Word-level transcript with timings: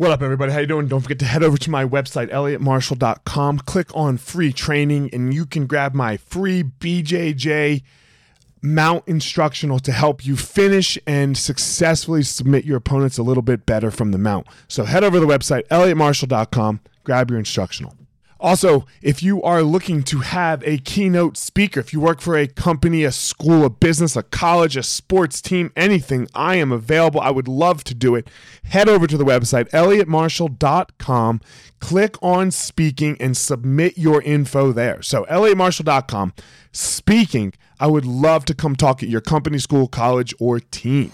What 0.00 0.12
up, 0.12 0.22
everybody? 0.22 0.50
How 0.50 0.60
you 0.60 0.66
doing? 0.66 0.88
Don't 0.88 1.02
forget 1.02 1.18
to 1.18 1.26
head 1.26 1.42
over 1.42 1.58
to 1.58 1.70
my 1.70 1.84
website, 1.84 2.30
elliottmarshall.com. 2.30 3.58
Click 3.58 3.94
on 3.94 4.16
free 4.16 4.50
training, 4.50 5.10
and 5.12 5.34
you 5.34 5.44
can 5.44 5.66
grab 5.66 5.92
my 5.92 6.16
free 6.16 6.62
BJJ 6.62 7.82
mount 8.62 9.06
instructional 9.06 9.78
to 9.80 9.92
help 9.92 10.24
you 10.24 10.38
finish 10.38 10.98
and 11.06 11.36
successfully 11.36 12.22
submit 12.22 12.64
your 12.64 12.78
opponents 12.78 13.18
a 13.18 13.22
little 13.22 13.42
bit 13.42 13.66
better 13.66 13.90
from 13.90 14.12
the 14.12 14.16
mount. 14.16 14.46
So 14.68 14.84
head 14.84 15.04
over 15.04 15.20
to 15.20 15.20
the 15.20 15.30
website, 15.30 15.68
elliottmarshall.com, 15.68 16.80
grab 17.04 17.28
your 17.28 17.38
instructional. 17.38 17.94
Also, 18.40 18.86
if 19.02 19.22
you 19.22 19.42
are 19.42 19.62
looking 19.62 20.02
to 20.04 20.20
have 20.20 20.62
a 20.64 20.78
keynote 20.78 21.36
speaker, 21.36 21.78
if 21.78 21.92
you 21.92 22.00
work 22.00 22.22
for 22.22 22.38
a 22.38 22.46
company, 22.46 23.04
a 23.04 23.12
school, 23.12 23.66
a 23.66 23.70
business, 23.70 24.16
a 24.16 24.22
college, 24.22 24.78
a 24.78 24.82
sports 24.82 25.42
team, 25.42 25.70
anything, 25.76 26.26
I 26.34 26.56
am 26.56 26.72
available. 26.72 27.20
I 27.20 27.30
would 27.30 27.48
love 27.48 27.84
to 27.84 27.94
do 27.94 28.14
it. 28.14 28.28
Head 28.64 28.88
over 28.88 29.06
to 29.06 29.18
the 29.18 29.24
website, 29.24 29.68
elliottmarshall.com, 29.70 31.40
click 31.80 32.16
on 32.22 32.50
speaking, 32.50 33.18
and 33.20 33.36
submit 33.36 33.98
your 33.98 34.22
info 34.22 34.72
there. 34.72 35.02
So, 35.02 35.24
elliottmarshall.com, 35.24 36.32
speaking, 36.72 37.52
I 37.78 37.88
would 37.88 38.06
love 38.06 38.46
to 38.46 38.54
come 38.54 38.74
talk 38.74 39.02
at 39.02 39.10
your 39.10 39.20
company, 39.20 39.58
school, 39.58 39.86
college, 39.86 40.34
or 40.40 40.60
team. 40.60 41.12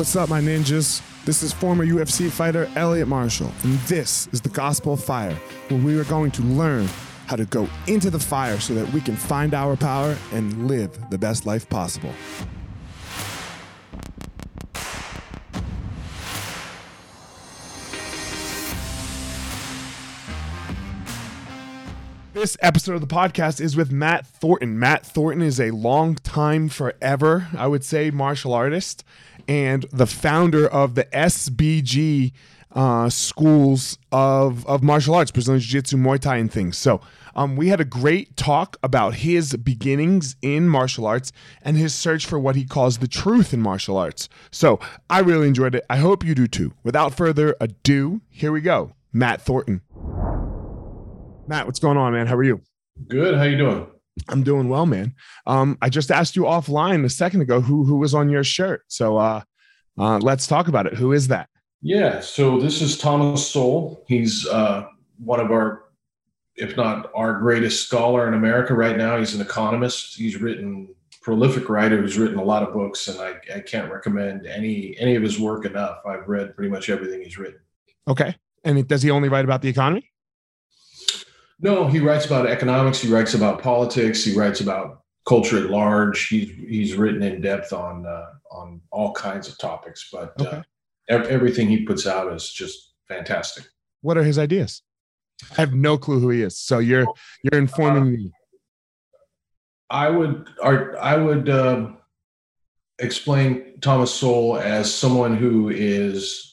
What's 0.00 0.16
up, 0.16 0.30
my 0.30 0.40
ninjas? 0.40 1.02
This 1.26 1.42
is 1.42 1.52
former 1.52 1.84
UFC 1.84 2.30
fighter 2.30 2.70
Elliot 2.74 3.06
Marshall, 3.06 3.52
and 3.64 3.78
this 3.80 4.28
is 4.28 4.40
the 4.40 4.48
Gospel 4.48 4.94
of 4.94 5.04
Fire, 5.04 5.34
where 5.68 5.78
we 5.78 5.98
are 5.98 6.04
going 6.04 6.30
to 6.30 6.42
learn 6.42 6.88
how 7.26 7.36
to 7.36 7.44
go 7.44 7.68
into 7.86 8.08
the 8.08 8.18
fire 8.18 8.58
so 8.60 8.72
that 8.72 8.90
we 8.94 9.02
can 9.02 9.14
find 9.14 9.52
our 9.52 9.76
power 9.76 10.16
and 10.32 10.66
live 10.66 11.10
the 11.10 11.18
best 11.18 11.44
life 11.44 11.68
possible. 11.68 12.14
This 22.32 22.56
episode 22.62 22.94
of 22.94 23.02
the 23.02 23.06
podcast 23.06 23.60
is 23.60 23.76
with 23.76 23.92
Matt 23.92 24.26
Thornton. 24.26 24.78
Matt 24.78 25.04
Thornton 25.04 25.42
is 25.42 25.60
a 25.60 25.72
long 25.72 26.14
time, 26.14 26.70
forever, 26.70 27.48
I 27.54 27.66
would 27.66 27.84
say, 27.84 28.10
martial 28.10 28.54
artist 28.54 29.04
and 29.48 29.84
the 29.92 30.06
founder 30.06 30.66
of 30.68 30.94
the 30.94 31.04
SBG 31.06 32.32
uh, 32.72 33.08
schools 33.08 33.98
of, 34.12 34.66
of 34.66 34.82
martial 34.82 35.14
arts, 35.14 35.30
Brazilian 35.30 35.60
Jiu 35.60 35.80
Jitsu, 35.80 35.96
Muay 35.96 36.18
Thai, 36.18 36.36
and 36.36 36.52
things. 36.52 36.78
So 36.78 37.00
um, 37.34 37.56
we 37.56 37.68
had 37.68 37.80
a 37.80 37.84
great 37.84 38.36
talk 38.36 38.76
about 38.82 39.14
his 39.14 39.56
beginnings 39.56 40.36
in 40.42 40.68
martial 40.68 41.06
arts 41.06 41.32
and 41.62 41.76
his 41.76 41.94
search 41.94 42.26
for 42.26 42.38
what 42.38 42.56
he 42.56 42.64
calls 42.64 42.98
the 42.98 43.08
truth 43.08 43.52
in 43.52 43.60
martial 43.60 43.96
arts. 43.96 44.28
So 44.50 44.80
I 45.08 45.20
really 45.20 45.48
enjoyed 45.48 45.74
it. 45.74 45.84
I 45.90 45.96
hope 45.96 46.24
you 46.24 46.34
do 46.34 46.46
too. 46.46 46.72
Without 46.84 47.14
further 47.14 47.56
ado, 47.60 48.20
here 48.28 48.52
we 48.52 48.60
go. 48.60 48.92
Matt 49.12 49.42
Thornton. 49.42 49.80
Matt, 51.46 51.66
what's 51.66 51.80
going 51.80 51.96
on, 51.96 52.12
man? 52.12 52.28
How 52.28 52.36
are 52.36 52.44
you? 52.44 52.60
Good. 53.08 53.36
How 53.36 53.44
you 53.44 53.56
doing? 53.56 53.86
I'm 54.28 54.42
doing 54.42 54.68
well, 54.68 54.86
man. 54.86 55.14
Um, 55.46 55.78
I 55.80 55.88
just 55.88 56.10
asked 56.10 56.36
you 56.36 56.42
offline 56.42 57.04
a 57.04 57.08
second 57.08 57.40
ago 57.40 57.60
who 57.60 57.84
who 57.84 57.96
was 57.96 58.14
on 58.14 58.28
your 58.28 58.44
shirt. 58.44 58.82
So 58.88 59.16
uh, 59.16 59.42
uh, 59.98 60.18
let's 60.18 60.46
talk 60.46 60.68
about 60.68 60.86
it. 60.86 60.94
Who 60.94 61.12
is 61.12 61.28
that? 61.28 61.48
Yeah. 61.82 62.20
So 62.20 62.60
this 62.60 62.82
is 62.82 62.98
Thomas 62.98 63.46
Sowell. 63.46 64.04
He's 64.06 64.46
uh, 64.46 64.86
one 65.18 65.40
of 65.40 65.50
our, 65.50 65.84
if 66.56 66.76
not 66.76 67.10
our 67.14 67.38
greatest 67.38 67.86
scholar 67.86 68.28
in 68.28 68.34
America 68.34 68.74
right 68.74 68.96
now. 68.96 69.18
He's 69.18 69.34
an 69.34 69.40
economist. 69.40 70.16
He's 70.16 70.40
written 70.40 70.94
prolific 71.22 71.68
writer 71.68 72.00
who's 72.00 72.18
written 72.18 72.38
a 72.38 72.44
lot 72.44 72.62
of 72.62 72.72
books, 72.72 73.08
and 73.08 73.20
I, 73.20 73.34
I 73.54 73.60
can't 73.60 73.92
recommend 73.92 74.46
any 74.46 74.96
any 74.98 75.14
of 75.16 75.22
his 75.22 75.38
work 75.38 75.64
enough. 75.64 75.98
I've 76.06 76.28
read 76.28 76.54
pretty 76.54 76.70
much 76.70 76.90
everything 76.90 77.22
he's 77.22 77.38
written. 77.38 77.60
Okay. 78.08 78.34
And 78.64 78.86
does 78.86 79.02
he 79.02 79.10
only 79.10 79.28
write 79.28 79.44
about 79.44 79.62
the 79.62 79.68
economy? 79.68 80.10
No, 81.60 81.86
he 81.86 82.00
writes 82.00 82.26
about 82.26 82.46
economics. 82.46 83.00
He 83.00 83.12
writes 83.12 83.34
about 83.34 83.62
politics. 83.62 84.24
He 84.24 84.34
writes 84.34 84.60
about 84.60 85.02
culture 85.28 85.58
at 85.58 85.70
large. 85.70 86.28
He's 86.28 86.50
he's 86.68 86.94
written 86.94 87.22
in 87.22 87.40
depth 87.40 87.72
on 87.72 88.06
uh, 88.06 88.26
on 88.50 88.80
all 88.90 89.12
kinds 89.12 89.48
of 89.48 89.58
topics. 89.58 90.08
But 90.10 90.32
uh, 90.40 90.44
okay. 90.44 90.62
uh, 91.10 91.26
everything 91.28 91.68
he 91.68 91.84
puts 91.84 92.06
out 92.06 92.32
is 92.32 92.50
just 92.50 92.94
fantastic. 93.08 93.64
What 94.00 94.16
are 94.16 94.22
his 94.22 94.38
ideas? 94.38 94.82
I 95.52 95.60
have 95.60 95.74
no 95.74 95.98
clue 95.98 96.20
who 96.20 96.30
he 96.30 96.42
is. 96.42 96.56
So 96.56 96.78
you're 96.78 97.06
you're 97.42 97.60
informing 97.60 98.02
uh, 98.02 98.06
me. 98.06 98.32
I 99.90 100.08
would 100.08 100.48
I 100.62 101.16
would 101.16 101.48
uh, 101.48 101.90
explain 102.98 103.80
Thomas 103.80 104.14
Sowell 104.14 104.58
as 104.58 104.92
someone 104.92 105.36
who 105.36 105.68
is 105.68 106.46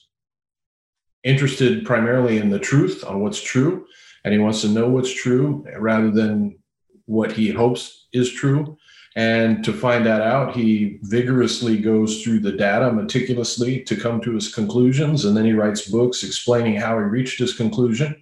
interested 1.23 1.85
primarily 1.85 2.37
in 2.37 2.49
the 2.49 2.59
truth 2.59 3.03
on 3.05 3.21
what's 3.21 3.41
true 3.41 3.85
and 4.27 4.33
he 4.33 4.39
wants 4.39 4.59
to 4.59 4.67
know 4.67 4.89
what's 4.89 5.13
true 5.13 5.65
rather 5.79 6.11
than 6.11 6.59
what 7.05 7.31
he 7.31 7.49
hopes 7.49 8.07
is 8.11 8.29
true. 8.29 8.77
And 9.15 9.63
to 9.63 9.71
find 9.71 10.05
that 10.05 10.21
out, 10.21 10.53
he 10.53 10.99
vigorously 11.03 11.77
goes 11.77 12.21
through 12.21 12.41
the 12.41 12.51
data 12.51 12.91
meticulously 12.91 13.83
to 13.85 13.95
come 13.95 14.19
to 14.19 14.33
his 14.33 14.53
conclusions. 14.53 15.23
And 15.23 15.35
then 15.37 15.45
he 15.45 15.53
writes 15.53 15.89
books 15.89 16.23
explaining 16.23 16.75
how 16.75 16.97
he 16.97 17.05
reached 17.05 17.39
his 17.39 17.55
conclusion 17.55 18.21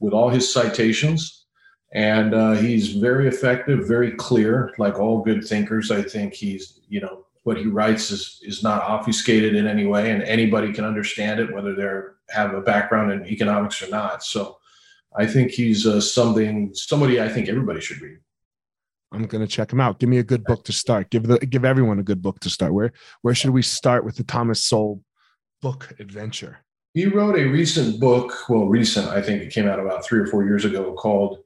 with 0.00 0.14
all 0.14 0.30
his 0.30 0.50
citations. 0.50 1.44
And 1.92 2.34
uh, 2.34 2.52
he's 2.52 2.94
very 2.94 3.28
effective, 3.28 3.86
very 3.86 4.12
clear, 4.12 4.72
like 4.78 4.98
all 4.98 5.22
good 5.22 5.44
thinkers. 5.44 5.90
I 5.90 6.00
think 6.00 6.32
he's, 6.32 6.80
you 6.88 7.02
know, 7.02 7.26
what 7.42 7.58
he 7.58 7.66
writes 7.66 8.10
is, 8.10 8.40
is 8.42 8.62
not 8.62 8.80
obfuscated 8.80 9.54
in 9.54 9.66
any 9.66 9.84
way, 9.84 10.10
and 10.10 10.22
anybody 10.22 10.72
can 10.72 10.86
understand 10.86 11.38
it, 11.38 11.52
whether 11.52 11.74
they 11.74 12.34
have 12.34 12.54
a 12.54 12.62
background 12.62 13.12
in 13.12 13.26
economics 13.26 13.82
or 13.82 13.90
not. 13.90 14.24
So 14.24 14.56
I 15.16 15.26
think 15.26 15.50
he's 15.50 15.86
uh, 15.86 16.00
something 16.00 16.72
somebody 16.74 17.20
I 17.20 17.28
think 17.28 17.48
everybody 17.48 17.80
should 17.80 18.00
read. 18.00 18.18
I'm 19.12 19.26
gonna 19.26 19.46
check 19.46 19.72
him 19.72 19.80
out. 19.80 19.98
Give 19.98 20.08
me 20.08 20.18
a 20.18 20.22
good 20.22 20.44
book 20.44 20.64
to 20.64 20.72
start. 20.72 21.10
Give 21.10 21.22
the 21.22 21.38
give 21.38 21.64
everyone 21.64 21.98
a 21.98 22.02
good 22.02 22.20
book 22.20 22.40
to 22.40 22.50
start. 22.50 22.74
Where 22.74 22.92
where 23.22 23.34
should 23.34 23.50
we 23.50 23.62
start 23.62 24.04
with 24.04 24.16
the 24.16 24.24
Thomas 24.24 24.62
Sowell 24.62 25.02
book 25.62 25.94
adventure? 25.98 26.58
He 26.94 27.06
wrote 27.06 27.38
a 27.38 27.44
recent 27.44 28.00
book. 28.00 28.48
Well, 28.48 28.66
recent. 28.66 29.08
I 29.08 29.22
think 29.22 29.42
it 29.42 29.52
came 29.52 29.68
out 29.68 29.80
about 29.80 30.04
three 30.04 30.20
or 30.20 30.26
four 30.26 30.44
years 30.44 30.64
ago. 30.64 30.92
Called, 30.92 31.38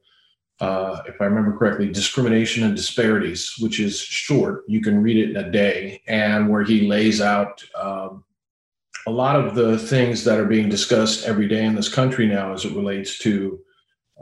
uh, 0.61 1.03
if 1.07 1.21
I 1.21 1.25
remember 1.25 1.57
correctly, 1.57 1.89
"Discrimination 1.91 2.65
and 2.65 2.75
Disparities," 2.75 3.55
which 3.61 3.79
is 3.79 4.01
short. 4.01 4.65
You 4.67 4.81
can 4.81 5.03
read 5.03 5.19
it 5.19 5.31
in 5.31 5.37
a 5.37 5.51
day, 5.51 6.03
and 6.09 6.49
where 6.49 6.65
he 6.65 6.89
lays 6.89 7.21
out 7.21 7.63
um, 7.81 8.25
a 9.07 9.11
lot 9.11 9.37
of 9.37 9.55
the 9.55 9.79
things 9.79 10.25
that 10.25 10.39
are 10.39 10.45
being 10.45 10.69
discussed 10.69 11.27
every 11.27 11.49
day 11.49 11.65
in 11.65 11.75
this 11.75 11.89
country 11.89 12.27
now 12.27 12.53
as 12.53 12.65
it 12.65 12.75
relates 12.75 13.19
to 13.19 13.61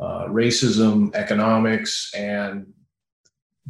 uh, 0.00 0.26
racism, 0.26 1.14
economics, 1.14 2.12
and 2.14 2.66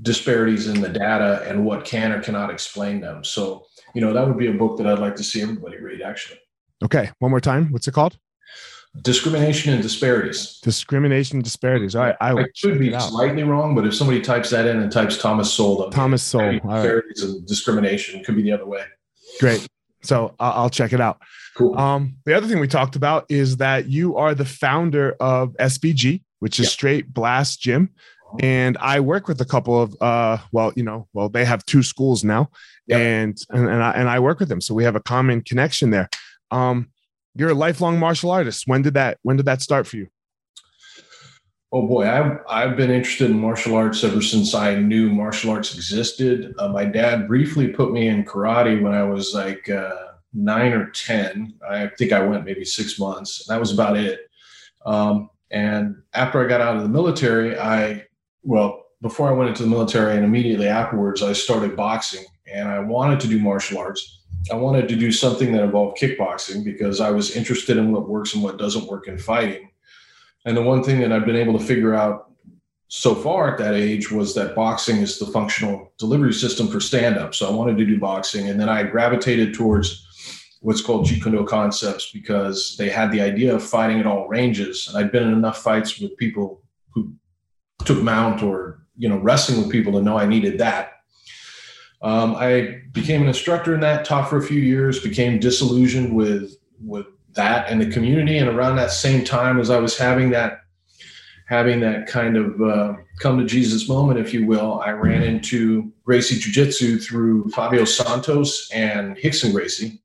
disparities 0.02 0.68
in 0.68 0.80
the 0.80 0.88
data 0.88 1.44
and 1.46 1.64
what 1.64 1.84
can 1.84 2.12
or 2.12 2.22
cannot 2.22 2.50
explain 2.50 3.00
them. 3.00 3.24
So, 3.24 3.66
you 3.94 4.00
know, 4.00 4.12
that 4.12 4.26
would 4.26 4.38
be 4.38 4.46
a 4.46 4.52
book 4.52 4.78
that 4.78 4.86
I'd 4.86 5.00
like 5.00 5.16
to 5.16 5.24
see 5.24 5.42
everybody 5.42 5.78
read, 5.78 6.00
actually. 6.00 6.38
Okay. 6.84 7.10
One 7.18 7.30
more 7.30 7.40
time. 7.40 7.72
What's 7.72 7.88
it 7.88 7.92
called? 7.92 8.16
Discrimination 9.02 9.72
and 9.72 9.82
disparities. 9.82 10.58
Discrimination 10.62 11.36
and 11.36 11.44
disparities. 11.44 11.94
All 11.94 12.04
right. 12.04 12.16
I, 12.20 12.32
I 12.32 12.44
could 12.60 12.78
be 12.78 12.90
slightly 12.98 13.44
wrong, 13.44 13.74
but 13.74 13.86
if 13.86 13.94
somebody 13.94 14.20
types 14.20 14.50
that 14.50 14.66
in 14.66 14.80
and 14.80 14.90
types 14.90 15.18
Thomas 15.18 15.52
Sowell, 15.52 15.90
Thomas 15.90 16.22
Sowell. 16.22 16.52
Disparities 16.54 17.22
right. 17.22 17.30
and 17.30 17.46
discrimination 17.46 18.24
could 18.24 18.36
be 18.36 18.42
the 18.42 18.52
other 18.52 18.66
way. 18.66 18.84
Great. 19.38 19.66
So 20.02 20.34
I'll, 20.38 20.52
I'll 20.64 20.70
check 20.70 20.92
it 20.92 21.00
out. 21.00 21.20
Cool. 21.56 21.76
Um, 21.78 22.16
the 22.24 22.36
other 22.36 22.46
thing 22.46 22.60
we 22.60 22.68
talked 22.68 22.96
about 22.96 23.26
is 23.28 23.58
that 23.58 23.88
you 23.88 24.16
are 24.16 24.34
the 24.34 24.44
founder 24.44 25.16
of 25.20 25.50
SBG, 25.58 26.22
which 26.38 26.58
is 26.58 26.66
yep. 26.66 26.72
Straight 26.72 27.12
Blast 27.12 27.60
Gym. 27.60 27.90
And 28.38 28.78
I 28.78 29.00
work 29.00 29.26
with 29.26 29.40
a 29.40 29.44
couple 29.44 29.80
of, 29.82 29.96
uh, 30.00 30.38
well, 30.52 30.72
you 30.76 30.84
know, 30.84 31.08
well, 31.12 31.28
they 31.28 31.44
have 31.44 31.66
two 31.66 31.82
schools 31.82 32.22
now, 32.22 32.50
yep. 32.86 33.00
and 33.00 33.38
and 33.50 33.68
and 33.68 33.82
I, 33.82 33.90
and 33.90 34.08
I 34.08 34.20
work 34.20 34.38
with 34.38 34.48
them, 34.48 34.60
so 34.60 34.72
we 34.72 34.84
have 34.84 34.94
a 34.94 35.00
common 35.00 35.42
connection 35.42 35.90
there. 35.90 36.08
Um, 36.52 36.90
you're 37.34 37.50
a 37.50 37.54
lifelong 37.54 37.98
martial 37.98 38.30
artist. 38.30 38.68
When 38.68 38.82
did 38.82 38.94
that 38.94 39.18
When 39.22 39.36
did 39.36 39.46
that 39.46 39.62
start 39.62 39.88
for 39.88 39.96
you? 39.96 40.06
Oh 41.72 41.86
boy, 41.86 42.08
I've 42.08 42.40
I've 42.48 42.76
been 42.76 42.90
interested 42.90 43.30
in 43.30 43.38
martial 43.38 43.76
arts 43.76 44.02
ever 44.02 44.20
since 44.20 44.54
I 44.54 44.74
knew 44.74 45.08
martial 45.08 45.52
arts 45.52 45.72
existed. 45.72 46.52
Uh, 46.58 46.68
my 46.68 46.84
dad 46.84 47.28
briefly 47.28 47.68
put 47.68 47.92
me 47.92 48.08
in 48.08 48.24
karate 48.24 48.82
when 48.82 48.92
I 48.92 49.04
was 49.04 49.34
like 49.34 49.70
uh, 49.70 49.94
nine 50.34 50.72
or 50.72 50.90
ten. 50.90 51.54
I 51.68 51.88
think 51.96 52.12
I 52.12 52.26
went 52.26 52.44
maybe 52.44 52.64
six 52.64 52.98
months. 52.98 53.46
That 53.46 53.60
was 53.60 53.72
about 53.72 53.96
it. 53.96 54.28
Um, 54.84 55.30
and 55.52 56.02
after 56.12 56.44
I 56.44 56.48
got 56.48 56.60
out 56.60 56.76
of 56.76 56.82
the 56.82 56.88
military, 56.88 57.56
I 57.56 58.04
well 58.42 58.86
before 59.00 59.28
I 59.28 59.32
went 59.32 59.50
into 59.50 59.62
the 59.62 59.68
military 59.68 60.16
and 60.16 60.24
immediately 60.24 60.66
afterwards, 60.66 61.22
I 61.22 61.34
started 61.34 61.76
boxing, 61.76 62.24
and 62.52 62.68
I 62.68 62.80
wanted 62.80 63.20
to 63.20 63.28
do 63.28 63.38
martial 63.38 63.78
arts. 63.78 64.22
I 64.50 64.56
wanted 64.56 64.88
to 64.88 64.96
do 64.96 65.12
something 65.12 65.52
that 65.52 65.62
involved 65.62 65.98
kickboxing 65.98 66.64
because 66.64 67.00
I 67.00 67.10
was 67.10 67.36
interested 67.36 67.76
in 67.76 67.92
what 67.92 68.08
works 68.08 68.34
and 68.34 68.42
what 68.42 68.58
doesn't 68.58 68.88
work 68.88 69.06
in 69.06 69.18
fighting 69.18 69.69
And 70.44 70.56
the 70.56 70.62
one 70.62 70.82
thing 70.82 71.00
that 71.00 71.12
I've 71.12 71.26
been 71.26 71.36
able 71.36 71.58
to 71.58 71.64
figure 71.64 71.94
out 71.94 72.30
so 72.88 73.14
far 73.14 73.52
at 73.52 73.58
that 73.58 73.74
age 73.74 74.10
was 74.10 74.34
that 74.34 74.56
boxing 74.56 74.96
is 74.96 75.18
the 75.18 75.26
functional 75.26 75.92
delivery 75.98 76.32
system 76.32 76.66
for 76.66 76.80
stand 76.80 77.16
up. 77.18 77.34
So 77.34 77.48
I 77.48 77.54
wanted 77.54 77.78
to 77.78 77.86
do 77.86 78.00
boxing. 78.00 78.48
And 78.48 78.58
then 78.58 78.68
I 78.68 78.82
gravitated 78.82 79.54
towards 79.54 80.06
what's 80.60 80.80
called 80.82 81.06
Jeet 81.06 81.22
Kune 81.22 81.32
Do 81.32 81.44
concepts 81.44 82.10
because 82.12 82.76
they 82.78 82.88
had 82.88 83.12
the 83.12 83.20
idea 83.20 83.54
of 83.54 83.62
fighting 83.62 84.00
at 84.00 84.06
all 84.06 84.28
ranges. 84.28 84.88
And 84.88 84.98
I'd 84.98 85.12
been 85.12 85.22
in 85.22 85.32
enough 85.34 85.58
fights 85.58 86.00
with 86.00 86.16
people 86.16 86.62
who 86.92 87.12
took 87.84 88.02
mount 88.02 88.42
or, 88.42 88.82
you 88.96 89.08
know, 89.08 89.18
wrestling 89.18 89.58
with 89.58 89.70
people 89.70 89.92
to 89.92 90.02
know 90.02 90.18
I 90.18 90.26
needed 90.26 90.58
that. 90.58 90.94
Um, 92.02 92.34
I 92.34 92.80
became 92.92 93.22
an 93.22 93.28
instructor 93.28 93.74
in 93.74 93.80
that, 93.80 94.04
taught 94.04 94.28
for 94.28 94.38
a 94.38 94.42
few 94.42 94.60
years, 94.60 95.00
became 95.00 95.38
disillusioned 95.38 96.14
with 96.14 96.56
with 96.82 97.06
that 97.34 97.70
and 97.70 97.80
the 97.80 97.90
community. 97.90 98.38
And 98.38 98.48
around 98.48 98.76
that 98.76 98.90
same 98.90 99.24
time, 99.24 99.60
as 99.60 99.70
I 99.70 99.78
was 99.78 99.96
having 99.96 100.30
that 100.30 100.60
having 101.46 101.80
that 101.80 102.06
kind 102.06 102.36
of 102.36 102.62
uh, 102.62 102.94
come 103.18 103.36
to 103.36 103.44
Jesus 103.44 103.88
moment, 103.88 104.20
if 104.20 104.32
you 104.32 104.46
will, 104.46 104.80
I 104.84 104.92
ran 104.92 105.24
into 105.24 105.92
Gracie 106.04 106.38
Jiu 106.38 106.52
Jitsu 106.52 106.98
through 106.98 107.50
Fabio 107.50 107.84
Santos 107.84 108.70
and 108.70 109.16
Rickson 109.16 109.52
Gracie, 109.52 110.00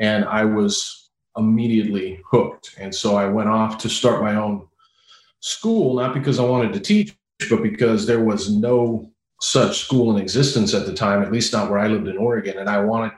and 0.00 0.24
I 0.24 0.44
was 0.44 1.10
immediately 1.36 2.20
hooked. 2.28 2.74
And 2.78 2.92
so 2.92 3.14
I 3.14 3.28
went 3.28 3.48
off 3.48 3.78
to 3.78 3.88
start 3.88 4.22
my 4.22 4.34
own 4.34 4.66
school, 5.38 5.94
not 5.94 6.14
because 6.14 6.40
I 6.40 6.44
wanted 6.44 6.72
to 6.72 6.80
teach, 6.80 7.16
but 7.48 7.62
because 7.62 8.04
there 8.04 8.24
was 8.24 8.50
no 8.50 9.08
such 9.40 9.78
school 9.78 10.14
in 10.14 10.22
existence 10.22 10.74
at 10.74 10.86
the 10.86 10.94
time, 10.94 11.22
at 11.22 11.32
least 11.32 11.52
not 11.52 11.70
where 11.70 11.78
I 11.78 11.88
lived 11.88 12.08
in 12.08 12.16
Oregon, 12.16 12.58
and 12.58 12.68
I 12.68 12.80
wanted 12.80 13.12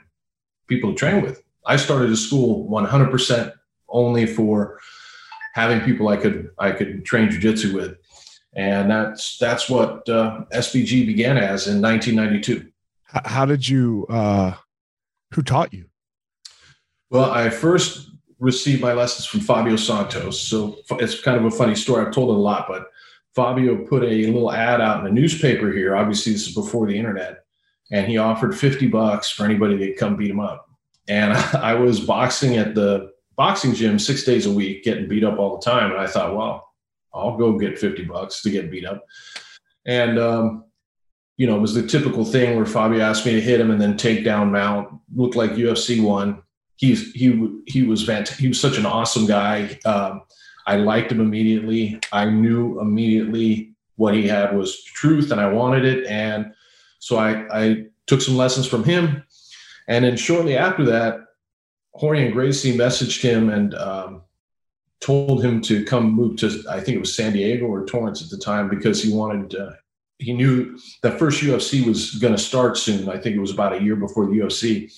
people 0.68 0.92
to 0.92 0.98
train 0.98 1.22
with. 1.22 1.42
I 1.66 1.76
started 1.76 2.10
a 2.10 2.16
school 2.16 2.68
100% 2.70 3.52
only 3.88 4.26
for 4.26 4.80
having 5.54 5.80
people 5.80 6.08
I 6.08 6.16
could 6.16 6.50
I 6.58 6.72
could 6.72 7.04
train 7.04 7.28
jujitsu 7.28 7.72
with, 7.72 7.96
and 8.54 8.90
that's 8.90 9.38
that's 9.38 9.70
what 9.70 10.08
uh, 10.08 10.44
SBG 10.52 11.06
began 11.06 11.38
as 11.38 11.66
in 11.66 11.80
1992. 11.80 12.70
How 13.06 13.46
did 13.46 13.68
you? 13.68 14.06
Uh, 14.08 14.54
who 15.32 15.42
taught 15.42 15.72
you? 15.72 15.86
Well, 17.10 17.30
I 17.30 17.50
first 17.50 18.10
received 18.38 18.80
my 18.80 18.92
lessons 18.92 19.26
from 19.26 19.40
Fabio 19.40 19.76
Santos. 19.76 20.40
So 20.40 20.76
it's 20.92 21.20
kind 21.20 21.36
of 21.36 21.44
a 21.44 21.50
funny 21.50 21.74
story. 21.74 22.04
I've 22.04 22.12
told 22.12 22.30
it 22.30 22.34
a 22.34 22.38
lot, 22.38 22.66
but 22.68 22.88
Fabio 23.34 23.84
put 23.86 24.02
a 24.02 24.26
little 24.26 24.52
ad 24.52 24.80
out 24.80 24.98
in 24.98 25.04
the 25.04 25.20
newspaper 25.20 25.72
here. 25.72 25.96
Obviously, 25.96 26.32
this 26.32 26.48
is 26.48 26.54
before 26.54 26.86
the 26.86 26.96
internet, 26.96 27.44
and 27.90 28.06
he 28.06 28.18
offered 28.18 28.56
50 28.56 28.88
bucks 28.88 29.30
for 29.30 29.44
anybody 29.44 29.78
to 29.78 29.94
come 29.94 30.16
beat 30.16 30.30
him 30.30 30.40
up. 30.40 30.68
And 31.08 31.32
I 31.56 31.74
was 31.74 32.00
boxing 32.00 32.56
at 32.56 32.74
the 32.74 33.12
boxing 33.36 33.74
gym 33.74 33.98
six 33.98 34.24
days 34.24 34.46
a 34.46 34.52
week, 34.52 34.84
getting 34.84 35.08
beat 35.08 35.24
up 35.24 35.38
all 35.38 35.56
the 35.56 35.64
time. 35.64 35.90
And 35.90 36.00
I 36.00 36.06
thought, 36.06 36.36
well, 36.36 36.72
I'll 37.12 37.36
go 37.36 37.58
get 37.58 37.78
50 37.78 38.04
bucks 38.04 38.42
to 38.42 38.50
get 38.50 38.70
beat 38.70 38.86
up. 38.86 39.04
And, 39.86 40.18
um, 40.18 40.64
you 41.36 41.46
know, 41.46 41.56
it 41.56 41.60
was 41.60 41.74
the 41.74 41.86
typical 41.86 42.24
thing 42.24 42.56
where 42.56 42.66
Fabio 42.66 43.00
asked 43.00 43.26
me 43.26 43.32
to 43.32 43.40
hit 43.40 43.60
him 43.60 43.70
and 43.70 43.80
then 43.80 43.96
take 43.96 44.24
down 44.24 44.52
mount. 44.52 44.88
Looked 45.14 45.36
like 45.36 45.52
UFC 45.52 46.02
one. 46.02 46.42
He's 46.76 47.12
he 47.12 47.60
he 47.66 47.82
was 47.82 48.04
fantastic. 48.04 48.38
He 48.38 48.48
was 48.48 48.60
such 48.60 48.78
an 48.78 48.86
awesome 48.86 49.26
guy. 49.26 49.78
Um, 49.84 50.22
I 50.66 50.76
liked 50.76 51.10
him 51.10 51.20
immediately. 51.20 52.00
I 52.12 52.26
knew 52.26 52.80
immediately 52.80 53.74
what 53.96 54.14
he 54.14 54.26
had 54.26 54.56
was 54.56 54.82
truth, 54.84 55.30
and 55.30 55.40
I 55.40 55.48
wanted 55.52 55.84
it. 55.84 56.06
And 56.06 56.52
so 56.98 57.16
I 57.16 57.46
I 57.52 57.84
took 58.06 58.20
some 58.20 58.36
lessons 58.36 58.66
from 58.66 58.84
him. 58.84 59.23
And 59.88 60.04
then 60.04 60.16
shortly 60.16 60.56
after 60.56 60.84
that, 60.84 61.20
Rorion 62.00 62.32
Gracie 62.32 62.76
messaged 62.76 63.20
him 63.20 63.50
and 63.50 63.74
um, 63.74 64.22
told 65.00 65.44
him 65.44 65.60
to 65.60 65.84
come 65.84 66.10
move 66.10 66.36
to 66.38 66.64
I 66.68 66.80
think 66.80 66.96
it 66.96 67.00
was 67.00 67.14
San 67.14 67.32
Diego 67.32 67.66
or 67.66 67.84
Torrance 67.84 68.22
at 68.22 68.30
the 68.30 68.42
time 68.42 68.68
because 68.68 69.02
he 69.02 69.12
wanted 69.12 69.54
uh, 69.54 69.72
he 70.18 70.32
knew 70.32 70.78
that 71.02 71.18
first 71.18 71.42
UFC 71.42 71.86
was 71.86 72.12
going 72.12 72.34
to 72.34 72.38
start 72.38 72.76
soon. 72.78 73.08
I 73.08 73.18
think 73.18 73.36
it 73.36 73.40
was 73.40 73.50
about 73.50 73.74
a 73.74 73.82
year 73.82 73.96
before 73.96 74.26
the 74.26 74.32
UFC, 74.32 74.92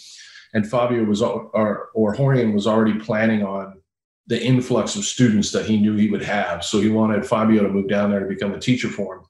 and 0.55 0.69
Fabio 0.69 1.05
was 1.05 1.23
or 1.23 1.89
or 1.95 2.15
Rorion 2.15 2.55
was 2.55 2.67
already 2.67 2.99
planning 2.99 3.45
on 3.45 3.81
the 4.29 4.43
influx 4.43 4.97
of 4.97 5.05
students 5.05 5.53
that 5.53 5.67
he 5.67 5.79
knew 5.79 5.95
he 5.95 6.11
would 6.11 6.23
have. 6.23 6.65
So 6.65 6.81
he 6.81 6.89
wanted 6.89 7.27
Fabio 7.27 7.63
to 7.63 7.69
move 7.69 7.89
down 7.89 8.11
there 8.11 8.21
to 8.21 8.27
become 8.27 8.55
a 8.55 8.61
teacher 8.61 8.89
for 8.89 9.17
him, 9.17 9.23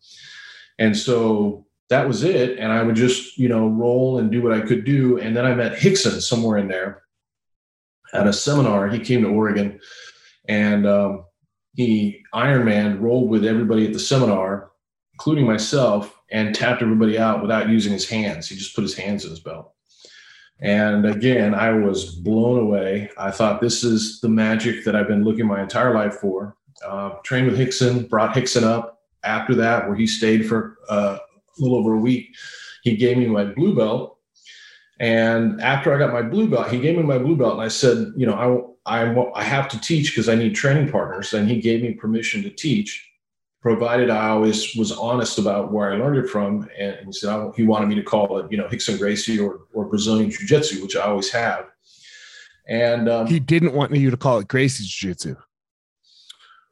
and 0.79 0.97
so 0.97 1.65
that 1.88 2.06
was 2.06 2.25
it. 2.25 2.59
And 2.59 2.73
I 2.73 2.83
would 2.83 2.97
just 2.97 3.38
you 3.38 3.49
know 3.49 3.69
roll 3.69 4.19
and 4.19 4.31
do 4.31 4.43
what 4.43 4.53
I 4.53 4.61
could 4.61 4.85
do. 4.85 5.19
And 5.19 5.37
then 5.37 5.44
I 5.44 5.55
met 5.55 5.79
Rickson 5.79 6.21
somewhere 6.21 6.59
in 6.59 6.69
there 6.69 7.03
at 8.12 8.27
a 8.27 8.33
seminar. 8.33 8.88
He 8.88 8.99
came 8.99 9.23
to 9.23 9.29
Oregon 9.29 9.81
and 10.49 10.87
um, 10.87 11.25
he 11.75 12.23
Ironman 12.35 13.00
rolled 13.00 13.31
with 13.31 13.44
everybody 13.44 13.87
at 13.87 13.93
the 13.93 13.99
seminar, 13.99 14.71
including 15.15 15.47
myself, 15.47 16.19
and 16.31 16.55
tapped 16.55 16.83
everybody 16.83 17.19
out 17.19 17.43
without 17.43 17.69
using 17.69 17.93
his 17.93 18.09
hands. 18.09 18.49
He 18.49 18.56
just 18.56 18.75
put 18.75 18.83
his 18.83 18.97
hands 18.97 19.25
in 19.25 19.31
his 19.31 19.41
belt. 19.41 19.73
And 20.61 21.05
again, 21.05 21.55
I 21.55 21.73
was 21.73 22.15
blown 22.15 22.59
away. 22.59 23.11
I 23.19 23.31
thought 23.31 23.61
this 23.61 23.85
is 23.85 24.21
the 24.21 24.29
magic 24.29 24.85
that 24.85 24.97
I've 24.97 25.09
been 25.09 25.25
looking 25.25 25.47
my 25.47 25.61
entire 25.61 25.94
life 25.94 26.15
for. 26.15 26.56
Uh, 26.85 27.11
trained 27.25 27.50
with 27.50 27.59
Rickson, 27.59 28.09
brought 28.09 28.35
Rickson 28.35 28.62
up 28.62 29.00
after 29.23 29.55
that, 29.56 29.87
where 29.87 29.97
he 29.97 30.06
stayed 30.06 30.49
for 30.49 30.79
uh, 30.88 31.19
a 31.58 31.62
little 31.62 31.79
over 31.79 31.94
a 31.94 32.00
week. 32.00 32.35
He 32.82 32.97
gave 32.97 33.19
me 33.19 33.26
my 33.26 33.44
blue 33.44 33.75
belt 33.75 34.17
and 34.99 35.61
after 35.61 35.94
I 35.94 35.99
got 35.99 36.12
my 36.12 36.23
blue 36.23 36.49
belt, 36.49 36.70
he 36.70 36.79
gave 36.79 36.97
me 36.97 37.03
my 37.03 37.19
blue 37.19 37.37
belt, 37.37 37.55
and 37.55 37.62
I 37.62 37.69
said, 37.69 38.12
you 38.17 38.26
know, 38.26 38.75
I 38.87 39.05
I, 39.05 39.41
I 39.41 39.43
have 39.43 39.69
to 39.70 39.81
teach 39.81 40.12
because 40.12 40.29
I 40.29 40.37
need 40.37 40.55
training 40.55 40.91
partners, 40.91 41.35
and 41.35 41.49
he 41.49 41.61
gave 41.61 41.82
me 41.82 41.93
permission 41.93 42.43
to 42.44 42.50
teach, 42.50 43.06
provided 43.61 44.08
I 44.11 44.29
always 44.29 44.75
was 44.76 44.93
honest 44.93 45.38
about 45.38 45.73
where 45.73 45.93
I 45.93 45.97
learned 45.97 46.25
it 46.25 46.31
from. 46.31 46.69
And 46.79 46.97
he 47.05 47.12
said 47.12 47.53
he 47.56 47.64
wanted 47.64 47.88
me 47.88 47.94
to 47.97 48.02
call 48.02 48.38
it, 48.38 48.50
you 48.50 48.56
know, 48.56 48.69
Rickson 48.69 48.99
Gracie 48.99 49.38
or 49.38 49.61
or 49.75 49.85
Brazilian 49.85 50.31
Jiu 50.31 50.47
Jitsu, 50.47 50.82
which 50.82 50.97
I 50.97 51.02
always 51.02 51.31
have. 51.31 51.67
And 52.69 53.09
um, 53.09 53.26
he 53.26 53.38
didn't 53.38 53.75
want 53.75 53.94
you 53.94 54.11
to 54.11 54.17
call 54.17 54.38
it 54.38 54.49
Gracie 54.49 54.85
Jiu 54.85 55.11
Jitsu. 55.11 55.37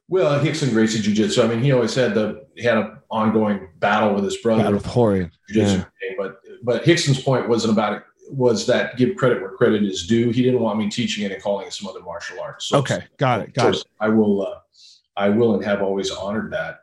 Well, 0.08 0.38
Rickson 0.40 0.70
Gracie 0.70 1.00
Jiu 1.00 1.14
Jitsu. 1.14 1.42
I 1.42 1.46
mean, 1.46 1.60
he 1.60 1.72
always 1.72 1.94
had 1.94 2.14
the 2.14 2.46
had 2.62 2.76
an 2.76 2.98
ongoing 3.10 3.68
battle 3.78 4.14
with 4.14 4.24
his 4.24 4.36
brother. 4.36 4.62
Battle 4.62 4.78
with 4.78 4.86
Rorion. 4.86 5.30
Yeah. 5.48 5.84
But 6.18 6.40
but 6.62 6.84
Rickson's 6.84 7.22
point 7.22 7.48
wasn't 7.48 7.72
about 7.72 7.94
it 7.94 8.02
was 8.30 8.66
that 8.66 8.96
give 8.96 9.16
credit 9.16 9.40
where 9.40 9.50
credit 9.50 9.82
is 9.82 10.06
due. 10.06 10.30
He 10.30 10.42
didn't 10.42 10.60
want 10.60 10.78
me 10.78 10.88
teaching 10.88 11.24
it 11.24 11.32
and 11.32 11.42
calling 11.42 11.66
it 11.66 11.72
some 11.72 11.88
other 11.88 12.00
martial 12.00 12.40
arts. 12.40 12.66
So, 12.66 12.78
okay, 12.78 13.04
got 13.18 13.40
it, 13.40 13.54
got 13.54 13.74
it. 13.74 13.84
I 14.00 14.08
will, 14.08 14.46
uh, 14.46 14.58
I 15.16 15.28
will, 15.28 15.54
and 15.54 15.64
have 15.64 15.82
always 15.82 16.10
honored 16.10 16.52
that. 16.52 16.80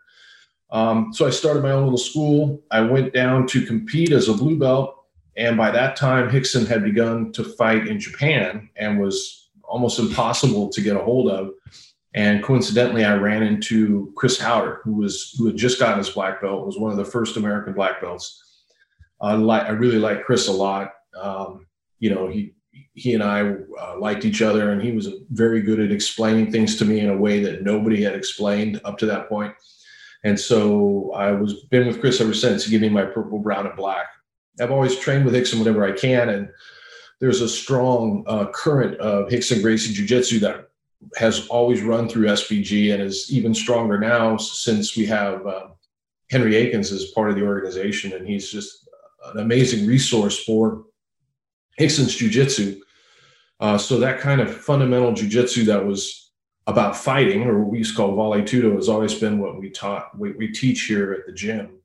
Um, 0.69 1.13
so 1.13 1.27
I 1.27 1.31
started 1.31 1.63
my 1.63 1.71
own 1.71 1.83
little 1.83 1.97
school. 1.97 2.61
I 2.71 2.81
went 2.81 3.13
down 3.13 3.47
to 3.47 3.65
compete 3.65 4.11
as 4.11 4.29
a 4.29 4.33
blue 4.33 4.57
belt, 4.57 4.95
and 5.35 5.57
by 5.57 5.71
that 5.71 5.95
time, 5.95 6.29
Rickson 6.29 6.67
had 6.67 6.83
begun 6.83 7.31
to 7.33 7.43
fight 7.43 7.87
in 7.87 7.99
Japan 7.99 8.69
and 8.75 8.99
was 8.99 9.49
almost 9.63 9.99
impossible 9.99 10.69
to 10.69 10.81
get 10.81 10.95
a 10.95 11.01
hold 11.01 11.29
of. 11.29 11.51
And 12.13 12.43
coincidentally, 12.43 13.05
I 13.05 13.15
ran 13.15 13.43
into 13.43 14.11
Chris 14.17 14.37
Haueter, 14.37 14.79
who 14.83 14.93
was 14.95 15.33
who 15.37 15.47
had 15.47 15.55
just 15.55 15.79
gotten 15.79 15.97
his 15.97 16.09
black 16.09 16.41
belt, 16.41 16.65
was 16.65 16.77
one 16.77 16.91
of 16.91 16.97
the 16.97 17.05
first 17.05 17.37
American 17.37 17.73
black 17.73 18.01
belts. 18.01 18.63
I 19.21 19.33
like 19.33 19.63
I 19.63 19.69
really 19.69 19.99
like 19.99 20.25
Chris 20.25 20.47
a 20.47 20.51
lot. 20.51 20.91
Um, 21.19 21.67
you 21.99 22.13
know, 22.13 22.27
he 22.27 22.53
he 22.93 23.13
and 23.13 23.23
I 23.23 23.41
uh, 23.79 23.97
liked 23.99 24.25
each 24.25 24.41
other, 24.41 24.71
and 24.71 24.81
he 24.81 24.91
was 24.91 25.07
very 25.29 25.61
good 25.61 25.79
at 25.79 25.91
explaining 25.91 26.51
things 26.51 26.75
to 26.77 26.85
me 26.85 26.99
in 26.99 27.09
a 27.09 27.17
way 27.17 27.41
that 27.43 27.63
nobody 27.63 28.03
had 28.03 28.15
explained 28.15 28.81
up 28.83 28.97
to 28.99 29.05
that 29.05 29.29
point. 29.29 29.53
And 30.23 30.39
so 30.39 31.11
I 31.15 31.31
was 31.31 31.63
been 31.65 31.87
with 31.87 32.01
Chris 32.01 32.19
ever 32.19 32.33
since. 32.33 32.65
He 32.65 32.71
gave 32.71 32.81
me 32.81 32.89
my 32.89 33.05
purple, 33.05 33.39
brown, 33.39 33.67
and 33.67 33.75
black. 33.75 34.07
I've 34.59 34.71
always 34.71 34.99
trained 34.99 35.23
with 35.23 35.33
Rickson 35.33 35.59
whenever 35.59 35.85
I 35.85 35.93
can, 35.93 36.27
and 36.29 36.49
there's 37.21 37.41
a 37.41 37.47
strong 37.47 38.25
uh, 38.27 38.47
current 38.53 38.99
of 38.99 39.29
Rickson 39.29 39.61
Gracie 39.61 39.93
Jiu 39.93 40.05
Jitsu 40.05 40.39
that 40.39 40.70
has 41.15 41.47
always 41.47 41.81
run 41.81 42.07
through 42.07 42.27
SBG 42.27 42.93
and 42.93 43.01
is 43.01 43.27
even 43.31 43.53
stronger 43.53 43.99
now 43.99 44.37
since 44.37 44.95
we 44.95 45.05
have 45.07 45.45
uh, 45.45 45.67
Henry 46.29 46.55
Akins 46.55 46.91
as 46.91 47.11
part 47.11 47.29
of 47.29 47.35
the 47.35 47.43
organization, 47.43 48.13
and 48.13 48.27
he's 48.27 48.51
just 48.51 48.87
an 49.25 49.39
amazing 49.39 49.85
resource 49.85 50.43
for 50.43 50.85
Rickson's 51.79 52.17
jujitsu. 52.17 52.79
Uh, 53.59 53.77
so 53.77 53.99
that 53.99 54.19
kind 54.19 54.41
of 54.41 54.53
fundamental 54.53 55.11
jujitsu 55.11 55.65
that 55.65 55.85
was 55.85 56.31
about 56.67 56.95
fighting, 56.95 57.43
or 57.43 57.59
what 57.59 57.71
we 57.71 57.79
used 57.79 57.91
to 57.91 57.97
call 57.97 58.15
vale 58.15 58.43
tudo, 58.43 58.75
has 58.75 58.89
always 58.89 59.13
been 59.13 59.39
what 59.39 59.59
we 59.59 59.69
taught, 59.69 60.17
we, 60.17 60.31
we 60.33 60.47
teach 60.47 60.83
here 60.83 61.11
at 61.13 61.25
the 61.25 61.33
gym. 61.33 61.79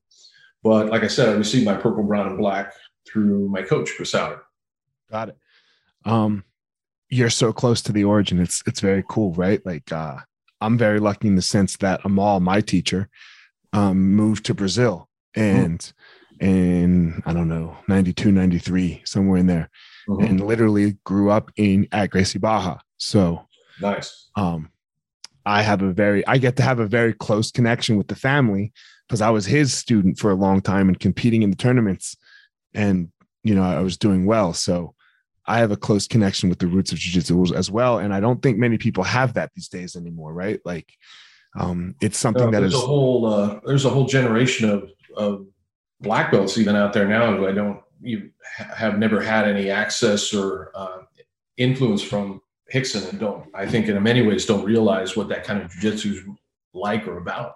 But 0.62 0.88
like 0.88 1.02
I 1.02 1.08
said, 1.08 1.28
I 1.28 1.32
received 1.32 1.64
my 1.64 1.74
purple, 1.74 2.02
brown, 2.02 2.28
and 2.28 2.38
black 2.38 2.72
through 3.06 3.48
my 3.48 3.62
coach, 3.62 3.90
Chris 3.96 4.12
Haueter. 4.12 4.40
Got 5.10 5.30
it. 5.30 5.38
Um, 6.04 6.44
you're 7.08 7.30
so 7.30 7.52
close 7.52 7.82
to 7.82 7.92
the 7.92 8.04
origin. 8.04 8.40
It's 8.40 8.62
it's 8.66 8.80
very 8.80 9.04
cool, 9.08 9.32
right? 9.34 9.64
Like 9.64 9.90
uh, 9.92 10.16
I'm 10.60 10.78
very 10.78 11.00
lucky 11.00 11.28
in 11.28 11.36
the 11.36 11.42
sense 11.42 11.76
that 11.78 12.00
Amal, 12.04 12.40
my 12.40 12.60
teacher, 12.60 13.08
um, 13.72 14.14
moved 14.14 14.46
to 14.46 14.54
Brazil, 14.54 15.08
and 15.34 15.80
mm 15.80 15.92
in 16.38 17.22
I 17.24 17.32
don't 17.32 17.48
know 17.48 17.74
92 17.88 18.30
93 18.30 19.00
somewhere 19.06 19.38
in 19.38 19.46
there 19.46 19.70
mm-hmm. 20.06 20.22
and 20.22 20.46
literally 20.46 20.98
grew 21.02 21.30
up 21.30 21.50
in 21.56 21.88
at 21.92 22.10
Gracie 22.10 22.38
Barra. 22.38 22.78
so 22.98 23.46
nice 23.80 24.28
um 24.36 24.68
I 25.46 25.62
have 25.62 25.80
a 25.80 25.92
very, 25.92 26.26
I 26.26 26.38
get 26.38 26.56
to 26.56 26.64
have 26.64 26.80
a 26.80 26.86
very 26.86 27.12
close 27.14 27.52
connection 27.52 27.96
with 27.96 28.08
the 28.08 28.16
family 28.16 28.72
because 29.06 29.20
I 29.20 29.30
was 29.30 29.46
his 29.46 29.72
student 29.72 30.18
for 30.18 30.32
a 30.32 30.34
long 30.34 30.60
time 30.60 30.88
and 30.88 30.98
competing 30.98 31.42
in 31.42 31.50
the 31.50 31.56
tournaments. 31.56 32.16
And, 32.74 33.12
you 33.44 33.54
know, 33.54 33.62
I 33.62 33.78
was 33.80 33.96
doing 33.96 34.26
well. 34.26 34.52
So 34.52 34.95
I 35.46 35.58
have 35.58 35.70
a 35.70 35.76
close 35.76 36.06
connection 36.08 36.48
with 36.48 36.58
the 36.58 36.66
roots 36.66 36.92
of 36.92 36.98
jujitsu 36.98 37.54
as 37.54 37.70
well. 37.70 37.98
And 37.98 38.12
I 38.12 38.20
don't 38.20 38.42
think 38.42 38.58
many 38.58 38.78
people 38.78 39.04
have 39.04 39.34
that 39.34 39.52
these 39.54 39.68
days 39.68 39.96
anymore, 39.96 40.32
right? 40.32 40.60
Like, 40.64 40.92
um, 41.58 41.94
it's 42.00 42.18
something 42.18 42.50
no, 42.50 42.50
that 42.50 42.62
is 42.62 42.74
a 42.74 42.78
whole, 42.78 43.26
uh, 43.26 43.60
there's 43.64 43.84
a 43.84 43.90
whole 43.90 44.06
generation 44.06 44.68
of, 44.68 44.90
of 45.16 45.46
black 46.00 46.30
belts 46.30 46.58
even 46.58 46.76
out 46.76 46.92
there 46.92 47.08
now 47.08 47.34
who 47.36 47.46
I 47.46 47.52
don't, 47.52 47.80
you 48.02 48.30
have 48.50 48.98
never 48.98 49.22
had 49.22 49.48
any 49.48 49.70
access 49.70 50.34
or 50.34 50.70
uh, 50.74 51.02
influence 51.56 52.02
from 52.02 52.42
Rickson 52.74 53.08
and 53.08 53.18
don't, 53.18 53.46
I 53.54 53.66
think 53.66 53.88
in 53.88 54.02
many 54.02 54.22
ways 54.22 54.44
don't 54.44 54.64
realize 54.64 55.16
what 55.16 55.28
that 55.28 55.44
kind 55.44 55.62
of 55.62 55.70
jujitsu 55.70 56.12
is 56.12 56.20
like 56.74 57.06
or 57.06 57.18
about. 57.18 57.54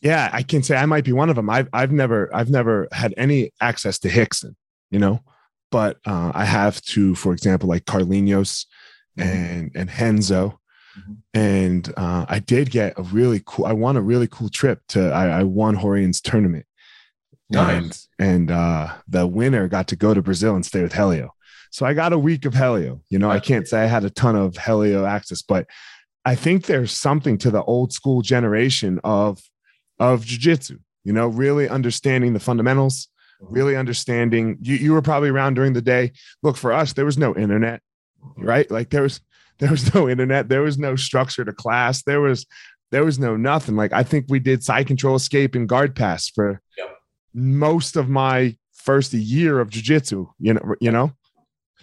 Yeah, 0.00 0.30
I 0.32 0.42
can 0.42 0.62
say 0.62 0.76
I 0.76 0.86
might 0.86 1.04
be 1.04 1.12
one 1.12 1.30
of 1.30 1.36
them. 1.36 1.48
I've 1.48 1.68
I've 1.72 1.90
never 1.90 2.34
I've 2.34 2.50
never 2.50 2.86
had 2.92 3.14
any 3.16 3.50
access 3.60 3.98
to 4.00 4.08
Rickson, 4.08 4.54
you 4.90 4.98
know, 4.98 5.22
but 5.70 5.98
uh, 6.06 6.32
I 6.34 6.44
have 6.44 6.80
to, 6.82 7.14
for 7.14 7.32
example, 7.32 7.68
like 7.68 7.84
Carlinhos 7.84 8.66
mm-hmm. 9.18 9.22
and 9.22 9.70
and 9.74 9.90
Renzo. 10.00 10.60
mm-hmm. 10.98 11.12
and 11.34 11.92
uh, 11.96 12.26
I 12.28 12.38
did 12.38 12.70
get 12.70 12.94
a 12.98 13.02
really 13.02 13.42
cool. 13.44 13.66
I 13.66 13.72
won 13.72 13.96
a 13.96 14.02
really 14.02 14.28
cool 14.28 14.48
trip 14.48 14.80
to. 14.88 15.10
I, 15.10 15.40
I 15.40 15.42
won 15.42 15.76
Rorion's 15.76 16.20
tournament, 16.20 16.66
nice. 17.50 18.08
and 18.18 18.30
and 18.30 18.50
uh, 18.50 18.94
the 19.08 19.26
winner 19.26 19.68
got 19.68 19.88
to 19.88 19.96
go 19.96 20.14
to 20.14 20.22
Brazil 20.22 20.54
and 20.54 20.64
stay 20.64 20.82
with 20.82 20.94
Helio. 20.94 21.32
So 21.70 21.84
I 21.84 21.94
got 21.94 22.12
a 22.12 22.18
week 22.18 22.44
of 22.44 22.54
Helio. 22.54 23.02
You 23.10 23.18
know, 23.18 23.30
I 23.30 23.40
can't 23.40 23.68
say 23.68 23.82
I 23.82 23.86
had 23.86 24.04
a 24.04 24.10
ton 24.10 24.36
of 24.36 24.56
Helio 24.56 25.04
access, 25.04 25.42
but 25.42 25.66
I 26.24 26.34
think 26.34 26.66
there's 26.66 26.92
something 26.92 27.38
to 27.38 27.50
the 27.50 27.62
old 27.62 27.92
school 27.92 28.22
generation 28.22 29.00
of 29.04 29.40
of 29.98 30.24
jujitsu. 30.24 30.78
You 31.04 31.12
know, 31.12 31.28
really 31.28 31.68
understanding 31.68 32.32
the 32.32 32.40
fundamentals. 32.40 33.08
Really 33.40 33.76
understanding. 33.76 34.58
You 34.60 34.76
you 34.76 34.92
were 34.92 35.02
probably 35.02 35.28
around 35.28 35.54
during 35.54 35.72
the 35.72 35.82
day. 35.82 36.12
Look, 36.42 36.56
for 36.56 36.72
us, 36.72 36.92
there 36.92 37.04
was 37.04 37.18
no 37.18 37.34
internet, 37.34 37.80
right? 38.36 38.70
Like 38.70 38.90
there 38.90 39.02
was 39.02 39.20
there 39.58 39.70
was 39.70 39.94
no 39.94 40.08
internet, 40.08 40.48
there 40.48 40.62
was 40.62 40.78
no 40.78 40.96
structure 40.96 41.44
to 41.44 41.52
class, 41.52 42.02
there 42.02 42.20
was 42.20 42.46
there 42.92 43.04
was 43.04 43.18
no 43.18 43.36
nothing. 43.36 43.76
Like 43.76 43.92
I 43.92 44.02
think 44.02 44.26
we 44.28 44.38
did 44.38 44.62
side 44.62 44.86
control 44.86 45.16
escape 45.16 45.54
and 45.54 45.68
guard 45.68 45.96
pass 45.96 46.28
for 46.28 46.60
yep. 46.76 46.96
most 47.34 47.96
of 47.96 48.08
my 48.08 48.56
first 48.74 49.12
year 49.12 49.60
of 49.60 49.70
jujitsu. 49.70 50.28
You 50.38 50.54
know, 50.54 50.74
you 50.80 50.90
know, 50.90 51.12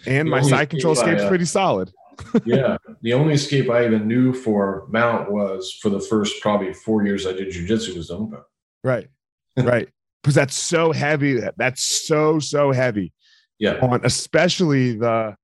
and 0.06 0.28
my 0.28 0.40
side 0.40 0.70
control 0.70 0.94
escape 0.94 1.18
is 1.18 1.24
pretty 1.26 1.44
solid. 1.44 1.92
yeah, 2.44 2.76
the 3.02 3.12
only 3.12 3.34
escape 3.34 3.68
I 3.68 3.86
even 3.86 4.06
knew 4.06 4.32
for 4.32 4.86
mount 4.88 5.32
was 5.32 5.76
for 5.82 5.88
the 5.88 6.00
first 6.00 6.40
probably 6.40 6.72
four 6.72 7.04
years 7.04 7.26
I 7.26 7.32
did 7.32 7.48
jujitsu 7.48 7.96
was 7.96 8.10
Zumba. 8.10 8.42
Right, 8.84 9.08
right, 9.56 9.88
because 10.24 10.34
that's 10.34 10.56
so 10.56 10.90
heavy. 10.90 11.38
That's 11.58 11.84
so 11.84 12.38
so 12.38 12.72
heavy. 12.72 13.12
Yeah, 13.58 13.78
on 13.80 14.00
especially 14.04 14.96
the 14.96 15.36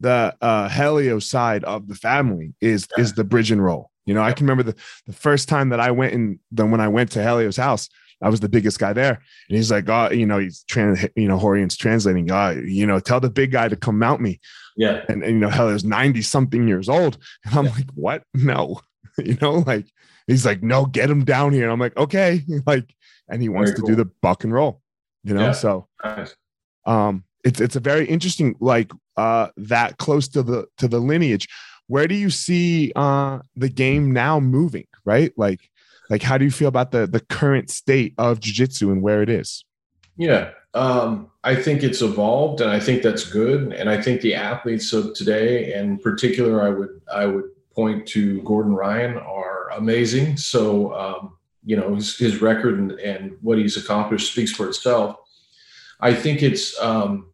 the 0.00 0.36
uh, 0.42 0.68
Helio 0.68 1.18
side 1.18 1.64
of 1.64 1.88
the 1.88 1.94
family 1.94 2.52
is 2.60 2.86
yeah. 2.96 3.02
is 3.02 3.14
the 3.14 3.24
bridge 3.24 3.50
and 3.50 3.64
roll. 3.64 3.90
You 4.04 4.12
know, 4.14 4.20
yeah. 4.20 4.26
I 4.26 4.32
can 4.32 4.46
remember 4.46 4.70
the 4.70 4.78
the 5.06 5.14
first 5.14 5.48
time 5.48 5.70
that 5.70 5.80
I 5.80 5.90
went 5.90 6.12
and 6.12 6.38
then 6.52 6.70
when 6.70 6.82
I 6.82 6.88
went 6.88 7.12
to 7.12 7.22
Helio's 7.22 7.56
house, 7.56 7.88
I 8.22 8.28
was 8.28 8.40
the 8.40 8.48
biggest 8.48 8.78
guy 8.78 8.92
there. 8.92 9.22
And 9.48 9.56
he's 9.56 9.70
like, 9.70 9.88
oh, 9.88 10.10
you 10.10 10.26
know, 10.26 10.38
he's 10.38 10.64
trans, 10.64 11.04
you 11.16 11.28
know, 11.28 11.38
Rorion's 11.38 11.76
translating, 11.76 12.30
oh, 12.30 12.50
you 12.50 12.86
know, 12.86 12.98
tell 13.00 13.20
the 13.20 13.30
big 13.30 13.52
guy 13.52 13.68
to 13.68 13.76
come 13.76 13.98
mount 13.98 14.20
me. 14.20 14.40
Yeah. 14.76 15.02
And, 15.08 15.22
and 15.22 15.32
you 15.32 15.38
know, 15.38 15.50
Helio's 15.50 15.84
90 15.84 16.22
something 16.22 16.66
years 16.66 16.88
old. 16.88 17.18
And 17.44 17.54
I'm 17.54 17.64
yeah. 17.66 17.72
like, 17.72 17.90
what? 17.94 18.22
No, 18.34 18.80
you 19.18 19.36
know, 19.40 19.64
like, 19.66 19.86
he's 20.26 20.46
like, 20.46 20.62
no, 20.62 20.86
get 20.86 21.10
him 21.10 21.24
down 21.24 21.52
here. 21.52 21.64
And 21.64 21.72
I'm 21.72 21.80
like, 21.80 21.96
okay. 21.96 22.42
Like, 22.66 22.94
and 23.28 23.42
he 23.42 23.48
wants 23.48 23.70
very 23.70 23.76
to 23.76 23.82
cool. 23.82 23.88
do 23.88 23.94
the 23.96 24.10
buck 24.22 24.44
and 24.44 24.52
roll, 24.52 24.80
you 25.24 25.34
know? 25.34 25.46
Yeah. 25.46 25.52
So, 25.52 25.88
nice. 26.04 26.34
um, 26.84 27.24
it's, 27.44 27.60
it's 27.60 27.76
a 27.76 27.80
very 27.80 28.06
interesting, 28.06 28.56
like, 28.60 28.90
uh, 29.16 29.48
that 29.56 29.98
close 29.98 30.28
to 30.28 30.42
the, 30.42 30.66
to 30.78 30.88
the 30.88 30.98
lineage. 30.98 31.48
Where 31.88 32.08
do 32.08 32.14
you 32.14 32.30
see, 32.30 32.92
uh, 32.96 33.40
the 33.54 33.68
game 33.68 34.12
now 34.12 34.40
moving? 34.40 34.86
Right. 35.04 35.32
Like, 35.36 35.70
like 36.10 36.22
how 36.22 36.38
do 36.38 36.44
you 36.44 36.50
feel 36.50 36.68
about 36.68 36.90
the 36.90 37.06
the 37.06 37.20
current 37.20 37.70
state 37.70 38.14
of 38.18 38.40
jiu-jitsu 38.40 38.90
and 38.90 39.02
where 39.02 39.22
it 39.22 39.28
is 39.28 39.64
yeah 40.16 40.50
um, 40.74 41.30
i 41.44 41.54
think 41.54 41.82
it's 41.82 42.02
evolved 42.02 42.60
and 42.60 42.70
i 42.70 42.80
think 42.80 43.02
that's 43.02 43.24
good 43.24 43.72
and 43.72 43.88
i 43.88 44.00
think 44.00 44.20
the 44.20 44.34
athletes 44.34 44.92
of 44.92 45.14
today 45.14 45.74
in 45.74 45.98
particular 45.98 46.62
i 46.62 46.68
would 46.68 47.00
i 47.12 47.26
would 47.26 47.44
point 47.74 48.06
to 48.06 48.40
gordon 48.42 48.72
ryan 48.74 49.16
are 49.18 49.70
amazing 49.70 50.36
so 50.36 50.94
um, 50.94 51.35
you 51.66 51.76
know 51.76 51.94
his, 51.94 52.16
his 52.16 52.40
record 52.40 52.78
and, 52.78 52.92
and, 52.92 53.36
what 53.42 53.58
he's 53.58 53.76
accomplished 53.76 54.32
speaks 54.32 54.52
for 54.52 54.68
itself. 54.68 55.16
I 56.00 56.14
think 56.14 56.42
it's 56.42 56.80
um, 56.80 57.26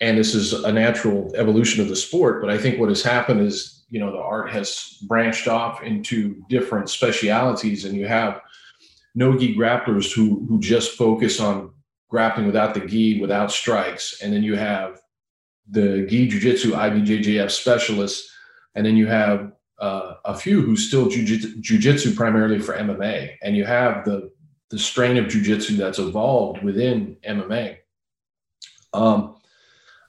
and 0.00 0.18
this 0.18 0.34
is 0.34 0.52
a 0.52 0.72
natural 0.72 1.32
evolution 1.36 1.80
of 1.82 1.88
the 1.88 1.96
sport 1.96 2.40
but 2.40 2.50
i 2.50 2.58
think 2.58 2.78
what 2.78 2.88
has 2.88 3.02
happened 3.02 3.40
is 3.40 3.84
you 3.88 4.00
know 4.00 4.12
the 4.12 4.18
art 4.18 4.50
has 4.50 4.98
branched 5.02 5.48
off 5.48 5.82
into 5.82 6.42
different 6.48 6.90
specialities 6.90 7.84
and 7.84 7.96
you 7.96 8.06
have 8.06 8.40
no 9.14 9.36
gi 9.36 9.56
grapplers 9.56 10.12
who 10.12 10.44
who 10.48 10.60
just 10.60 10.92
focus 10.92 11.40
on 11.40 11.70
grappling 12.08 12.46
without 12.46 12.74
the 12.74 12.80
gi 12.80 13.20
without 13.20 13.50
strikes 13.50 14.20
and 14.22 14.32
then 14.32 14.42
you 14.42 14.56
have 14.56 15.00
the 15.70 16.06
gi 16.08 16.28
jiu-jitsu 16.28 16.72
ibjjf 16.72 17.50
specialists 17.50 18.30
and 18.74 18.84
then 18.84 18.96
you 18.96 19.06
have 19.06 19.52
uh, 19.78 20.14
a 20.24 20.34
few 20.34 20.62
who 20.62 20.76
still 20.76 21.08
jiu-jitsu 21.08 22.14
primarily 22.14 22.58
for 22.58 22.76
mma 22.76 23.30
and 23.42 23.56
you 23.56 23.64
have 23.64 24.04
the 24.04 24.30
the 24.70 24.78
strain 24.78 25.16
of 25.16 25.28
jiu-jitsu 25.28 25.76
that's 25.76 25.98
evolved 25.98 26.62
within 26.62 27.16
mma 27.28 27.76
um, 28.92 29.36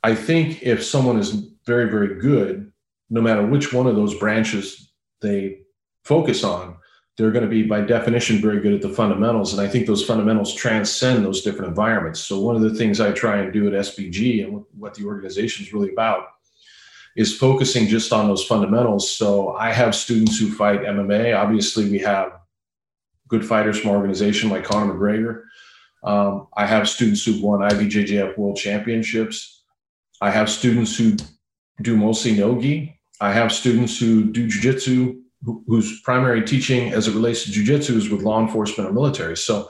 i 0.04 0.16
think 0.16 0.64
if 0.64 0.84
someone 0.84 1.20
is 1.20 1.50
very 1.66 1.90
very 1.90 2.20
good 2.20 2.72
no 3.10 3.22
matter 3.22 3.46
which 3.46 3.74
one 3.74 3.88
of 3.88 3.96
those 3.96 4.16
branches 4.16 4.92
they 5.22 5.60
focus 6.04 6.44
on, 6.44 6.78
they're 7.18 7.32
going 7.32 7.44
to 7.44 7.50
be 7.50 7.64
by 7.64 7.82
definition 7.82 8.40
very 8.40 8.60
good 8.60 8.74
at 8.74 8.82
the 8.82 8.90
fundamentals. 8.90 9.54
And 9.54 9.62
I 9.62 9.68
think 9.68 9.88
those 9.88 10.06
fundamentals 10.06 10.54
transcend 10.54 11.26
those 11.26 11.42
different 11.42 11.70
environments. 11.70 12.20
So 12.20 12.40
one 12.40 12.56
of 12.56 12.62
the 12.62 12.74
things 12.76 13.00
I 13.00 13.12
try 13.12 13.38
and 13.38 13.52
do 13.52 13.68
at 13.68 13.74
SBG 13.74 14.44
and 14.44 14.64
what 14.78 14.94
the 14.94 15.06
organization 15.06 15.66
is 15.66 15.74
really 15.74 15.92
about 15.92 16.28
is 17.18 17.36
focusing 17.36 17.88
just 17.88 18.14
on 18.14 18.28
those 18.28 18.46
fundamentals. 18.46 19.12
So 19.12 19.56
I 19.56 19.74
have 19.74 19.96
students 19.96 20.38
who 20.38 20.52
fight 20.52 20.82
MMA. 20.82 21.36
Obviously, 21.36 21.90
we 21.90 21.98
have 22.00 22.32
good 23.28 23.44
fighters 23.44 23.80
from 23.80 23.90
our 23.90 23.98
organization 23.98 24.52
like 24.52 24.64
Conor 24.64 24.94
McGregor. 24.94 25.42
Um, 26.04 26.48
I 26.56 26.68
have 26.68 26.88
students 26.88 27.26
who've 27.26 27.42
won 27.42 27.62
IBJJF 27.62 28.38
World 28.38 28.56
Championships. 28.56 29.64
I 30.22 30.30
have 30.30 30.48
students 30.48 30.96
who 30.96 31.18
do 31.82 31.98
mostly 31.98 32.36
no-gi. 32.36 32.96
I 33.20 33.34
have 33.34 33.52
students 33.52 34.00
who 34.00 34.32
do 34.32 34.48
jujitsu, 34.48 35.20
who, 35.44 35.64
whose 35.68 36.00
primary 36.02 36.44
teaching 36.44 36.94
as 36.94 37.08
it 37.08 37.16
relates 37.16 37.46
to 37.46 37.50
jujitsu 37.50 37.96
is 37.96 38.10
with 38.10 38.22
law 38.22 38.40
enforcement 38.40 38.92
or 38.92 38.94
military. 38.94 39.36
So 39.36 39.70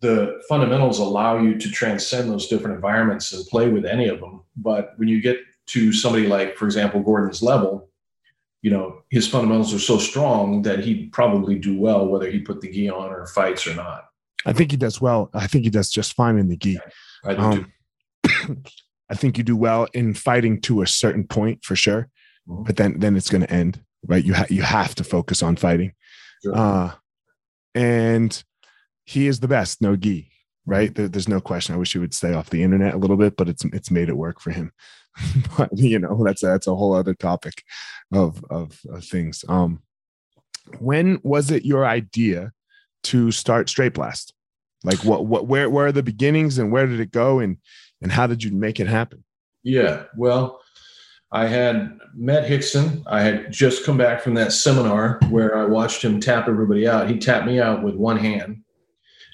the 0.00 0.40
fundamentals 0.48 1.00
allow 1.00 1.38
you 1.38 1.58
to 1.58 1.70
transcend 1.70 2.30
those 2.30 2.46
different 2.46 2.76
environments 2.76 3.32
and 3.32 3.44
play 3.46 3.68
with 3.68 3.84
any 3.84 4.06
of 4.06 4.20
them. 4.20 4.42
But 4.56 4.92
when 4.96 5.08
you 5.08 5.20
get 5.20 5.38
to 5.72 5.92
somebody 5.92 6.26
like, 6.26 6.56
for 6.56 6.64
example, 6.64 7.00
Gordon's 7.00 7.42
level, 7.42 7.88
you 8.62 8.70
know, 8.70 9.02
his 9.10 9.26
fundamentals 9.26 9.72
are 9.72 9.78
so 9.78 9.98
strong 9.98 10.62
that 10.62 10.80
he'd 10.80 11.12
probably 11.12 11.58
do 11.58 11.78
well 11.78 12.06
whether 12.06 12.30
he 12.30 12.40
put 12.40 12.60
the 12.60 12.70
gi 12.70 12.90
on 12.90 13.10
or 13.10 13.26
fights 13.26 13.66
or 13.66 13.74
not. 13.74 14.06
I 14.46 14.52
think 14.52 14.70
he 14.70 14.76
does 14.76 15.00
well. 15.00 15.30
I 15.34 15.46
think 15.46 15.64
he 15.64 15.70
does 15.70 15.90
just 15.90 16.14
fine 16.14 16.38
in 16.38 16.48
the 16.48 16.56
gi. 16.56 16.78
I 17.24 17.34
do 17.34 17.40
um, 17.40 17.72
I 19.10 19.14
think 19.14 19.38
you 19.38 19.44
do 19.44 19.56
well 19.56 19.86
in 19.92 20.14
fighting 20.14 20.60
to 20.62 20.82
a 20.82 20.86
certain 20.86 21.24
point 21.24 21.64
for 21.64 21.76
sure 21.76 22.08
mm-hmm. 22.48 22.64
but 22.64 22.76
then 22.76 22.98
then 22.98 23.16
it's 23.16 23.30
going 23.30 23.42
to 23.42 23.50
end 23.50 23.82
right 24.06 24.24
you 24.24 24.32
have 24.32 24.50
you 24.50 24.62
have 24.62 24.94
to 24.96 25.04
focus 25.04 25.42
on 25.42 25.56
fighting 25.56 25.92
sure. 26.42 26.56
uh 26.56 26.92
and 27.74 28.42
he 29.04 29.26
is 29.26 29.40
the 29.40 29.48
best 29.48 29.80
no 29.80 29.96
gi 29.96 30.30
right 30.66 30.94
there, 30.94 31.08
there's 31.08 31.28
no 31.28 31.40
question 31.40 31.74
i 31.74 31.78
wish 31.78 31.92
he 31.92 31.98
would 31.98 32.14
stay 32.14 32.32
off 32.32 32.50
the 32.50 32.62
internet 32.62 32.94
a 32.94 32.98
little 32.98 33.16
bit 33.16 33.36
but 33.36 33.48
it's 33.48 33.64
it's 33.66 33.90
made 33.90 34.08
it 34.08 34.16
work 34.16 34.40
for 34.40 34.50
him 34.50 34.72
but 35.56 35.70
you 35.76 35.98
know 35.98 36.22
that's 36.24 36.42
a, 36.42 36.46
that's 36.46 36.66
a 36.66 36.74
whole 36.74 36.94
other 36.94 37.14
topic 37.14 37.62
of, 38.12 38.44
of 38.50 38.80
of 38.90 39.04
things 39.04 39.44
um 39.48 39.82
when 40.78 41.20
was 41.22 41.50
it 41.50 41.64
your 41.64 41.84
idea 41.84 42.52
to 43.02 43.30
start 43.30 43.68
straight 43.68 43.94
blast 43.94 44.34
like 44.84 45.04
what 45.04 45.26
what 45.26 45.46
where 45.46 45.68
where 45.68 45.86
are 45.86 45.92
the 45.92 46.02
beginnings 46.02 46.58
and 46.58 46.70
where 46.70 46.86
did 46.86 47.00
it 47.00 47.10
go 47.10 47.38
and 47.38 47.56
and 48.02 48.12
how 48.12 48.26
did 48.26 48.42
you 48.42 48.50
make 48.52 48.80
it 48.80 48.86
happen 48.86 49.22
yeah 49.62 50.04
well 50.16 50.60
I 51.32 51.46
had 51.46 51.98
met 52.14 52.50
rickson 52.50 53.02
I 53.06 53.22
had 53.22 53.52
just 53.52 53.84
come 53.84 53.96
back 53.96 54.20
from 54.20 54.34
that 54.34 54.52
seminar 54.52 55.20
where 55.28 55.56
I 55.56 55.64
watched 55.64 56.02
him 56.02 56.18
tap 56.18 56.48
everybody 56.48 56.88
out. 56.88 57.08
He 57.08 57.18
tapped 57.18 57.46
me 57.46 57.60
out 57.60 57.84
with 57.84 57.94
one 57.94 58.16
hand. 58.16 58.62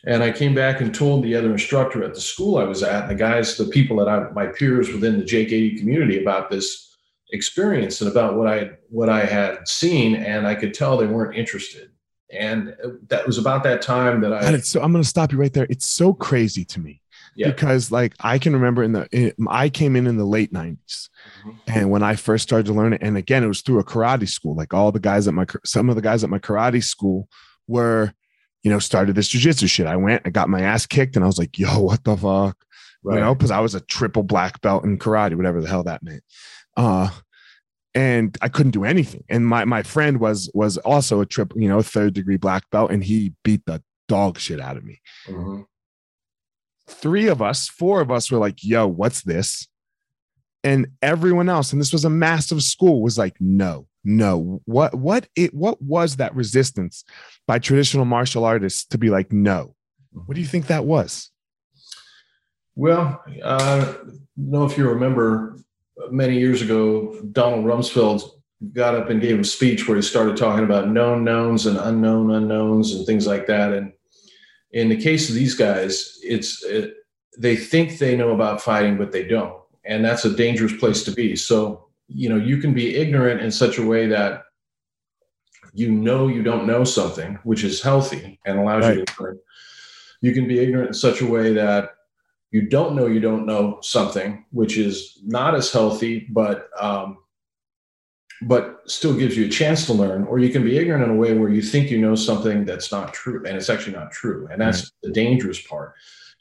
And 0.06 0.22
I 0.22 0.30
came 0.30 0.54
back 0.54 0.80
and 0.80 0.94
told 0.94 1.24
the 1.24 1.34
other 1.34 1.50
instructor 1.50 2.04
at 2.04 2.14
the 2.14 2.20
school 2.20 2.58
I 2.58 2.64
was 2.64 2.82
at, 2.82 3.08
the 3.08 3.14
guys, 3.14 3.56
the 3.56 3.66
people 3.66 3.96
that 3.96 4.08
I, 4.08 4.30
my 4.30 4.46
peers 4.46 4.92
within 4.92 5.18
the 5.18 5.36
80 5.36 5.78
community 5.78 6.22
about 6.22 6.48
this, 6.48 6.86
experience 7.30 8.00
and 8.00 8.10
about 8.10 8.36
what 8.36 8.46
I 8.46 8.70
what 8.88 9.08
I 9.08 9.24
had 9.24 9.66
seen, 9.66 10.16
and 10.16 10.46
I 10.46 10.54
could 10.54 10.74
tell 10.74 10.96
they 10.96 11.06
weren't 11.06 11.36
interested. 11.36 11.90
And 12.30 12.74
that 13.08 13.26
was 13.26 13.38
about 13.38 13.62
that 13.64 13.82
time 13.82 14.20
that 14.22 14.32
I. 14.32 14.58
so 14.58 14.82
I'm 14.82 14.92
going 14.92 15.02
to 15.02 15.08
stop 15.08 15.32
you 15.32 15.38
right 15.38 15.52
there. 15.52 15.66
It's 15.70 15.86
so 15.86 16.12
crazy 16.12 16.64
to 16.66 16.80
me 16.80 17.00
yeah. 17.36 17.48
because, 17.48 17.92
like, 17.92 18.14
I 18.20 18.38
can 18.38 18.52
remember 18.52 18.82
in 18.82 18.92
the 18.92 19.08
in, 19.12 19.32
I 19.48 19.68
came 19.68 19.94
in 19.94 20.06
in 20.06 20.16
the 20.16 20.24
late 20.24 20.52
'90s, 20.52 21.08
mm-hmm. 21.44 21.50
and 21.68 21.90
when 21.90 22.02
I 22.02 22.16
first 22.16 22.42
started 22.42 22.66
to 22.66 22.72
learn 22.72 22.92
it, 22.92 23.02
and 23.02 23.16
again, 23.16 23.44
it 23.44 23.48
was 23.48 23.62
through 23.62 23.78
a 23.78 23.84
karate 23.84 24.28
school. 24.28 24.56
Like 24.56 24.74
all 24.74 24.90
the 24.92 25.00
guys 25.00 25.28
at 25.28 25.34
my 25.34 25.46
some 25.64 25.88
of 25.88 25.96
the 25.96 26.02
guys 26.02 26.24
at 26.24 26.30
my 26.30 26.38
karate 26.38 26.82
school 26.82 27.28
were, 27.68 28.12
you 28.66 28.72
know, 28.72 28.80
started 28.80 29.14
this 29.14 29.28
jujitsu 29.28 29.70
shit. 29.70 29.86
I 29.86 29.94
went, 29.94 30.22
I 30.24 30.30
got 30.30 30.48
my 30.48 30.60
ass 30.60 30.86
kicked, 30.86 31.14
and 31.14 31.24
I 31.24 31.28
was 31.28 31.38
like, 31.38 31.56
"Yo, 31.56 31.78
what 31.78 32.02
the 32.02 32.16
fuck." 32.16 32.56
Right. 33.04 33.14
You 33.14 33.20
know, 33.20 33.32
because 33.32 33.52
I 33.52 33.60
was 33.60 33.76
a 33.76 33.80
triple 33.80 34.24
black 34.24 34.60
belt 34.60 34.82
in 34.82 34.98
karate, 34.98 35.36
whatever 35.36 35.60
the 35.60 35.68
hell 35.68 35.84
that 35.84 36.02
meant. 36.02 36.24
Uh, 36.76 37.10
and 37.94 38.36
I 38.42 38.48
couldn't 38.48 38.72
do 38.72 38.82
anything. 38.82 39.22
And 39.28 39.46
my 39.46 39.64
my 39.66 39.84
friend 39.84 40.18
was 40.18 40.50
was 40.52 40.78
also 40.78 41.20
a 41.20 41.26
triple, 41.26 41.60
you 41.60 41.68
know, 41.68 41.80
third 41.80 42.14
degree 42.14 42.38
black 42.38 42.68
belt, 42.70 42.90
and 42.90 43.04
he 43.04 43.34
beat 43.44 43.64
the 43.66 43.84
dog 44.08 44.36
shit 44.40 44.60
out 44.60 44.76
of 44.76 44.82
me. 44.82 45.00
Mm-hmm. 45.28 45.62
Three 46.88 47.28
of 47.28 47.40
us, 47.40 47.68
four 47.68 48.00
of 48.00 48.10
us 48.10 48.32
were 48.32 48.38
like, 48.38 48.64
"Yo, 48.64 48.88
what's 48.88 49.22
this?" 49.22 49.68
And 50.64 50.88
everyone 51.02 51.48
else, 51.48 51.70
and 51.70 51.80
this 51.80 51.92
was 51.92 52.04
a 52.04 52.10
massive 52.10 52.64
school, 52.64 53.00
was 53.00 53.16
like, 53.16 53.36
"No, 53.38 53.86
no." 54.06 54.62
What 54.64 54.94
what 54.94 55.28
it 55.36 55.52
what 55.52 55.82
was 55.82 56.16
that 56.16 56.34
resistance 56.34 57.04
by 57.46 57.58
traditional 57.58 58.04
martial 58.04 58.44
artists 58.44 58.86
to 58.86 58.98
be 58.98 59.10
like, 59.10 59.32
"No"? 59.32 59.74
What 60.12 60.34
do 60.34 60.40
you 60.40 60.46
think 60.46 60.68
that 60.68 60.86
was? 60.86 61.30
Well, 62.74 63.22
uh, 63.42 63.56
I 63.58 63.84
don't 63.84 64.20
know 64.36 64.64
if 64.64 64.78
you 64.78 64.88
remember 64.88 65.58
many 66.10 66.38
years 66.38 66.62
ago, 66.62 67.18
Donald 67.32 67.64
Rumsfeld 67.64 68.22
got 68.72 68.94
up 68.94 69.10
and 69.10 69.20
gave 69.20 69.38
a 69.38 69.44
speech 69.44 69.86
where 69.86 69.96
he 69.96 70.02
started 70.02 70.36
talking 70.36 70.64
about 70.64 70.88
known 70.88 71.24
knowns 71.24 71.66
and 71.66 71.76
unknown 71.78 72.30
unknowns 72.30 72.94
and 72.94 73.06
things 73.06 73.26
like 73.26 73.46
that. 73.46 73.72
And 73.72 73.92
in 74.72 74.88
the 74.88 74.96
case 74.96 75.28
of 75.28 75.34
these 75.34 75.54
guys, 75.54 76.18
it's 76.22 76.62
it, 76.64 76.94
they 77.38 77.56
think 77.56 77.98
they 77.98 78.16
know 78.16 78.30
about 78.30 78.62
fighting, 78.62 78.96
but 78.96 79.12
they 79.12 79.24
don't, 79.24 79.60
and 79.84 80.04
that's 80.04 80.24
a 80.24 80.34
dangerous 80.34 80.72
place 80.74 81.02
to 81.04 81.10
be. 81.10 81.36
So 81.36 81.85
you 82.08 82.28
know 82.28 82.36
you 82.36 82.58
can 82.58 82.72
be 82.74 82.96
ignorant 82.96 83.40
in 83.40 83.50
such 83.50 83.78
a 83.78 83.86
way 83.86 84.06
that 84.06 84.44
you 85.74 85.90
know 85.90 86.28
you 86.28 86.42
don't 86.42 86.66
know 86.66 86.84
something, 86.84 87.38
which 87.44 87.62
is 87.64 87.82
healthy 87.82 88.40
and 88.46 88.58
allows 88.58 88.84
right. 88.84 88.98
you 88.98 89.04
to 89.04 89.22
learn. 89.22 89.38
You 90.22 90.32
can 90.32 90.48
be 90.48 90.58
ignorant 90.58 90.88
in 90.88 90.94
such 90.94 91.20
a 91.20 91.26
way 91.26 91.52
that 91.52 91.90
you 92.50 92.68
don't 92.68 92.96
know 92.96 93.06
you 93.06 93.20
don't 93.20 93.44
know 93.44 93.78
something, 93.82 94.46
which 94.50 94.78
is 94.78 95.20
not 95.24 95.54
as 95.54 95.70
healthy, 95.70 96.26
but 96.30 96.68
um, 96.80 97.18
but 98.42 98.80
still 98.86 99.14
gives 99.14 99.36
you 99.36 99.46
a 99.46 99.50
chance 99.50 99.86
to 99.86 99.92
learn. 99.92 100.24
Or 100.24 100.38
you 100.38 100.50
can 100.50 100.64
be 100.64 100.78
ignorant 100.78 101.04
in 101.04 101.10
a 101.10 101.16
way 101.16 101.36
where 101.36 101.50
you 101.50 101.62
think 101.62 101.90
you 101.90 101.98
know 101.98 102.14
something 102.14 102.64
that's 102.64 102.90
not 102.90 103.12
true, 103.12 103.44
and 103.46 103.56
it's 103.56 103.68
actually 103.68 103.96
not 103.96 104.12
true, 104.12 104.48
and 104.50 104.60
that's 104.60 104.90
the 105.02 105.10
dangerous 105.10 105.60
part. 105.60 105.94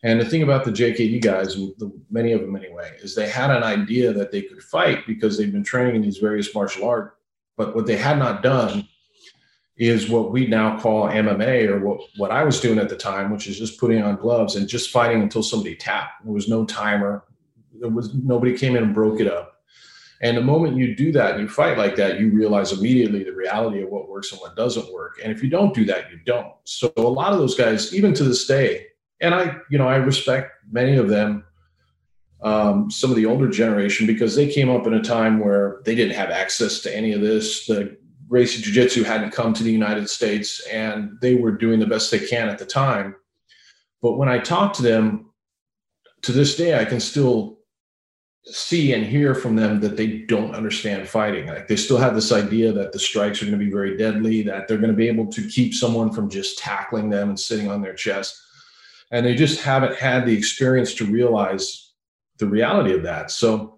And 0.05 0.21
the 0.21 0.25
thing 0.25 0.43
about 0.43 0.63
the 0.63 0.71
JKD 0.71 1.23
guys, 1.23 1.55
the, 1.55 1.91
many 2.11 2.31
of 2.31 2.41
them 2.41 2.55
anyway, 2.55 2.95
is 3.01 3.15
they 3.15 3.27
had 3.27 3.49
an 3.49 3.63
idea 3.63 4.13
that 4.13 4.31
they 4.31 4.43
could 4.43 4.61
fight 4.61 4.99
because 5.07 5.35
they've 5.35 5.51
been 5.51 5.63
training 5.63 5.95
in 5.95 6.03
these 6.03 6.19
various 6.19 6.53
martial 6.53 6.87
art, 6.87 7.17
but 7.57 7.75
what 7.75 7.87
they 7.87 7.97
had 7.97 8.19
not 8.19 8.43
done 8.43 8.87
is 9.77 10.07
what 10.07 10.31
we 10.31 10.45
now 10.45 10.79
call 10.79 11.07
MMA 11.07 11.67
or 11.69 11.79
what, 11.79 12.01
what 12.17 12.29
I 12.29 12.43
was 12.43 12.61
doing 12.61 12.77
at 12.77 12.87
the 12.87 12.95
time, 12.95 13.31
which 13.31 13.47
is 13.47 13.57
just 13.57 13.79
putting 13.79 14.03
on 14.03 14.17
gloves 14.17 14.57
and 14.57 14.67
just 14.67 14.91
fighting 14.91 15.23
until 15.23 15.41
somebody 15.41 15.75
tapped. 15.75 16.23
There 16.23 16.31
was 16.31 16.47
no 16.47 16.65
timer. 16.65 17.23
There 17.73 17.89
was 17.89 18.13
nobody 18.13 18.55
came 18.55 18.75
in 18.75 18.83
and 18.83 18.93
broke 18.93 19.19
it 19.19 19.27
up. 19.27 19.63
And 20.21 20.37
the 20.37 20.41
moment 20.41 20.77
you 20.77 20.95
do 20.95 21.11
that, 21.13 21.31
and 21.31 21.41
you 21.41 21.49
fight 21.49 21.79
like 21.79 21.95
that, 21.95 22.19
you 22.19 22.29
realize 22.29 22.71
immediately 22.71 23.23
the 23.23 23.33
reality 23.33 23.81
of 23.81 23.89
what 23.89 24.07
works 24.07 24.31
and 24.31 24.39
what 24.39 24.55
doesn't 24.55 24.93
work. 24.93 25.19
And 25.23 25.31
if 25.31 25.41
you 25.41 25.49
don't 25.49 25.73
do 25.73 25.83
that, 25.85 26.11
you 26.11 26.19
don't. 26.27 26.53
So 26.63 26.93
a 26.95 27.01
lot 27.01 27.33
of 27.33 27.39
those 27.39 27.55
guys, 27.55 27.93
even 27.93 28.13
to 28.13 28.23
this 28.23 28.45
day, 28.45 28.85
and 29.25 29.35
I, 29.35 29.57
you 29.69 29.77
know, 29.77 29.87
I 29.87 29.95
respect 29.97 30.51
many 30.71 30.97
of 30.97 31.09
them, 31.09 31.43
um, 32.41 32.91
some 32.91 33.09
of 33.09 33.15
the 33.15 33.25
older 33.25 33.49
generation, 33.49 34.05
because 34.05 34.35
they 34.35 34.51
came 34.51 34.69
up 34.69 34.85
in 34.85 34.93
a 34.93 35.01
time 35.01 35.39
where 35.39 35.81
they 35.83 35.95
didn't 35.95 36.15
have 36.15 36.29
access 36.29 36.79
to 36.81 36.95
any 36.95 37.11
of 37.13 37.21
this. 37.21 37.65
The 37.65 37.97
Gracie 38.27 38.61
Jiu 38.61 38.73
Jitsu 38.73 39.03
hadn't 39.03 39.31
come 39.31 39.53
to 39.53 39.63
the 39.63 39.71
United 39.71 40.09
States 40.09 40.65
and 40.71 41.17
they 41.21 41.35
were 41.35 41.51
doing 41.51 41.79
the 41.79 41.85
best 41.85 42.11
they 42.11 42.19
can 42.19 42.49
at 42.49 42.57
the 42.57 42.65
time. 42.65 43.15
But 44.01 44.17
when 44.17 44.29
I 44.29 44.39
talk 44.39 44.73
to 44.73 44.83
them, 44.83 45.31
to 46.23 46.31
this 46.31 46.55
day, 46.55 46.79
I 46.79 46.85
can 46.85 46.99
still 46.99 47.59
see 48.45 48.93
and 48.93 49.05
hear 49.05 49.33
from 49.33 49.55
them 49.55 49.79
that 49.79 49.97
they 49.97 50.19
don't 50.19 50.55
understand 50.55 51.07
fighting. 51.07 51.47
Like 51.47 51.67
they 51.67 51.75
still 51.75 51.97
have 51.97 52.13
this 52.13 52.31
idea 52.31 52.71
that 52.73 52.91
the 52.91 52.99
strikes 52.99 53.41
are 53.41 53.45
going 53.45 53.57
to 53.57 53.65
be 53.65 53.71
very 53.71 53.97
deadly, 53.97 54.43
that 54.43 54.67
they're 54.67 54.77
going 54.77 54.91
to 54.91 54.95
be 54.95 55.07
able 55.07 55.27
to 55.27 55.47
keep 55.47 55.73
someone 55.73 56.11
from 56.11 56.29
just 56.29 56.57
tackling 56.59 57.09
them 57.09 57.29
and 57.29 57.39
sitting 57.39 57.69
on 57.69 57.81
their 57.81 57.93
chest. 57.93 58.39
And 59.11 59.25
they 59.25 59.35
just 59.35 59.61
haven't 59.61 59.95
had 59.95 60.25
the 60.25 60.35
experience 60.35 60.93
to 60.95 61.05
realize 61.05 61.91
the 62.37 62.47
reality 62.47 62.93
of 62.93 63.03
that. 63.03 63.31
So 63.31 63.75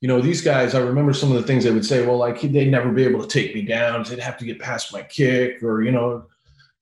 you 0.00 0.08
know, 0.08 0.20
these 0.20 0.40
guys, 0.40 0.74
I 0.74 0.80
remember 0.80 1.12
some 1.12 1.30
of 1.30 1.36
the 1.36 1.46
things 1.46 1.64
they 1.64 1.70
would 1.70 1.84
say, 1.84 2.06
well, 2.06 2.16
like 2.16 2.40
they'd 2.40 2.70
never 2.70 2.90
be 2.90 3.04
able 3.04 3.20
to 3.20 3.28
take 3.28 3.54
me 3.54 3.62
down. 3.62 4.02
They'd 4.02 4.18
have 4.18 4.38
to 4.38 4.46
get 4.46 4.58
past 4.58 4.92
my 4.92 5.02
kick 5.02 5.62
or, 5.62 5.82
you 5.82 5.92
know, 5.92 6.26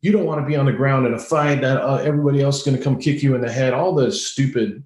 you 0.01 0.12
don't 0.12 0.24
want 0.24 0.40
to 0.40 0.46
be 0.46 0.55
on 0.55 0.66
the 0.66 0.72
ground 0.72 1.07
in 1.07 1.14
a 1.14 1.18
fight 1.18 1.61
that 1.62 1.79
uh, 1.79 1.96
everybody 1.96 2.40
else 2.40 2.59
is 2.59 2.62
going 2.62 2.77
to 2.77 2.83
come 2.83 3.01
kick 3.01 3.20
you 3.20 3.35
in 3.35 3.40
the 3.40 3.51
head. 3.51 3.74
All 3.74 3.92
the 3.92 4.12
stupid 4.12 4.85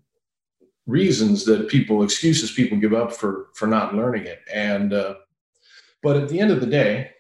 reasons 0.86 1.44
that 1.44 1.68
people, 1.68 2.02
excuses 2.02 2.50
people 2.50 2.78
give 2.78 2.94
up 2.94 3.12
for, 3.12 3.48
for 3.52 3.66
not 3.66 3.94
learning 3.94 4.24
it. 4.24 4.40
And, 4.52 4.94
uh, 4.94 5.16
but 6.02 6.16
at 6.16 6.30
the 6.30 6.40
end 6.40 6.50
of 6.50 6.60
the 6.60 6.66
day, 6.66 7.10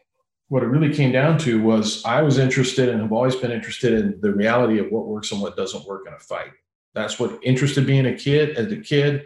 what 0.52 0.62
it 0.62 0.66
really 0.66 0.92
came 0.92 1.12
down 1.12 1.38
to 1.38 1.62
was 1.62 2.04
I 2.04 2.20
was 2.20 2.36
interested 2.36 2.90
and 2.90 3.00
have 3.00 3.10
always 3.10 3.36
been 3.36 3.50
interested 3.50 3.94
in 3.94 4.20
the 4.20 4.34
reality 4.34 4.78
of 4.78 4.92
what 4.92 5.06
works 5.06 5.32
and 5.32 5.40
what 5.40 5.56
doesn't 5.56 5.86
work 5.86 6.06
in 6.06 6.12
a 6.12 6.18
fight. 6.18 6.52
That's 6.92 7.18
what 7.18 7.38
interested 7.42 7.86
me 7.86 7.98
in 7.98 8.04
a 8.04 8.14
kid 8.14 8.58
as 8.58 8.70
a 8.70 8.76
kid 8.76 9.24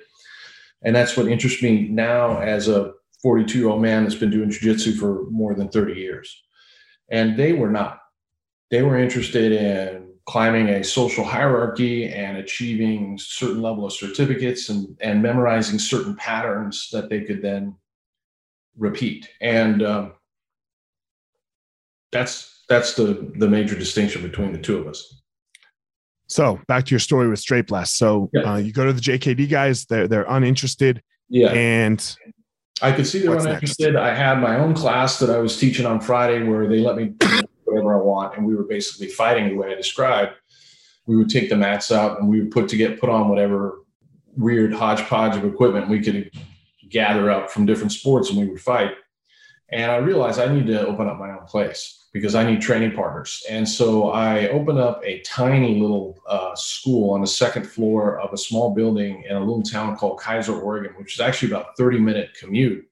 and 0.84 0.94
that's 0.94 1.16
what 1.16 1.26
interests 1.26 1.64
me 1.64 1.88
now 1.88 2.38
as 2.38 2.68
a 2.68 2.92
42 3.22 3.58
year 3.58 3.68
old 3.68 3.82
man 3.82 4.04
that's 4.04 4.14
been 4.14 4.30
doing 4.30 4.50
jiu-jitsu 4.50 4.92
for 4.92 5.28
more 5.30 5.52
than 5.52 5.68
30 5.68 5.94
years. 5.94 6.44
And 7.10 7.36
they 7.36 7.52
were 7.52 7.70
not. 7.70 8.02
They 8.70 8.82
were 8.82 8.96
interested 8.96 9.50
in 9.50 10.12
climbing 10.26 10.68
a 10.68 10.84
social 10.84 11.24
hierarchy 11.24 12.08
and 12.08 12.36
achieving 12.36 13.18
certain 13.18 13.62
level 13.62 13.84
of 13.84 13.92
certificates 13.92 14.68
and, 14.68 14.96
and 15.00 15.22
memorizing 15.22 15.80
certain 15.80 16.14
patterns 16.14 16.88
that 16.92 17.08
they 17.08 17.22
could 17.22 17.42
then 17.42 17.74
repeat. 18.76 19.28
And 19.40 19.82
um, 19.82 20.12
that's 22.16 22.64
that's 22.68 22.94
the 22.94 23.32
the 23.36 23.48
major 23.48 23.76
distinction 23.76 24.22
between 24.22 24.52
the 24.52 24.58
two 24.58 24.78
of 24.78 24.86
us 24.86 25.22
so 26.28 26.60
back 26.66 26.84
to 26.86 26.90
your 26.90 27.00
story 27.00 27.28
with 27.28 27.38
Straight 27.38 27.66
Blast. 27.66 27.96
So 27.96 28.30
yeah. 28.32 28.54
uh, 28.54 28.56
you 28.56 28.72
go 28.72 28.84
to 28.84 28.92
the 28.92 29.00
JKD 29.00 29.48
guys; 29.48 29.86
they're 29.86 30.08
they're 30.08 30.26
uninterested. 30.28 31.02
Yeah, 31.28 31.52
and 31.52 32.16
I 32.82 32.92
could 32.92 33.06
see 33.06 33.20
they 33.20 33.28
were 33.28 33.38
uninterested. 33.38 33.94
Next? 33.94 34.02
I 34.02 34.14
had 34.14 34.40
my 34.40 34.58
own 34.58 34.74
class 34.74 35.18
that 35.20 35.30
I 35.30 35.38
was 35.38 35.58
teaching 35.58 35.86
on 35.86 36.00
Friday, 36.00 36.42
where 36.42 36.66
they 36.66 36.80
let 36.80 36.96
me 36.96 37.06
do 37.06 37.42
whatever 37.64 38.00
I 38.00 38.02
want, 38.02 38.36
and 38.36 38.46
we 38.46 38.54
were 38.54 38.64
basically 38.64 39.08
fighting 39.08 39.48
the 39.48 39.54
way 39.54 39.70
I 39.70 39.74
described. 39.74 40.32
We 41.06 41.16
would 41.16 41.28
take 41.28 41.48
the 41.48 41.56
mats 41.56 41.92
out, 41.92 42.18
and 42.18 42.28
we 42.28 42.40
would 42.40 42.50
put 42.50 42.68
to 42.70 42.76
get 42.76 43.00
put 43.00 43.08
on 43.08 43.28
whatever 43.28 43.82
weird 44.36 44.72
hodgepodge 44.72 45.36
of 45.36 45.44
equipment 45.44 45.88
we 45.88 46.00
could 46.00 46.30
gather 46.88 47.30
up 47.30 47.50
from 47.50 47.66
different 47.66 47.92
sports, 47.92 48.30
and 48.30 48.38
we 48.38 48.46
would 48.46 48.60
fight. 48.60 48.92
And 49.70 49.90
I 49.90 49.96
realized 49.96 50.38
I 50.38 50.52
need 50.52 50.66
to 50.68 50.86
open 50.86 51.08
up 51.08 51.18
my 51.18 51.30
own 51.30 51.44
place 51.46 52.06
because 52.12 52.34
I 52.34 52.48
need 52.48 52.60
training 52.60 52.92
partners. 52.92 53.42
And 53.50 53.68
so 53.68 54.10
I 54.10 54.48
opened 54.48 54.78
up 54.78 55.02
a 55.04 55.20
tiny 55.22 55.80
little 55.80 56.18
uh, 56.28 56.54
school 56.54 57.12
on 57.12 57.20
the 57.20 57.26
second 57.26 57.66
floor 57.66 58.20
of 58.20 58.32
a 58.32 58.38
small 58.38 58.74
building 58.74 59.24
in 59.28 59.36
a 59.36 59.40
little 59.40 59.62
town 59.62 59.96
called 59.96 60.20
Keizer, 60.20 60.62
Oregon, 60.62 60.92
which 60.96 61.14
is 61.14 61.20
actually 61.20 61.50
about 61.50 61.76
30 61.76 61.98
minute 61.98 62.30
commute 62.38 62.88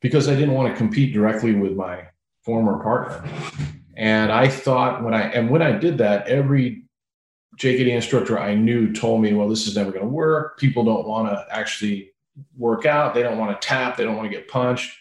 because 0.00 0.28
I 0.28 0.34
didn't 0.34 0.54
want 0.54 0.72
to 0.72 0.76
compete 0.76 1.14
directly 1.14 1.54
with 1.54 1.72
my 1.72 2.02
former 2.42 2.82
partner. 2.82 3.24
And 3.96 4.32
I 4.32 4.48
thought 4.48 5.02
when 5.04 5.14
I, 5.14 5.30
and 5.30 5.48
when 5.48 5.62
I 5.62 5.72
did 5.72 5.98
that, 5.98 6.26
every 6.26 6.82
JKD 7.58 7.88
instructor 7.88 8.38
I 8.38 8.54
knew 8.54 8.92
told 8.92 9.22
me, 9.22 9.32
well, 9.32 9.48
this 9.48 9.66
is 9.66 9.76
never 9.76 9.90
going 9.90 10.04
to 10.04 10.10
work. 10.10 10.58
People 10.58 10.84
don't 10.84 11.06
want 11.06 11.28
to 11.28 11.46
actually 11.50 12.10
work 12.58 12.84
out. 12.84 13.14
They 13.14 13.22
don't 13.22 13.38
want 13.38 13.58
to 13.58 13.66
tap. 13.66 13.96
They 13.96 14.04
don't 14.04 14.16
want 14.16 14.30
to 14.30 14.36
get 14.36 14.48
punched 14.48 14.92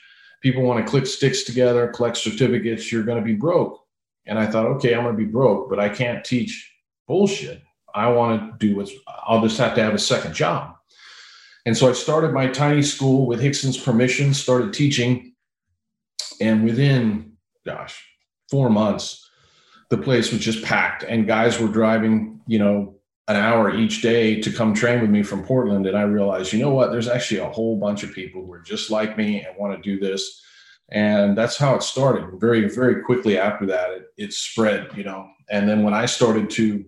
people 0.46 0.62
want 0.62 0.86
to 0.86 0.88
click 0.88 1.08
sticks 1.08 1.42
together, 1.42 1.88
collect 1.88 2.16
certificates, 2.16 2.92
you're 2.92 3.02
going 3.02 3.18
to 3.18 3.26
be 3.26 3.34
broke. 3.34 3.84
And 4.28 4.38
I 4.38 4.46
thought, 4.46 4.68
okay, 4.68 4.94
I'm 4.94 5.02
going 5.02 5.18
to 5.18 5.26
be 5.26 5.32
broke, 5.32 5.72
but 5.72 5.80
I 5.80 5.90
can't 5.90 6.24
teach 6.24 6.72
bullshit. 7.08 7.64
I 7.96 8.10
want 8.10 8.60
to 8.60 8.68
do 8.68 8.76
what's, 8.76 8.92
I'll 9.08 9.42
just 9.42 9.58
have 9.58 9.74
to 9.74 9.82
have 9.82 9.96
a 9.96 10.00
second 10.00 10.36
job. 10.36 10.76
And 11.66 11.76
so 11.76 11.90
I 11.90 11.94
started 11.94 12.32
my 12.32 12.46
tiny 12.46 12.84
school 12.84 13.26
with 13.26 13.42
Rickson's 13.42 13.76
permission, 13.76 14.36
started 14.36 14.72
teaching. 14.72 15.34
And 16.40 16.64
within, 16.64 17.38
gosh, 17.66 18.06
four 18.52 18.70
months, 18.70 19.28
the 19.90 19.98
place 19.98 20.32
was 20.32 20.42
just 20.42 20.64
packed 20.64 21.02
and 21.02 21.26
guys 21.26 21.60
were 21.60 21.70
driving, 21.70 22.40
you 22.46 22.60
know, 22.60 22.95
an 23.28 23.36
hour 23.36 23.76
each 23.76 24.02
day 24.02 24.40
to 24.42 24.52
come 24.52 24.74
train 24.74 25.02
with 25.02 25.10
me 25.10 25.24
from 25.24 25.44
Portland. 25.44 25.88
And 25.88 25.98
I 25.98 26.04
realized, 26.04 26.54
you 26.54 26.60
know 26.60 26.70
what, 26.70 26.92
there's 26.92 27.08
actually 27.08 27.40
a 27.40 27.50
whole 27.50 27.78
bunch 27.78 28.04
of 28.04 28.14
people 28.14 28.46
who 28.46 28.54
are 28.54 28.62
just 28.62 28.92
like 28.92 29.18
me 29.18 29.44
and 29.44 29.58
want 29.58 29.76
to 29.76 29.82
do 29.82 30.00
this. 30.00 30.42
And 30.92 31.36
that's 31.36 31.58
how 31.58 31.76
it 31.76 31.82
started. 31.82 32.40
Very, 32.40 32.70
very 32.70 33.02
quickly 33.02 33.38
after 33.38 33.66
that, 33.66 33.90
it, 33.92 34.06
it 34.18 34.34
spread, 34.34 34.90
you 34.96 35.04
know. 35.04 35.28
And 35.50 35.68
then 35.68 35.84
when 35.84 35.96
I 35.96 36.06
started 36.06 36.50
to 36.52 36.86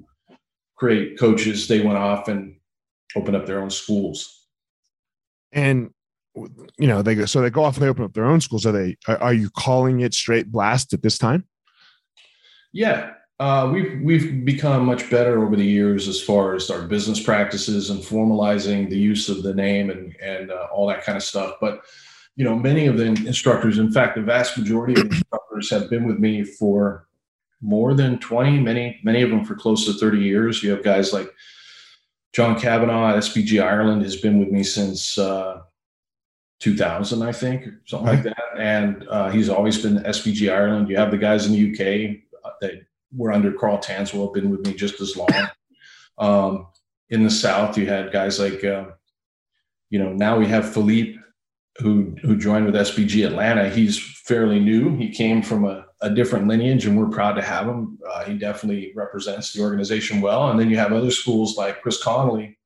create 0.75 1.17
coaches, 1.17 1.67
they 1.67 1.81
went 1.81 1.97
off 1.97 2.27
and 2.27 2.57
opened 3.15 3.35
up 3.35 3.47
their 3.47 3.59
own 3.59 3.71
schools. 3.71 4.45
And 5.51 5.89
you 6.77 6.87
know, 6.87 7.01
they 7.01 7.15
go 7.15 7.25
so 7.25 7.41
they 7.41 7.49
go 7.49 7.63
off 7.63 7.77
and 7.77 7.83
they 7.83 7.89
open 7.89 8.03
up 8.03 8.13
their 8.13 8.25
own 8.25 8.41
schools. 8.41 8.65
Are 8.65 8.71
they 8.71 8.97
are, 9.07 9.17
are 9.17 9.33
you 9.33 9.49
calling 9.49 10.01
it 10.01 10.13
straight 10.13 10.51
blast 10.51 10.93
at 10.93 11.01
this 11.01 11.17
time? 11.17 11.47
Yeah, 12.71 13.13
uh, 13.39 13.69
we've 13.71 14.01
we've 14.01 14.43
become 14.43 14.85
much 14.85 15.09
better 15.09 15.43
over 15.43 15.55
the 15.55 15.65
years 15.65 16.07
as 16.07 16.21
far 16.21 16.55
as 16.55 16.69
our 16.71 16.81
business 16.81 17.21
practices 17.21 17.89
and 17.89 18.01
formalizing 18.01 18.89
the 18.89 18.97
use 18.97 19.29
of 19.29 19.43
the 19.43 19.53
name 19.53 19.89
and 19.89 20.15
and 20.21 20.51
uh, 20.51 20.67
all 20.71 20.87
that 20.87 21.03
kind 21.03 21.15
of 21.15 21.23
stuff. 21.23 21.55
But 21.61 21.81
you 22.35 22.43
know, 22.43 22.55
many 22.55 22.85
of 22.85 22.97
the 22.97 23.05
instructors, 23.05 23.79
in 23.79 23.91
fact, 23.91 24.15
the 24.15 24.21
vast 24.21 24.57
majority 24.57 24.99
of 24.99 25.07
instructors 25.07 25.69
have 25.71 25.89
been 25.89 26.05
with 26.05 26.19
me 26.19 26.43
for 26.43 27.07
more 27.61 27.95
than 27.95 28.19
20, 28.19 28.59
many, 28.59 28.99
many 29.03 29.23
of 29.23 29.31
them 29.31 29.43
for 29.43 29.55
close 29.55 29.85
to 29.85 29.93
30 29.93 30.19
years. 30.19 30.61
You 30.61 30.69
have 30.69 30.83
guys 30.83 31.13
like 31.13 31.33
John 32.33 32.59
Kavanagh 32.59 33.15
at 33.15 33.23
SBG 33.23 33.63
Ireland 33.63 34.03
has 34.03 34.17
been 34.17 34.39
with 34.39 34.49
me 34.49 34.63
since 34.63 35.17
uh, 35.17 35.61
2000, 36.59 37.23
I 37.23 37.31
think, 37.31 37.65
something 37.85 38.07
like 38.07 38.23
that. 38.23 38.43
And 38.57 39.07
uh, 39.09 39.31
he's 39.31 39.49
always 39.49 39.81
been 39.81 39.97
SBG 40.03 40.53
Ireland. 40.53 40.89
You 40.89 40.97
have 40.97 41.09
the 41.09 41.17
guys 41.17 41.47
in 41.47 41.53
the 41.53 41.71
UK 41.71 42.21
uh, 42.45 42.51
that 42.61 42.86
were 43.15 43.31
under 43.31 43.51
Karl 43.51 43.77
Tanswell, 43.77 44.33
been 44.33 44.49
with 44.49 44.65
me 44.65 44.73
just 44.73 44.99
as 45.01 45.15
long. 45.15 45.29
Um, 46.17 46.67
in 47.09 47.23
the 47.23 47.29
South, 47.29 47.77
you 47.77 47.85
had 47.85 48.11
guys 48.11 48.39
like, 48.39 48.63
uh, 48.63 48.85
you 49.89 49.99
know, 49.99 50.11
now 50.13 50.37
we 50.37 50.47
have 50.47 50.73
Philippe, 50.73 51.17
who 51.77 52.15
who 52.21 52.35
joined 52.35 52.65
with 52.65 52.75
SBG 52.75 53.25
Atlanta. 53.25 53.69
He's 53.69 53.99
fairly 54.25 54.59
new. 54.59 54.95
He 54.97 55.11
came 55.11 55.41
from 55.41 55.65
a, 55.65 55.85
a 56.01 56.09
different 56.09 56.47
lineage, 56.47 56.85
and 56.85 56.97
we're 56.97 57.09
proud 57.09 57.33
to 57.33 57.41
have 57.41 57.67
him. 57.67 57.99
Uh, 58.09 58.23
he 58.23 58.37
definitely 58.37 58.93
represents 58.95 59.53
the 59.53 59.61
organization 59.61 60.19
well. 60.19 60.49
And 60.49 60.59
then 60.59 60.69
you 60.69 60.77
have 60.77 60.91
other 60.91 61.11
schools 61.11 61.55
like 61.55 61.81
Chris 61.81 62.03
Connolly 62.03 62.57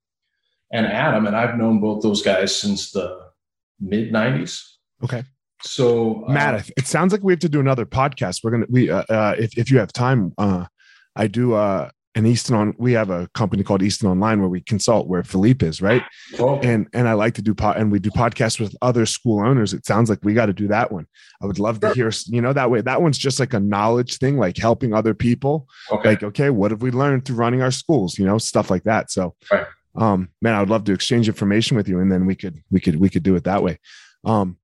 and 0.72 0.86
Adam, 0.86 1.28
and 1.28 1.36
I've 1.36 1.58
known 1.58 1.82
both 1.82 2.02
those 2.02 2.22
guys 2.22 2.56
since 2.56 2.92
the 2.92 3.32
mid 3.80 4.12
'90s. 4.12 4.64
Okay. 5.04 5.24
So, 5.63 6.26
uh, 6.28 6.32
Matt, 6.32 6.69
it 6.78 6.88
sounds 6.88 7.12
like 7.12 7.24
we 7.24 7.34
have 7.34 7.39
to 7.39 7.50
do 7.50 7.60
another 7.60 7.86
podcast. 7.86 8.43
We're 8.43 8.52
gonna 8.52 8.67
we 8.69 8.89
uh, 8.89 9.04
uh, 9.10 9.36
if 9.38 9.58
if 9.58 9.71
you 9.71 9.80
have 9.80 9.93
time, 9.93 10.34
uh, 10.38 10.65
I 11.15 11.28
do 11.28 11.54
uh 11.54 11.89
an 12.15 12.26
Easton 12.26 12.56
on. 12.56 12.76
We 12.78 12.93
have 12.93 13.10
a 13.10 13.30
company 13.34 13.63
called 13.63 13.82
Easton 13.82 14.10
Online 14.10 14.39
where 14.39 14.50
we 14.50 14.62
consult 14.62 15.08
where 15.08 15.24
Philippe 15.24 15.65
is, 15.65 15.82
right? 15.82 16.04
Oh. 16.39 16.60
And 16.60 16.88
and 16.93 17.08
I 17.08 17.13
like 17.13 17.36
to 17.36 17.41
do 17.41 17.54
pod 17.54 17.78
and 17.78 17.91
we 17.91 18.00
do 18.00 18.10
podcasts 18.10 18.60
with 18.60 18.76
other 18.82 19.06
school 19.06 19.39
owners. 19.39 19.74
It 19.74 19.86
sounds 19.86 20.10
like 20.10 20.19
we 20.24 20.34
got 20.34 20.47
to 20.47 20.54
do 20.54 20.67
that 20.67 20.91
one. 20.91 21.08
I 21.41 21.45
would 21.45 21.60
love 21.60 21.80
to 21.82 21.93
hear, 21.93 22.12
you 22.28 22.41
know, 22.41 22.54
that 22.54 22.69
way. 22.69 22.82
That 22.82 23.02
one's 23.02 23.17
just 23.17 23.39
like 23.39 23.54
a 23.54 23.60
knowledge 23.60 24.17
thing, 24.17 24.38
like 24.38 24.58
helping 24.58 24.93
other 24.93 25.13
people. 25.13 25.67
Okay. 25.89 26.10
Like, 26.10 26.24
okay, 26.24 26.50
what 26.50 26.71
have 26.71 26.82
we 26.82 26.91
learned 26.91 27.26
through 27.26 27.38
running 27.38 27.62
our 27.62 27.71
schools? 27.71 28.19
You 28.19 28.26
know, 28.26 28.38
stuff 28.38 28.69
like 28.69 28.84
that. 28.84 29.10
So, 29.10 29.36
right. 29.50 29.65
um, 29.95 30.30
man, 30.41 30.56
I 30.56 30.60
would 30.60 30.69
love 30.69 30.84
to 30.86 30.93
exchange 30.93 31.30
information 31.30 31.78
with 31.78 31.88
you, 31.88 32.00
and 32.00 32.12
then 32.12 32.26
we 32.26 32.36
could 32.36 32.62
we 32.69 32.82
could 32.82 32.97
we 32.97 33.10
could 33.10 33.24
do 33.24 33.36
it 33.36 33.45
that 33.45 33.63
way. 33.63 33.80
Um, 34.26 34.58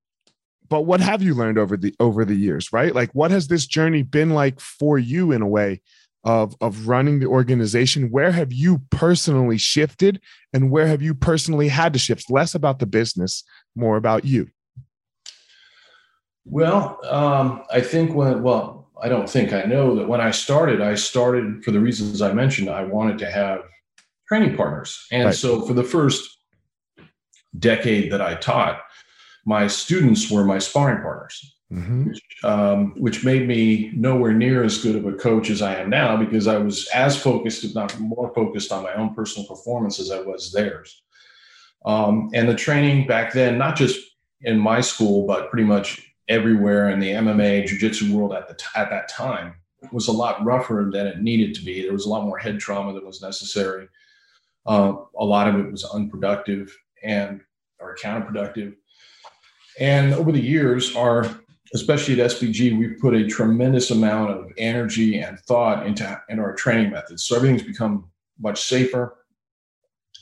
but 0.70 0.82
what 0.82 1.00
have 1.00 1.22
you 1.22 1.34
learned 1.34 1.58
over 1.58 1.78
the 1.78 1.94
over 2.00 2.26
the 2.26 2.36
years 2.36 2.72
right? 2.74 2.94
Like 2.94 3.12
what 3.14 3.32
has 3.32 3.48
this 3.48 3.66
journey 3.66 4.04
been 4.04 4.32
like 4.32 4.60
for 4.60 4.98
you 4.98 5.32
in 5.32 5.42
a 5.42 5.48
way 5.48 5.82
of 6.24 6.56
of 6.62 6.88
running 6.88 7.20
the 7.20 7.28
organization? 7.28 8.10
Where 8.12 8.32
have 8.32 8.52
you 8.52 8.82
personally 8.90 9.58
shifted 9.58 10.22
and 10.54 10.72
where 10.72 10.88
have 10.88 11.02
you 11.02 11.14
personally 11.14 11.68
had 11.68 11.94
to 11.94 12.00
shift? 12.00 12.30
Less 12.30 12.56
about 12.56 12.80
the 12.80 12.86
business 12.86 13.44
more 13.76 13.98
about 13.98 14.26
you. 14.26 14.50
Well 16.46 17.00
um, 17.06 17.64
i 17.70 17.82
think 17.82 18.14
when 18.16 18.42
well 18.42 18.90
i 19.02 19.10
don't 19.10 19.30
think 19.30 19.54
i 19.54 19.64
know 19.64 19.96
that 19.96 20.08
when 20.08 20.22
i 20.22 20.32
started 20.32 20.82
i 20.82 20.96
started 20.96 21.64
for 21.64 21.72
the 21.72 21.80
reasons 21.80 22.22
i 22.22 22.32
mentioned 22.32 22.70
i 22.70 22.84
wanted 22.84 23.18
to 23.20 23.30
have 23.30 23.62
training 24.28 24.56
partners. 24.58 25.06
And 25.12 25.26
right. 25.26 25.36
so 25.36 25.62
for 25.62 25.74
the 25.74 25.84
first 25.84 26.38
decade 27.58 28.12
that 28.12 28.22
i 28.22 28.36
taught 28.36 28.82
my 29.48 29.66
students 29.66 30.30
were 30.30 30.44
my 30.44 30.60
sparring 30.60 31.02
partners, 31.02 31.56
mm-hmm. 31.72 32.10
which, 32.10 32.22
um, 32.44 32.94
which 32.98 33.24
made 33.24 33.48
me 33.48 33.90
nowhere 33.96 34.34
near 34.34 34.62
as 34.62 34.78
good 34.78 34.98
of 34.98 35.06
a 35.06 35.14
coach 35.14 35.50
as 35.50 35.62
I 35.62 35.76
am 35.76 35.90
now 35.90 36.18
because 36.18 36.48
I 36.48 36.58
was 36.58 36.90
as 36.90 37.16
focused, 37.16 37.64
if 37.64 37.74
not 37.74 37.98
more 37.98 38.34
focused, 38.36 38.74
on 38.74 38.84
my 38.84 38.94
own 38.96 39.16
personal 39.16 39.48
performance 39.48 40.02
as 40.02 40.12
I 40.12 40.20
was 40.20 40.52
theirs. 40.52 41.02
Um, 41.86 42.30
and 42.34 42.50
the 42.50 42.56
training 42.56 43.08
back 43.08 43.32
then, 43.32 43.58
not 43.58 43.78
just 43.78 43.98
in 44.42 44.60
my 44.60 44.82
school, 44.82 45.26
but 45.26 45.50
pretty 45.50 45.64
much 45.64 46.12
everywhere 46.28 46.90
in 46.90 47.00
the 47.00 47.12
MMA 47.12 47.68
jiu-jitsu 47.68 48.14
world 48.14 48.34
at 48.34 48.50
the 48.50 48.56
t- 48.56 48.66
at 48.76 48.90
that 48.90 49.08
time 49.08 49.56
was 49.94 50.10
a 50.10 50.12
lot 50.12 50.44
rougher 50.44 50.90
than 50.92 51.08
it 51.08 51.22
needed 51.22 51.56
to 51.56 51.64
be. 51.64 51.84
There 51.84 51.94
was 51.94 52.06
a 52.06 52.10
lot 52.10 52.26
more 52.26 52.38
head 52.38 52.60
trauma 52.60 52.92
that 52.94 53.06
was 53.06 53.22
necessary. 53.22 53.88
Uh, 54.66 54.96
a 55.18 55.24
lot 55.24 55.48
of 55.48 55.56
it 55.56 55.72
was 55.72 55.86
unproductive 55.86 56.76
and 57.02 57.40
or 57.80 57.96
counterproductive. 57.96 58.76
And 59.80 60.14
over 60.14 60.32
the 60.32 60.42
years, 60.42 60.96
our 60.96 61.30
especially 61.74 62.20
at 62.20 62.32
SBG, 62.32 62.78
we've 62.78 63.00
put 63.00 63.14
a 63.14 63.28
tremendous 63.28 63.92
amount 63.92 64.32
of 64.32 64.52
energy 64.58 65.20
and 65.20 65.40
thought 65.42 65.86
into, 65.86 66.22
into 66.30 66.42
our 66.42 66.56
training 66.56 66.92
methods. 66.92 67.24
So 67.24 67.36
everything's 67.36 67.64
become 67.64 68.10
much 68.40 68.62
safer. 68.62 69.18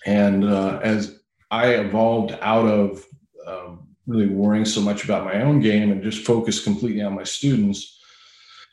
And 0.05 0.45
uh, 0.45 0.79
as 0.83 1.19
I 1.51 1.75
evolved 1.75 2.37
out 2.41 2.65
of 2.65 3.05
um, 3.45 3.87
really 4.07 4.27
worrying 4.27 4.65
so 4.65 4.81
much 4.81 5.03
about 5.03 5.25
my 5.25 5.41
own 5.41 5.59
game 5.59 5.91
and 5.91 6.01
just 6.03 6.25
focused 6.25 6.63
completely 6.63 7.01
on 7.01 7.15
my 7.15 7.23
students. 7.23 7.99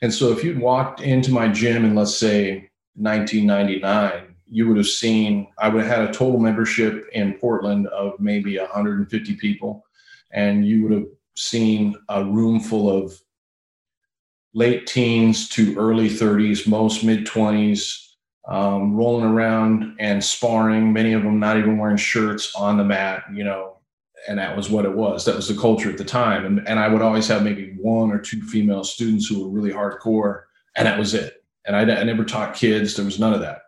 And 0.01 0.13
so 0.13 0.31
if 0.31 0.43
you'd 0.43 0.59
walked 0.59 1.01
into 1.01 1.31
my 1.31 1.47
gym 1.47 1.85
in, 1.85 1.95
let's 1.95 2.15
say, 2.15 2.69
1999, 2.95 4.35
you 4.47 4.67
would 4.67 4.77
have 4.77 4.87
seen 4.87 5.47
I 5.57 5.69
would 5.69 5.83
have 5.83 5.97
had 5.97 6.09
a 6.09 6.13
total 6.13 6.39
membership 6.39 7.07
in 7.13 7.33
Portland 7.33 7.87
of 7.87 8.19
maybe 8.19 8.59
150 8.59 9.35
people 9.35 9.83
and 10.33 10.65
you 10.65 10.83
would 10.83 10.91
have 10.91 11.07
seen 11.35 11.95
a 12.09 12.23
room 12.23 12.59
full 12.59 12.89
of 12.89 13.19
late 14.53 14.85
teens 14.85 15.49
to 15.49 15.77
early 15.77 16.09
30s, 16.09 16.67
most 16.67 17.03
mid 17.03 17.25
20s, 17.25 18.03
um, 18.47 18.95
rolling 18.95 19.25
around 19.25 19.95
and 19.99 20.23
sparring, 20.23 20.91
many 20.91 21.13
of 21.13 21.23
them 21.23 21.39
not 21.39 21.57
even 21.57 21.77
wearing 21.77 21.97
shirts 21.97 22.53
on 22.55 22.77
the 22.77 22.83
mat, 22.83 23.23
you 23.33 23.43
know, 23.43 23.77
and 24.27 24.37
that 24.37 24.55
was 24.55 24.69
what 24.69 24.85
it 24.85 24.93
was. 24.93 25.25
That 25.25 25.35
was 25.35 25.47
the 25.47 25.59
culture 25.59 25.89
at 25.89 25.97
the 25.97 26.03
time. 26.03 26.45
And, 26.45 26.67
and 26.67 26.79
I 26.79 26.87
would 26.87 27.01
always 27.01 27.27
have 27.27 27.43
maybe 27.43 27.75
one 27.79 28.11
or 28.11 28.19
two 28.19 28.41
female 28.41 28.83
students 28.83 29.27
who 29.27 29.43
were 29.43 29.49
really 29.49 29.71
hardcore, 29.71 30.43
and 30.75 30.87
that 30.87 30.99
was 30.99 31.13
it. 31.13 31.43
And 31.65 31.75
I, 31.75 31.81
I 31.81 32.03
never 32.03 32.25
taught 32.25 32.55
kids, 32.55 32.95
there 32.95 33.05
was 33.05 33.19
none 33.19 33.33
of 33.33 33.39
that. 33.41 33.62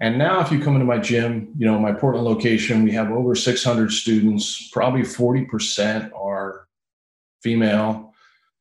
And 0.00 0.18
now, 0.18 0.40
if 0.40 0.50
you 0.50 0.58
come 0.58 0.74
into 0.74 0.86
my 0.86 0.98
gym, 0.98 1.52
you 1.56 1.66
know, 1.66 1.78
my 1.78 1.92
Portland 1.92 2.26
location, 2.26 2.82
we 2.82 2.92
have 2.92 3.10
over 3.10 3.34
600 3.34 3.92
students. 3.92 4.68
Probably 4.70 5.02
40% 5.02 6.10
are 6.12 6.66
female. 7.42 8.12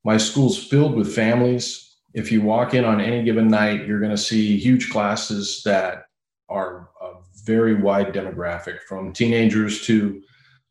My 0.04 0.18
school's 0.18 0.62
filled 0.62 0.96
with 0.96 1.14
families. 1.14 1.96
If 2.14 2.32
you 2.32 2.42
walk 2.42 2.74
in 2.74 2.84
on 2.86 3.00
any 3.00 3.24
given 3.24 3.48
night, 3.48 3.88
you're 3.88 4.00
going 4.00 4.12
to 4.12 4.18
see 4.18 4.58
huge 4.58 4.90
classes 4.90 5.62
that 5.64 6.06
are 6.50 6.90
a 7.02 7.14
very 7.46 7.76
wide 7.76 8.14
demographic 8.14 8.82
from 8.88 9.14
teenagers 9.14 9.86
to 9.86 10.22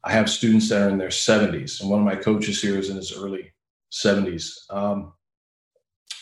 I 0.02 0.12
have 0.12 0.30
students 0.30 0.68
that 0.70 0.82
are 0.82 0.88
in 0.88 0.98
their 0.98 1.08
70s. 1.08 1.80
And 1.80 1.90
one 1.90 2.00
of 2.00 2.06
my 2.06 2.16
coaches 2.16 2.60
here 2.60 2.78
is 2.78 2.88
in 2.88 2.96
his 2.96 3.16
early 3.16 3.52
70s. 3.92 4.54
Um, 4.70 5.12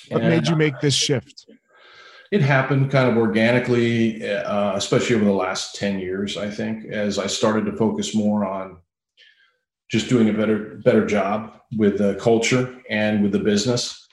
what 0.09 0.22
made 0.22 0.48
you 0.48 0.57
make 0.57 0.81
this 0.81 0.94
shift? 0.94 1.46
It 2.31 2.43
happened 2.43 2.91
kind 2.91 3.09
of 3.09 3.17
organically, 3.17 4.29
uh, 4.31 4.77
especially 4.77 5.17
over 5.17 5.25
the 5.25 5.33
last 5.33 5.75
10 5.77 5.99
years, 5.99 6.37
I 6.37 6.51
think, 6.51 6.85
as 6.87 7.19
I 7.19 7.27
started 7.27 7.64
to 7.67 7.77
focus 7.77 8.14
more 8.14 8.45
on 8.45 8.79
just 9.91 10.09
doing 10.09 10.29
a 10.29 10.35
better, 10.35 10.81
better 10.85 11.07
job 11.07 11.55
with 11.77 11.99
the 11.99 12.14
culture 12.17 12.79
and 12.91 13.23
with 13.23 13.33
the 13.33 13.38
business. 13.38 14.07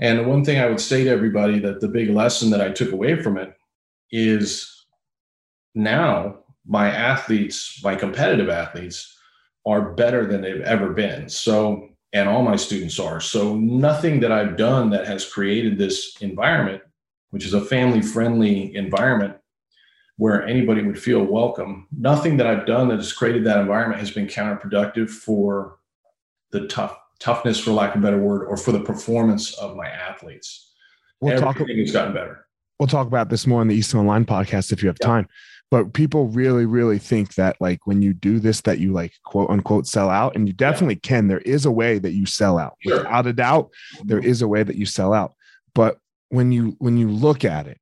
And 0.00 0.18
the 0.18 0.24
one 0.24 0.44
thing 0.44 0.58
I 0.58 0.68
would 0.68 0.80
say 0.80 1.04
to 1.04 1.10
everybody 1.10 1.58
that 1.60 1.80
the 1.80 1.88
big 1.88 2.10
lesson 2.10 2.50
that 2.50 2.60
I 2.60 2.70
took 2.70 2.92
away 2.92 3.22
from 3.22 3.38
it 3.38 3.54
is 4.10 4.84
now 5.74 6.40
my 6.66 6.90
athletes, 6.90 7.80
my 7.82 7.94
competitive 7.94 8.50
athletes, 8.50 9.16
are 9.64 9.92
better 9.92 10.26
than 10.26 10.42
they've 10.42 10.60
ever 10.60 10.90
been. 10.92 11.28
So, 11.28 11.88
and 12.12 12.28
all 12.28 12.42
my 12.42 12.56
students 12.56 12.98
are. 12.98 13.20
So, 13.20 13.56
nothing 13.56 14.20
that 14.20 14.32
I've 14.32 14.56
done 14.56 14.90
that 14.90 15.06
has 15.06 15.24
created 15.24 15.78
this 15.78 16.16
environment 16.20 16.82
which 17.32 17.46
is 17.46 17.54
a 17.54 17.64
family 17.64 18.02
friendly 18.02 18.74
environment 18.76 19.34
where 20.18 20.46
anybody 20.46 20.82
would 20.82 20.98
feel 20.98 21.24
welcome. 21.24 21.88
Nothing 21.90 22.36
that 22.36 22.46
I've 22.46 22.66
done 22.66 22.88
that 22.88 22.98
has 22.98 23.12
created 23.12 23.44
that 23.46 23.58
environment 23.58 23.98
has 24.00 24.10
been 24.10 24.26
counterproductive 24.26 25.08
for 25.10 25.78
the 26.50 26.66
tough 26.68 26.96
toughness, 27.18 27.58
for 27.58 27.70
lack 27.70 27.94
of 27.94 28.00
a 28.00 28.04
better 28.04 28.18
word, 28.18 28.46
or 28.46 28.56
for 28.56 28.72
the 28.72 28.80
performance 28.80 29.54
of 29.54 29.76
my 29.76 29.86
athletes. 29.86 30.72
We'll 31.20 31.32
Everything 31.32 31.66
talk, 31.66 31.76
has 31.78 31.92
gotten 31.92 32.12
better. 32.12 32.46
we'll 32.78 32.88
talk 32.88 33.06
about 33.06 33.30
this 33.30 33.46
more 33.46 33.60
on 33.60 33.68
the 33.68 33.74
Easton 33.76 34.00
Online 34.00 34.26
podcast 34.26 34.72
if 34.72 34.82
you 34.82 34.88
have 34.88 34.98
Yeah. 35.00 35.06
time. 35.06 35.28
But 35.70 35.94
people 35.94 36.26
really, 36.28 36.66
really 36.66 36.98
think 36.98 37.34
that 37.36 37.56
like 37.60 37.86
when 37.86 38.02
you 38.02 38.12
do 38.12 38.38
this, 38.38 38.60
that 38.62 38.78
you 38.78 38.92
like 38.92 39.14
quote 39.24 39.48
unquote 39.48 39.86
sell 39.86 40.10
out, 40.10 40.36
and 40.36 40.46
you 40.46 40.52
definitely 40.52 40.96
can. 40.96 41.28
There 41.28 41.38
is 41.38 41.64
a 41.64 41.70
way 41.70 41.98
that 41.98 42.12
you 42.12 42.26
sell 42.26 42.58
out, 42.58 42.74
Sure. 42.80 42.98
without 42.98 43.26
a 43.26 43.32
doubt. 43.32 43.70
There 44.04 44.18
mm-hmm. 44.20 44.28
is 44.28 44.42
a 44.42 44.48
way 44.48 44.64
that 44.64 44.76
you 44.76 44.84
sell 44.84 45.14
out. 45.14 45.32
But 45.74 45.96
when 46.32 46.50
you 46.50 46.74
when 46.78 46.96
you 46.96 47.08
look 47.10 47.44
at 47.44 47.66
it, 47.66 47.78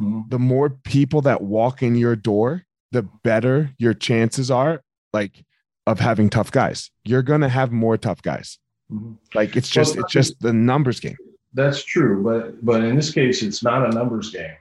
Mhm. 0.00 0.28
the 0.30 0.38
more 0.38 0.70
people 0.70 1.20
that 1.22 1.42
walk 1.42 1.82
in 1.82 1.94
your 1.94 2.16
door, 2.16 2.64
the 2.92 3.02
better 3.22 3.70
your 3.78 3.92
chances 3.94 4.50
are, 4.50 4.82
like 5.12 5.44
of 5.86 6.00
having 6.00 6.30
tough 6.30 6.50
guys. 6.50 6.90
You're 7.04 7.22
gonna 7.22 7.48
have 7.48 7.70
more 7.72 7.96
tough 7.98 8.22
guys. 8.22 8.58
Mhm. 8.90 9.18
Like 9.34 9.54
it's 9.56 9.68
just 9.68 9.96
Well, 9.96 10.04
it's 10.04 10.12
just 10.12 10.40
the 10.40 10.52
numbers 10.52 10.98
game. 11.00 11.16
That's 11.52 11.84
true, 11.84 12.22
but 12.24 12.64
but 12.64 12.82
in 12.84 12.96
this 12.96 13.12
case, 13.12 13.42
it's 13.42 13.62
not 13.62 13.86
a 13.88 13.94
numbers 13.94 14.30
game. 14.30 14.56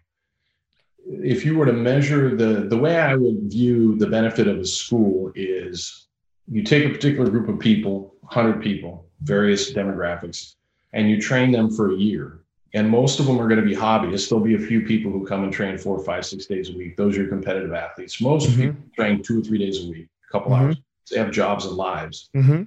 If 1.08 1.46
you 1.46 1.58
were 1.58 1.66
to 1.66 1.74
measure 1.74 2.36
the 2.36 2.66
the 2.68 2.78
way 2.78 2.98
I 3.00 3.16
would 3.16 3.50
view 3.52 3.96
the 3.98 4.08
benefit 4.08 4.48
of 4.48 4.58
a 4.60 4.66
school 4.66 5.32
is 5.36 6.08
you 6.52 6.62
take 6.64 6.84
a 6.86 6.90
particular 6.90 7.30
group 7.30 7.48
of 7.48 7.58
people, 7.60 8.16
100 8.22 8.62
people, 8.62 9.08
various 9.22 9.72
demographics, 9.72 10.56
and 10.94 11.10
you 11.10 11.22
train 11.22 11.52
them 11.52 11.70
for 11.72 11.92
a 11.92 11.96
year. 11.96 12.39
And 12.74 12.90
most 12.90 13.20
of 13.20 13.26
them 13.26 13.40
are 13.40 13.48
going 13.48 13.60
to 13.60 13.66
be 13.66 13.76
hobbyists. 13.76 14.30
There'll 14.30 14.44
be 14.44 14.56
a 14.56 14.60
few 14.60 14.82
people 14.82 15.12
who 15.12 15.26
come 15.26 15.44
and 15.44 15.52
train 15.52 15.78
four, 15.78 16.04
five, 16.04 16.26
six 16.26 16.46
days 16.46 16.70
a 16.70 16.78
week. 16.78 16.98
Those 16.98 17.18
are 17.18 17.22
your 17.22 17.30
competitive 17.30 17.74
athletes. 17.74 18.22
Most 18.22 18.50
Mhm. 18.50 18.56
people 18.58 18.76
train 18.96 19.24
two 19.24 19.40
or 19.40 19.44
three 19.44 19.58
days 19.58 19.84
a 19.84 19.90
week, 19.90 20.08
a 20.30 20.32
couple 20.32 20.52
Mhm. 20.52 20.60
hours. 20.60 20.76
They 21.10 21.18
have 21.18 21.32
jobs 21.32 21.66
and 21.66 21.76
lives 21.76 22.30
Mm-hmm. 22.36 22.64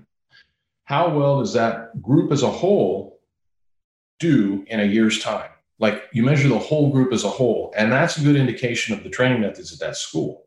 how 0.85 1.17
well 1.17 1.39
does 1.41 1.53
that 1.55 2.03
group 2.03 2.33
as 2.33 2.43
a 2.43 2.51
whole 2.51 3.21
do 4.19 4.65
in 4.67 4.81
a 4.81 4.85
year's 4.85 5.21
time? 5.21 5.49
Like 5.79 6.03
you 6.13 6.23
measure 6.25 6.49
the 6.49 6.59
whole 6.59 6.91
group 6.91 7.13
as 7.13 7.25
a 7.25 7.29
whole, 7.29 7.73
and 7.77 7.91
that's 7.93 8.17
a 8.17 8.23
good 8.23 8.37
indication 8.37 8.95
of 8.95 9.03
the 9.05 9.11
training 9.11 9.41
methods 9.41 9.73
at 9.73 9.79
that 9.81 9.97
school. 9.97 10.47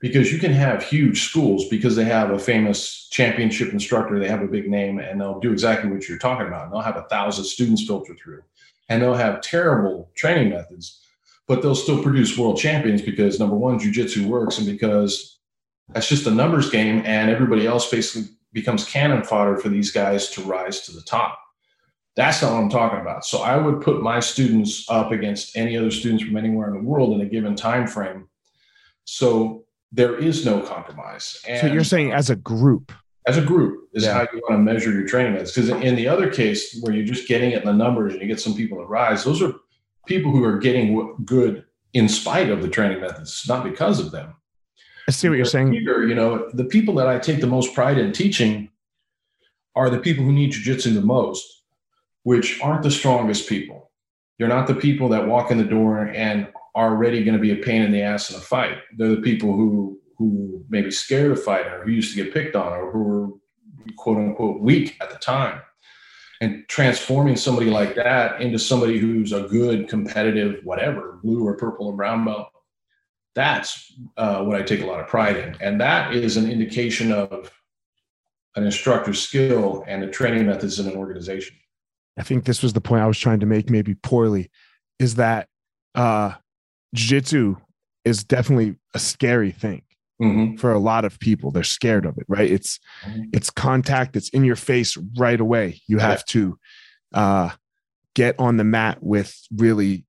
Because 0.00 0.32
you 0.32 0.38
can 0.38 0.52
have 0.52 0.82
huge 0.82 1.22
schools 1.22 1.68
because 1.68 1.94
they 1.94 2.04
have 2.04 2.30
a 2.30 2.38
famous 2.38 3.08
championship 3.10 3.72
instructor, 3.72 4.18
they 4.18 4.28
have 4.28 4.42
a 4.42 4.48
big 4.48 4.68
name, 4.68 4.98
and 4.98 5.20
they'll 5.20 5.38
do 5.40 5.52
exactly 5.52 5.90
what 5.90 6.08
you're 6.08 6.18
talking 6.18 6.48
about. 6.48 6.64
And 6.64 6.72
they'll 6.72 6.80
have 6.80 6.96
a 6.96 7.04
thousand 7.08 7.44
students 7.44 7.86
filter 7.86 8.14
through, 8.14 8.42
and 8.88 9.02
they'll 9.02 9.14
have 9.14 9.40
terrible 9.40 10.10
training 10.14 10.50
methods, 10.50 11.00
but 11.48 11.62
they'll 11.62 11.74
still 11.74 12.02
produce 12.02 12.36
world 12.36 12.58
champions 12.58 13.02
because 13.02 13.38
number 13.38 13.56
one, 13.56 13.78
jujitsu 13.78 14.26
works, 14.26 14.58
and 14.58 14.66
because 14.66 15.38
that's 15.88 16.08
just 16.08 16.26
a 16.26 16.30
numbers 16.30 16.70
game, 16.70 17.02
and 17.04 17.30
everybody 17.30 17.66
else 17.66 17.90
basically 17.90 18.30
becomes 18.52 18.84
cannon 18.84 19.22
fodder 19.22 19.56
for 19.56 19.68
these 19.68 19.90
guys 19.90 20.30
to 20.30 20.42
rise 20.42 20.82
to 20.82 20.92
the 20.92 21.02
top. 21.02 21.38
That's 22.14 22.42
not 22.42 22.52
what 22.52 22.58
I'm 22.60 22.68
talking 22.68 23.00
about. 23.00 23.24
So 23.24 23.38
I 23.38 23.56
would 23.56 23.80
put 23.80 24.02
my 24.02 24.20
students 24.20 24.84
up 24.90 25.12
against 25.12 25.56
any 25.56 25.78
other 25.78 25.90
students 25.90 26.22
from 26.22 26.36
anywhere 26.36 26.68
in 26.68 26.74
the 26.74 26.88
world 26.88 27.14
in 27.14 27.26
a 27.26 27.28
given 27.28 27.56
time 27.56 27.86
frame. 27.86 28.28
So 29.04 29.64
there 29.92 30.16
is 30.16 30.44
no 30.44 30.60
compromise. 30.60 31.40
And 31.48 31.60
So 31.60 31.66
you're 31.72 31.84
saying 31.84 32.12
as 32.12 32.30
a 32.30 32.36
group. 32.36 32.92
As 33.26 33.36
a 33.38 33.42
group 33.42 33.88
is 33.92 34.04
Yeah. 34.04 34.14
how 34.14 34.20
you 34.32 34.40
want 34.48 34.54
to 34.54 34.58
measure 34.58 34.90
your 34.92 35.06
training 35.06 35.32
methods. 35.32 35.52
Because 35.54 35.70
in 35.70 35.94
the 35.96 36.08
other 36.08 36.28
case 36.30 36.78
where 36.80 36.92
you're 36.94 37.04
just 37.06 37.28
getting 37.28 37.52
it 37.52 37.60
in 37.60 37.66
the 37.66 37.72
numbers 37.72 38.12
and 38.12 38.22
you 38.22 38.28
get 38.28 38.40
some 38.40 38.54
people 38.54 38.78
to 38.78 38.84
rise, 38.84 39.24
those 39.24 39.42
are 39.42 39.52
people 40.06 40.30
who 40.32 40.42
are 40.44 40.58
getting 40.58 41.16
good 41.24 41.64
in 41.92 42.08
spite 42.08 42.48
of 42.50 42.62
the 42.62 42.68
training 42.68 43.00
methods, 43.00 43.44
not 43.48 43.62
because 43.64 44.00
of 44.00 44.10
them. 44.10 44.34
I 45.08 45.12
see 45.12 45.28
what 45.28 45.36
you're 45.36 45.44
But 45.44 45.50
saying. 45.50 45.72
Here, 45.72 46.04
you 46.06 46.14
know, 46.14 46.48
the 46.54 46.64
people 46.64 46.94
that 46.94 47.06
I 47.08 47.18
take 47.18 47.40
the 47.40 47.46
most 47.46 47.74
pride 47.74 47.98
in 47.98 48.12
teaching 48.12 48.70
are 49.76 49.90
the 49.90 49.98
people 49.98 50.24
who 50.24 50.32
need 50.32 50.52
jujitsu 50.52 50.94
the 50.94 51.00
most, 51.00 51.64
which 52.24 52.60
aren't 52.60 52.82
the 52.82 52.90
strongest 52.90 53.48
people. 53.48 53.90
They're 54.38 54.48
not 54.48 54.66
the 54.66 54.74
people 54.74 55.08
that 55.10 55.26
walk 55.26 55.50
in 55.50 55.58
the 55.58 55.64
door 55.64 56.06
and 56.06 56.48
are 56.74 56.90
already 56.90 57.22
going 57.24 57.36
to 57.36 57.40
be 57.40 57.52
a 57.52 57.56
pain 57.56 57.82
in 57.82 57.92
the 57.92 58.02
ass 58.02 58.30
in 58.30 58.36
a 58.36 58.40
fight. 58.40 58.78
They're 58.96 59.14
the 59.14 59.20
people 59.20 59.52
who 59.54 60.00
who 60.22 60.64
maybe 60.68 60.90
scared 60.90 61.32
of 61.32 61.42
fighting 61.42 61.72
or 61.72 61.82
who 61.82 61.90
used 61.90 62.14
to 62.14 62.22
get 62.22 62.32
picked 62.32 62.54
on 62.54 62.72
or 62.72 62.92
who 62.92 63.02
were 63.02 63.28
quote 63.96 64.18
unquote 64.18 64.60
weak 64.60 64.96
at 65.00 65.10
the 65.10 65.18
time. 65.18 65.60
And 66.40 66.64
transforming 66.68 67.36
somebody 67.36 67.70
like 67.70 67.94
that 67.96 68.40
into 68.40 68.58
somebody 68.58 68.98
who's 68.98 69.32
a 69.32 69.42
good 69.42 69.88
competitive 69.88 70.60
whatever, 70.64 71.18
blue 71.22 71.44
or 71.44 71.56
purple 71.56 71.86
or 71.86 71.92
brown 71.92 72.24
belt, 72.24 72.48
that's 73.34 73.92
uh, 74.16 74.42
what 74.44 74.60
I 74.60 74.62
take 74.62 74.82
a 74.82 74.86
lot 74.86 75.00
of 75.00 75.08
pride 75.08 75.36
in. 75.36 75.56
And 75.60 75.80
that 75.80 76.14
is 76.14 76.36
an 76.36 76.50
indication 76.50 77.12
of 77.12 77.52
an 78.54 78.64
instructor's 78.64 79.20
skill 79.20 79.84
and 79.88 80.02
the 80.02 80.08
training 80.08 80.46
methods 80.46 80.78
in 80.78 80.88
an 80.88 80.96
organization. 80.96 81.56
I 82.16 82.22
think 82.22 82.44
this 82.44 82.62
was 82.62 82.72
the 82.72 82.80
point 82.80 83.02
I 83.02 83.06
was 83.06 83.18
trying 83.18 83.40
to 83.40 83.46
make, 83.46 83.70
maybe 83.70 83.94
poorly, 83.94 84.50
is 84.98 85.16
that 85.16 85.48
uh 85.94 86.32
jiu-jitsu 86.94 87.56
is 88.04 88.24
definitely 88.24 88.76
a 88.94 88.98
scary 88.98 89.50
thing 89.50 89.82
Mm-hmm. 90.22 90.56
for 90.56 90.72
a 90.72 90.78
lot 90.78 91.04
of 91.04 91.18
people. 91.18 91.50
They're 91.50 91.62
scared 91.64 92.06
of 92.06 92.16
it, 92.18 92.24
right? 92.28 92.50
It's 92.50 92.78
Mhm. 93.06 93.24
it's 93.32 93.50
contact, 93.50 94.16
it's 94.16 94.28
in 94.30 94.44
your 94.44 94.56
face 94.56 94.96
right 95.16 95.40
away. 95.40 95.80
You 95.88 95.98
have 95.98 96.24
to 96.26 96.58
uh 97.14 97.50
get 98.14 98.34
on 98.38 98.56
the 98.56 98.64
mat 98.64 98.98
with 99.02 99.34
really 99.56 100.04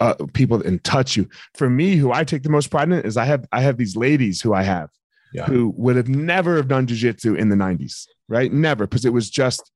uh 0.00 0.14
people 0.34 0.62
and 0.62 0.82
touch 0.84 1.16
you. 1.16 1.28
For 1.54 1.68
me, 1.68 1.96
who 1.96 2.12
I 2.12 2.24
take 2.24 2.42
the 2.42 2.50
most 2.50 2.70
pride 2.70 2.88
in 2.92 3.00
is 3.00 3.16
I 3.16 3.24
have 3.24 3.44
I 3.52 3.60
have 3.62 3.76
these 3.76 3.96
ladies 3.96 4.40
who 4.40 4.54
I 4.54 4.62
have 4.62 4.88
Yeah. 5.32 5.44
who 5.46 5.72
would 5.76 5.96
have 5.96 6.08
never 6.08 6.56
have 6.56 6.68
done 6.68 6.86
jujitsu 6.86 7.36
in 7.36 7.48
the 7.50 7.56
90s, 7.56 8.06
right? 8.28 8.52
Never, 8.52 8.86
because 8.86 9.04
it 9.04 9.12
was 9.12 9.30
just, 9.30 9.70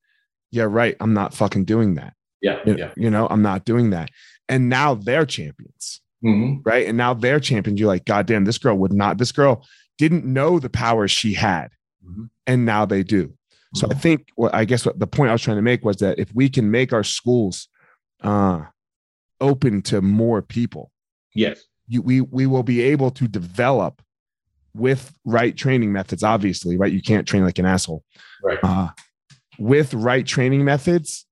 yeah, 0.51 0.65
right. 0.65 0.97
I'm 1.01 1.15
not 1.15 1.33
fucking 1.35 1.65
doing 1.65 1.95
that. 1.95 2.15
Yeah. 2.43 2.59
You, 2.67 2.77
Yeah. 2.77 2.93
you 2.97 3.09
know, 3.11 3.27
I'm 3.31 3.43
not 3.43 3.65
doing 3.65 3.91
that. 3.91 4.11
And 4.49 4.69
now 4.69 4.95
they're 4.95 5.25
champions, 5.27 6.01
hmm 6.25 6.55
right? 6.65 6.87
And 6.89 6.97
now 6.97 7.13
they're 7.15 7.39
champions. 7.41 7.79
You're 7.79 7.89
like, 7.89 8.05
God 8.07 8.27
damn, 8.27 8.45
this 8.45 8.59
girl 8.59 8.77
would 8.79 8.93
not, 8.93 9.19
this 9.19 9.31
girl 9.33 9.65
didn't 9.99 10.25
know 10.25 10.59
the 10.59 10.71
power 10.71 11.07
she 11.07 11.35
had. 11.35 11.69
Mhm. 12.05 12.31
And 12.47 12.65
now 12.65 12.85
they 12.87 13.03
do. 13.03 13.33
So 13.77 13.89
I 13.91 13.95
think 13.95 14.29
what 14.37 14.55
I 14.55 14.65
guess 14.65 14.87
what 14.87 14.99
the 15.01 15.07
point 15.07 15.31
I 15.31 15.33
was 15.33 15.43
trying 15.43 15.57
to 15.59 15.63
make 15.63 15.85
was 15.85 15.97
that 15.97 16.19
if 16.19 16.33
we 16.35 16.49
can 16.49 16.71
make 16.71 16.93
our 16.93 17.03
schools 17.05 17.69
uh 18.23 18.63
open 19.41 19.83
to 19.83 20.01
more 20.01 20.41
people, 20.43 20.91
Yes. 21.35 21.61
you, 21.89 22.01
we 22.01 22.21
we 22.21 22.47
will 22.47 22.63
be 22.63 22.81
able 22.83 23.11
to 23.11 23.27
develop 23.27 24.01
with 24.75 25.13
right 25.25 25.57
training 25.57 25.93
methods 25.93 26.23
obviously 26.23 26.77
right 26.77 26.93
you 26.93 27.03
can't 27.03 27.27
train 27.29 27.45
like 27.45 27.59
an 27.59 27.67
asshole 27.67 28.03
Right. 28.43 28.59
uh, 28.63 28.89
with 29.59 29.93
right 29.95 30.27
training 30.27 30.65
methods 30.65 31.27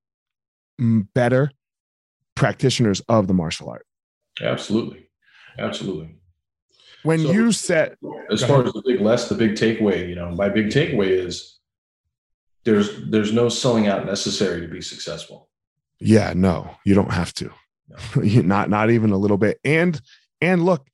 better 0.78 1.50
practitioners 2.34 3.00
of 3.08 3.26
the 3.28 3.34
martial 3.34 3.68
art 3.70 3.86
Absolutely. 4.42 5.08
Absolutely. 5.58 6.16
when 7.04 7.20
So- 7.20 7.32
you 7.32 7.52
set 7.52 7.96
As 8.30 8.42
far 8.44 8.64
as 8.64 8.72
the 8.72 8.82
big 8.86 9.00
less, 9.00 9.28
the 9.28 9.34
big 9.34 9.52
takeaway, 9.54 10.08
you 10.08 10.14
know, 10.14 10.30
my 10.30 10.48
big 10.48 10.68
takeaway 10.68 11.08
is 11.08 11.58
there's 12.64 12.88
there's 13.10 13.32
no 13.32 13.48
selling 13.48 13.86
out 13.88 14.06
necessary 14.06 14.60
to 14.60 14.68
be 14.68 14.80
successful. 14.80 15.48
yeah 16.00 16.32
no 16.34 16.70
you 16.84 16.94
don't 16.94 17.12
have 17.12 17.32
to 17.34 17.50
You- 18.22 18.42
not 18.42 18.70
not 18.70 18.90
even 18.90 19.10
a 19.10 19.16
little 19.18 19.38
bit 19.38 19.58
and 19.64 20.00
and 20.40 20.64
look 20.64 20.86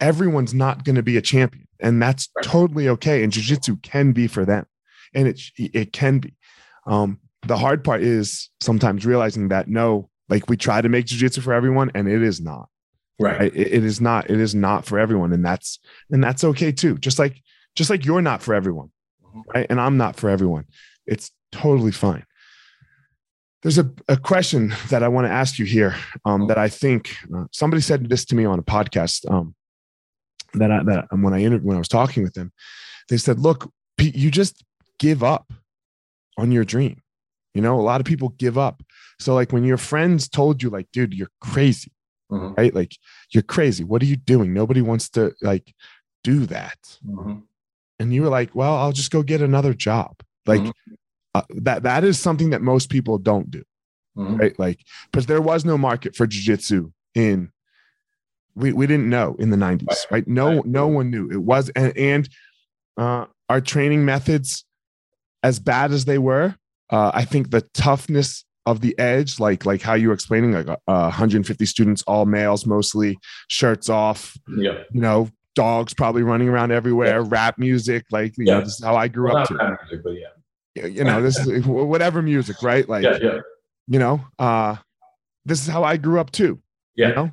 everyone's 0.00 0.54
not 0.54 0.84
going 0.84 0.96
to 0.96 1.02
be 1.02 1.16
a 1.16 1.22
champion 1.22 1.66
and 1.80 2.00
that's 2.02 2.28
Right. 2.36 2.44
totally 2.44 2.88
okay 2.90 3.22
and 3.24 3.32
jiu-jitsu 3.32 3.76
can 3.82 4.12
be 4.12 4.26
for 4.26 4.44
them 4.44 4.66
and 5.14 5.28
it 5.28 5.40
it 5.56 5.92
can 5.92 6.18
be 6.18 6.34
um 6.86 7.18
the 7.46 7.56
hard 7.56 7.84
part 7.84 8.02
is 8.02 8.50
sometimes 8.60 9.04
realizing 9.06 9.48
that 9.48 9.66
no 9.68 10.10
like 10.28 10.48
we 10.50 10.56
try 10.56 10.80
to 10.82 10.88
make 10.88 11.06
jiu-jitsu 11.06 11.40
for 11.40 11.52
everyone 11.54 11.90
and 11.94 12.06
it 12.08 12.22
is 12.22 12.40
not 12.40 12.68
Right. 13.20 13.54
It, 13.54 13.72
it 13.74 13.84
is 13.84 14.00
not 14.00 14.28
it 14.30 14.40
is 14.40 14.54
not 14.54 14.84
for 14.86 14.98
everyone 14.98 15.32
and 15.32 15.44
that's 15.44 15.78
and 16.10 16.22
that's 16.22 16.42
okay 16.44 16.72
too 16.72 16.98
just 16.98 17.18
like 17.18 17.40
just 17.76 17.88
like 17.90 18.04
you're 18.04 18.22
not 18.22 18.42
for 18.42 18.54
everyone 18.54 18.90
Mhm. 19.34 19.42
right? 19.54 19.66
And 19.70 19.80
i'm 19.80 19.96
not 19.96 20.16
for 20.16 20.28
everyone. 20.30 20.64
It's 21.06 21.30
totally 21.52 21.92
fine. 21.92 22.24
There's 23.62 23.78
a, 23.78 23.90
a 24.08 24.16
question 24.16 24.74
that 24.90 25.02
i 25.02 25.08
want 25.08 25.26
to 25.26 25.30
ask 25.32 25.58
you 25.58 25.64
here 25.64 25.94
um, 26.24 26.48
that 26.48 26.58
i 26.58 26.68
think 26.68 27.16
uh, 27.34 27.44
somebody 27.52 27.80
said 27.80 28.08
this 28.08 28.24
to 28.26 28.34
me 28.34 28.44
on 28.44 28.58
a 28.58 28.62
podcast 28.62 29.30
um, 29.30 29.54
that 30.54 30.70
I, 30.70 30.82
that 30.84 31.06
when 31.12 31.32
i 31.34 31.38
interviewed 31.38 31.64
when 31.64 31.76
i 31.76 31.78
was 31.80 31.88
talking 31.88 32.22
with 32.22 32.34
them 32.34 32.52
they 33.08 33.16
said 33.16 33.38
look 33.38 33.70
Pete, 33.96 34.16
you 34.16 34.30
just 34.30 34.64
give 34.98 35.22
up 35.22 35.52
on 36.36 36.50
your 36.50 36.64
dream. 36.64 37.00
You 37.54 37.62
know 37.62 37.78
a 37.78 37.82
lot 37.82 38.00
of 38.00 38.06
people 38.06 38.30
give 38.30 38.58
up. 38.58 38.82
So 39.20 39.34
like 39.34 39.52
when 39.52 39.62
your 39.64 39.76
friends 39.76 40.28
told 40.28 40.62
you 40.62 40.68
like 40.70 40.88
dude 40.92 41.14
you're 41.14 41.30
crazy 41.40 41.92
Mhm. 42.30 42.56
right? 42.56 42.74
Like 42.74 42.96
you're 43.32 43.42
crazy. 43.42 43.84
What 43.84 44.02
are 44.02 44.06
you 44.06 44.16
doing? 44.16 44.52
Nobody 44.54 44.80
wants 44.82 45.08
to 45.10 45.34
like 45.42 45.74
do 46.22 46.46
that. 46.46 46.98
Mhm. 47.06 47.42
And 47.98 48.12
you 48.14 48.22
were 48.22 48.28
like, 48.28 48.54
well, 48.54 48.74
I'll 48.76 48.92
just 48.92 49.10
go 49.10 49.22
get 49.22 49.40
another 49.42 49.74
job. 49.74 50.16
Like 50.46 50.62
Mhm. 50.62 50.72
uh, 51.34 51.42
that. 51.56 51.82
That 51.82 52.04
is 52.04 52.18
something 52.18 52.50
that 52.50 52.62
most 52.62 52.88
people 52.90 53.18
don't 53.18 53.50
do, 53.50 53.62
Mhm. 54.16 54.38
right? 54.40 54.58
Like 54.58 54.80
because 55.10 55.26
there 55.26 55.40
was 55.42 55.64
no 55.64 55.76
market 55.78 56.16
for 56.16 56.26
jujitsu 56.26 56.92
in. 57.14 57.50
We 58.56 58.72
we 58.72 58.86
didn't 58.86 59.08
know 59.10 59.34
in 59.38 59.50
the 59.50 59.56
'90s, 59.56 59.86
right? 59.88 60.06
Right. 60.10 60.28
No 60.28 60.56
Right. 60.56 60.66
no 60.66 60.86
one 60.86 61.10
knew 61.10 61.28
it 61.30 61.42
was, 61.42 61.70
and, 61.70 61.96
and 61.96 62.28
uh, 62.96 63.26
our 63.48 63.60
training 63.60 64.04
methods, 64.04 64.64
as 65.42 65.58
bad 65.58 65.90
as 65.92 66.04
they 66.04 66.18
were, 66.18 66.54
uh, 66.90 67.10
I 67.12 67.24
think 67.24 67.50
the 67.50 67.62
toughness 67.74 68.44
of 68.66 68.80
the 68.80 68.98
edge, 68.98 69.38
like 69.38 69.66
like 69.66 69.82
how 69.82 69.94
you 69.94 70.08
were 70.08 70.14
explaining, 70.14 70.52
like 70.52 70.68
uh, 70.68 70.76
150 70.86 71.66
students, 71.66 72.02
all 72.06 72.26
males, 72.26 72.66
mostly 72.66 73.18
shirts 73.48 73.88
off. 73.88 74.36
Yeah. 74.56 74.82
You 74.92 75.00
know, 75.00 75.28
dogs 75.54 75.94
probably 75.94 76.22
running 76.22 76.48
around 76.48 76.72
everywhere, 76.72 77.20
yeah. 77.20 77.26
rap 77.28 77.58
music, 77.58 78.04
like 78.10 78.36
you 78.38 78.44
yeah. 78.46 78.54
know, 78.54 78.60
this 78.60 78.78
is 78.78 78.84
how 78.84 78.96
I 78.96 79.08
grew 79.08 79.28
well, 79.28 79.38
up. 79.38 79.48
to. 79.48 79.54
Music, 79.54 80.00
but 80.02 80.10
yeah. 80.10 80.86
You 80.86 81.04
know, 81.04 81.22
this 81.22 81.38
is 81.38 81.64
whatever 81.66 82.20
music, 82.20 82.62
right? 82.62 82.88
Like, 82.88 83.04
yeah, 83.04 83.18
yeah. 83.22 83.38
you 83.86 83.98
know, 83.98 84.20
uh, 84.38 84.76
this 85.44 85.60
is 85.60 85.68
how 85.68 85.84
I 85.84 85.96
grew 85.96 86.18
up 86.18 86.32
too. 86.32 86.60
Yeah. 86.96 87.08
You 87.08 87.14
know? 87.14 87.32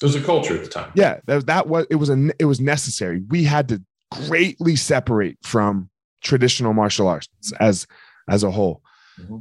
There 0.00 0.08
was 0.08 0.16
a 0.16 0.22
culture 0.22 0.56
at 0.56 0.64
the 0.64 0.70
time. 0.70 0.90
Yeah, 0.96 1.20
that, 1.26 1.46
that 1.46 1.68
was 1.68 1.86
it 1.88 1.94
was 1.94 2.10
a 2.10 2.30
it 2.40 2.46
was 2.46 2.60
necessary. 2.60 3.22
We 3.28 3.44
had 3.44 3.68
to 3.68 3.80
greatly 4.10 4.74
separate 4.74 5.38
from 5.44 5.90
traditional 6.22 6.72
martial 6.72 7.06
arts 7.06 7.28
as 7.60 7.86
as 8.28 8.42
a 8.42 8.50
whole. 8.50 8.82
Mm-hmm. 9.20 9.38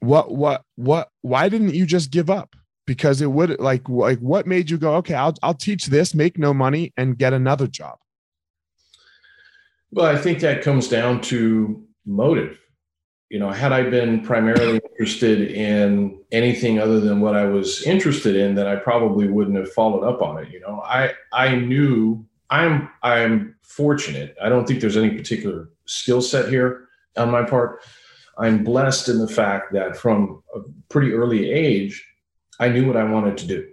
What 0.00 0.32
what 0.32 0.62
what 0.76 1.08
why 1.22 1.48
didn't 1.48 1.74
you 1.74 1.86
just 1.86 2.10
give 2.10 2.30
up? 2.30 2.54
Because 2.86 3.22
it 3.22 3.30
would 3.30 3.58
like 3.60 3.88
like 3.88 4.18
what 4.18 4.46
made 4.46 4.70
you 4.70 4.78
go, 4.78 4.96
okay, 4.96 5.14
I'll 5.14 5.34
I'll 5.42 5.54
teach 5.54 5.86
this, 5.86 6.14
make 6.14 6.38
no 6.38 6.52
money, 6.52 6.92
and 6.96 7.16
get 7.16 7.32
another 7.32 7.66
job? 7.66 7.96
Well, 9.90 10.06
I 10.06 10.16
think 10.16 10.40
that 10.40 10.62
comes 10.62 10.88
down 10.88 11.20
to 11.22 11.82
motive. 12.04 12.58
You 13.30 13.38
know, 13.38 13.50
had 13.50 13.72
I 13.72 13.88
been 13.88 14.20
primarily 14.20 14.80
interested 14.90 15.40
in 15.50 16.20
anything 16.30 16.78
other 16.78 17.00
than 17.00 17.20
what 17.20 17.34
I 17.34 17.46
was 17.46 17.82
interested 17.84 18.36
in, 18.36 18.54
then 18.54 18.66
I 18.66 18.76
probably 18.76 19.28
wouldn't 19.28 19.56
have 19.56 19.72
followed 19.72 20.04
up 20.04 20.20
on 20.20 20.38
it. 20.38 20.50
You 20.50 20.60
know, 20.60 20.82
I 20.84 21.12
I 21.32 21.54
knew 21.54 22.26
I'm 22.50 22.90
I'm 23.02 23.56
fortunate. 23.62 24.36
I 24.42 24.48
don't 24.48 24.66
think 24.66 24.80
there's 24.80 24.96
any 24.96 25.10
particular 25.10 25.70
skill 25.86 26.22
set 26.22 26.48
here 26.48 26.88
on 27.16 27.30
my 27.30 27.42
part. 27.42 27.80
I'm 28.38 28.64
blessed 28.64 29.08
in 29.08 29.18
the 29.18 29.28
fact 29.28 29.72
that 29.72 29.96
from 29.96 30.42
a 30.54 30.60
pretty 30.88 31.12
early 31.12 31.50
age, 31.50 32.04
I 32.60 32.68
knew 32.68 32.86
what 32.86 32.96
I 32.96 33.04
wanted 33.04 33.38
to 33.38 33.46
do. 33.46 33.68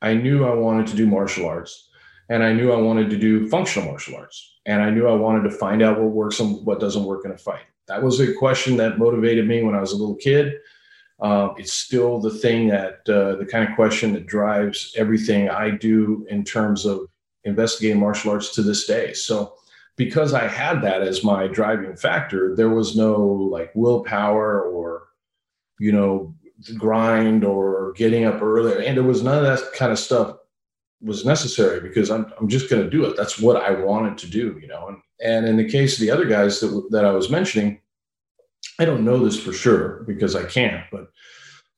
I 0.00 0.14
knew 0.14 0.44
I 0.44 0.54
wanted 0.54 0.86
to 0.88 0.96
do 0.96 1.06
martial 1.06 1.46
arts, 1.46 1.88
and 2.28 2.42
I 2.42 2.52
knew 2.52 2.72
I 2.72 2.80
wanted 2.80 3.10
to 3.10 3.18
do 3.18 3.48
functional 3.48 3.88
martial 3.88 4.16
arts, 4.16 4.58
and 4.66 4.82
I 4.82 4.90
knew 4.90 5.08
I 5.08 5.14
wanted 5.14 5.42
to 5.44 5.56
find 5.56 5.82
out 5.82 6.00
what 6.00 6.10
works 6.10 6.40
and 6.40 6.64
what 6.64 6.80
doesn't 6.80 7.04
work 7.04 7.24
in 7.24 7.32
a 7.32 7.38
fight. 7.38 7.64
That 7.88 8.02
was 8.02 8.20
a 8.20 8.34
question 8.34 8.76
that 8.76 8.98
motivated 8.98 9.46
me 9.48 9.62
when 9.62 9.74
I 9.74 9.80
was 9.80 9.92
a 9.92 9.96
little 9.96 10.14
kid. 10.14 10.54
Uh, 11.20 11.48
it's 11.56 11.72
still 11.72 12.20
the 12.20 12.30
thing 12.30 12.68
that 12.68 13.00
uh, 13.08 13.36
the 13.36 13.46
kind 13.50 13.68
of 13.68 13.74
question 13.74 14.12
that 14.12 14.26
drives 14.26 14.94
everything 14.96 15.50
I 15.50 15.70
do 15.70 16.24
in 16.30 16.44
terms 16.44 16.86
of 16.86 17.08
investigating 17.44 17.98
martial 17.98 18.30
arts 18.30 18.54
to 18.54 18.62
this 18.62 18.86
day. 18.86 19.14
So 19.14 19.54
because 19.98 20.32
I 20.32 20.46
had 20.46 20.80
that 20.82 21.02
as 21.02 21.24
my 21.24 21.48
driving 21.48 21.96
factor, 21.96 22.54
there 22.54 22.70
was 22.70 22.96
no 22.96 23.20
like 23.20 23.72
willpower 23.74 24.62
or, 24.62 25.08
you 25.80 25.92
know, 25.92 26.34
grind 26.76 27.44
or 27.44 27.92
getting 27.94 28.24
up 28.24 28.40
early. 28.40 28.86
And 28.86 28.96
there 28.96 29.04
was 29.04 29.24
none 29.24 29.38
of 29.38 29.44
that 29.44 29.72
kind 29.74 29.90
of 29.90 29.98
stuff 29.98 30.36
was 31.02 31.24
necessary 31.24 31.80
because 31.80 32.10
I'm, 32.10 32.32
I'm 32.40 32.48
just 32.48 32.70
going 32.70 32.82
to 32.82 32.88
do 32.90 33.04
it. 33.04 33.16
That's 33.16 33.40
what 33.40 33.56
I 33.56 33.72
wanted 33.72 34.16
to 34.18 34.30
do, 34.30 34.58
you 34.62 34.68
know? 34.68 34.88
And, 34.88 34.98
and 35.22 35.46
in 35.46 35.56
the 35.56 35.68
case 35.68 35.94
of 35.94 36.00
the 36.00 36.12
other 36.12 36.26
guys 36.26 36.60
that, 36.60 36.88
that 36.90 37.04
I 37.04 37.10
was 37.10 37.28
mentioning, 37.28 37.80
I 38.78 38.84
don't 38.84 39.04
know 39.04 39.24
this 39.24 39.38
for 39.38 39.52
sure 39.52 40.04
because 40.06 40.36
I 40.36 40.44
can't, 40.44 40.84
but 40.92 41.08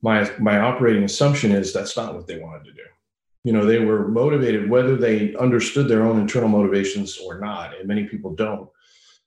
my, 0.03 0.31
my 0.39 0.59
operating 0.59 1.05
assumption 1.05 1.53
is 1.53 1.73
that's 1.73 1.97
not 1.97 2.15
what 2.15 2.27
they 2.27 2.39
wanted 2.39 2.65
to 2.67 2.73
do 2.73 2.83
you 3.45 3.53
know 3.53 3.65
they 3.65 3.79
were 3.79 4.09
motivated 4.09 4.69
whether 4.69 4.97
they 4.97 5.35
understood 5.37 5.89
their 5.89 6.03
own 6.03 6.21
internal 6.21 6.49
motivations 6.49 7.19
or 7.19 7.39
not 7.39 7.77
and 7.79 7.89
many 7.89 8.05
people 8.05 8.35
don't 8.35 8.69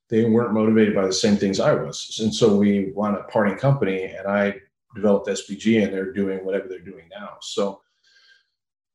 they 0.10 0.26
weren't 0.26 0.54
motivated 0.54 0.94
by 0.94 1.06
the 1.06 1.14
same 1.14 1.38
things 1.38 1.60
i 1.60 1.74
was. 1.74 2.20
And 2.22 2.34
so 2.34 2.56
we 2.56 2.92
wound 2.92 3.16
up 3.16 3.32
parting 3.32 3.58
company 3.58 4.04
and 4.04 4.28
i 4.28 4.56
developed 4.96 5.28
sbg 5.28 5.84
and 5.84 5.94
they're 5.94 6.14
doing 6.14 6.46
whatever 6.46 6.68
they're 6.68 6.80
doing 6.80 7.06
now. 7.10 7.38
So 7.42 7.82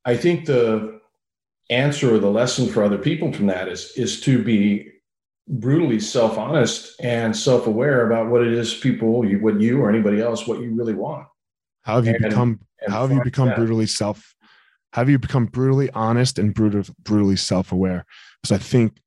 i 0.05 0.15
think 0.15 0.45
the 0.45 0.99
answer 1.69 2.15
or 2.15 2.19
the 2.19 2.31
lesson 2.31 2.67
for 2.67 2.83
other 2.83 2.97
people 2.97 3.31
from 3.31 3.47
that 3.47 3.67
is 3.67 3.91
is 3.95 4.21
to 4.21 4.43
be 4.43 4.91
brutally 5.47 5.99
self-honest 5.99 6.99
and 7.01 7.35
self-aware 7.35 8.05
about 8.05 8.29
what 8.29 8.41
it 8.41 8.53
is 8.53 8.73
people 8.75 9.25
you 9.25 9.39
what 9.39 9.59
you 9.59 9.81
or 9.81 9.89
anybody 9.89 10.21
else 10.21 10.47
what 10.47 10.61
you 10.61 10.71
really 10.71 10.93
want. 10.93 11.27
How 11.81 11.95
have 11.95 12.05
you 12.05 12.13
and, 12.13 12.23
become 12.23 12.59
and 12.81 12.93
how 12.93 13.01
have 13.01 13.11
you 13.11 13.23
become 13.23 13.47
that. 13.47 13.57
brutally 13.57 13.87
self 13.87 14.35
have 14.93 15.09
you 15.09 15.19
become 15.19 15.45
brutally 15.45 15.89
honest 15.91 16.39
and 16.39 16.53
brutal, 16.53 16.83
brutally 17.03 17.35
self-aware? 17.35 18.05
Because 18.41 18.55
i 18.55 18.61
think 18.61 18.97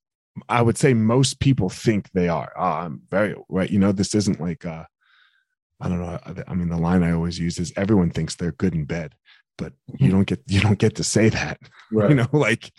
i 0.48 0.62
would 0.62 0.78
say 0.78 0.94
most 0.94 1.40
people 1.40 1.68
think 1.68 2.10
they 2.12 2.28
are. 2.28 2.52
Oh, 2.56 2.62
i'm 2.62 3.02
very 3.10 3.34
right 3.48 3.70
you 3.70 3.78
know 3.78 3.92
this 3.92 4.14
isn't 4.14 4.40
like 4.40 4.64
uh 4.64 4.84
i 5.80 5.88
don't 5.88 6.00
know 6.00 6.18
i 6.48 6.54
mean 6.54 6.68
the 6.68 6.76
line 6.76 7.02
i 7.02 7.12
always 7.12 7.38
use 7.38 7.58
is 7.58 7.72
everyone 7.76 8.10
thinks 8.10 8.36
they're 8.36 8.52
good 8.52 8.74
in 8.74 8.84
bed 8.84 9.14
but 9.58 9.72
you 9.98 10.10
don't 10.10 10.26
get 10.26 10.40
you 10.46 10.60
don't 10.60 10.78
get 10.78 10.96
to 10.96 11.04
say 11.04 11.28
that 11.28 11.58
right. 11.92 12.10
you 12.10 12.16
know 12.16 12.28
like 12.32 12.72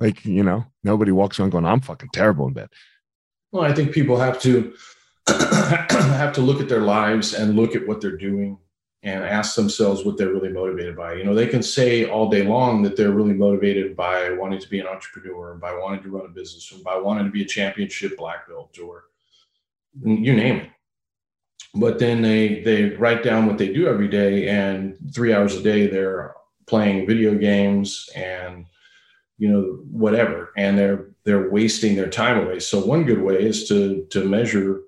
like 0.00 0.24
you 0.24 0.42
know 0.42 0.64
nobody 0.82 1.12
walks 1.12 1.38
around 1.38 1.50
going 1.50 1.64
i'm 1.64 1.80
fucking 1.80 2.10
terrible 2.12 2.46
in 2.46 2.52
bed. 2.52 2.68
Well 3.52 3.64
i 3.64 3.72
think 3.72 3.92
people 3.92 4.16
have 4.18 4.40
to 4.42 4.74
have 5.28 6.32
to 6.34 6.40
look 6.40 6.60
at 6.60 6.68
their 6.68 6.82
lives 6.82 7.34
and 7.34 7.56
look 7.56 7.74
at 7.74 7.86
what 7.86 8.00
they're 8.00 8.16
doing 8.16 8.58
and 9.06 9.22
ask 9.24 9.54
themselves 9.54 10.04
what 10.04 10.18
they're 10.18 10.32
really 10.32 10.48
motivated 10.48 10.96
by. 10.96 11.14
You 11.14 11.22
know, 11.22 11.32
they 11.32 11.46
can 11.46 11.62
say 11.62 12.06
all 12.06 12.28
day 12.28 12.42
long 12.42 12.82
that 12.82 12.96
they're 12.96 13.12
really 13.12 13.34
motivated 13.34 13.94
by 13.94 14.32
wanting 14.32 14.58
to 14.58 14.68
be 14.68 14.80
an 14.80 14.88
entrepreneur, 14.88 15.54
by 15.54 15.72
wanting 15.78 16.02
to 16.02 16.10
run 16.10 16.26
a 16.26 16.28
business, 16.28 16.72
or 16.72 16.82
by 16.82 16.98
wanting 16.98 17.24
to 17.24 17.30
be 17.30 17.42
a 17.42 17.46
championship 17.46 18.16
black 18.16 18.48
belt, 18.48 18.76
or 18.82 19.04
you 20.02 20.34
name 20.34 20.56
it. 20.56 20.70
But 21.72 22.00
then 22.00 22.20
they 22.20 22.62
they 22.62 22.96
write 22.96 23.22
down 23.22 23.46
what 23.46 23.58
they 23.58 23.72
do 23.72 23.86
every 23.86 24.08
day, 24.08 24.48
and 24.48 24.98
three 25.14 25.32
hours 25.32 25.54
a 25.54 25.62
day 25.62 25.86
they're 25.86 26.34
playing 26.66 27.06
video 27.06 27.36
games 27.36 28.10
and 28.16 28.66
you 29.38 29.48
know 29.48 29.78
whatever, 29.88 30.52
and 30.56 30.76
they're 30.76 31.10
they're 31.22 31.48
wasting 31.48 31.94
their 31.94 32.10
time 32.10 32.44
away. 32.44 32.58
So 32.58 32.84
one 32.84 33.04
good 33.04 33.22
way 33.22 33.40
is 33.40 33.68
to 33.68 34.04
to 34.10 34.24
measure 34.24 34.80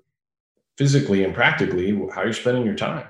physically 0.77 1.23
and 1.23 1.33
practically 1.33 1.97
how 2.13 2.23
you're 2.23 2.33
spending 2.33 2.65
your 2.65 2.75
time 2.75 3.07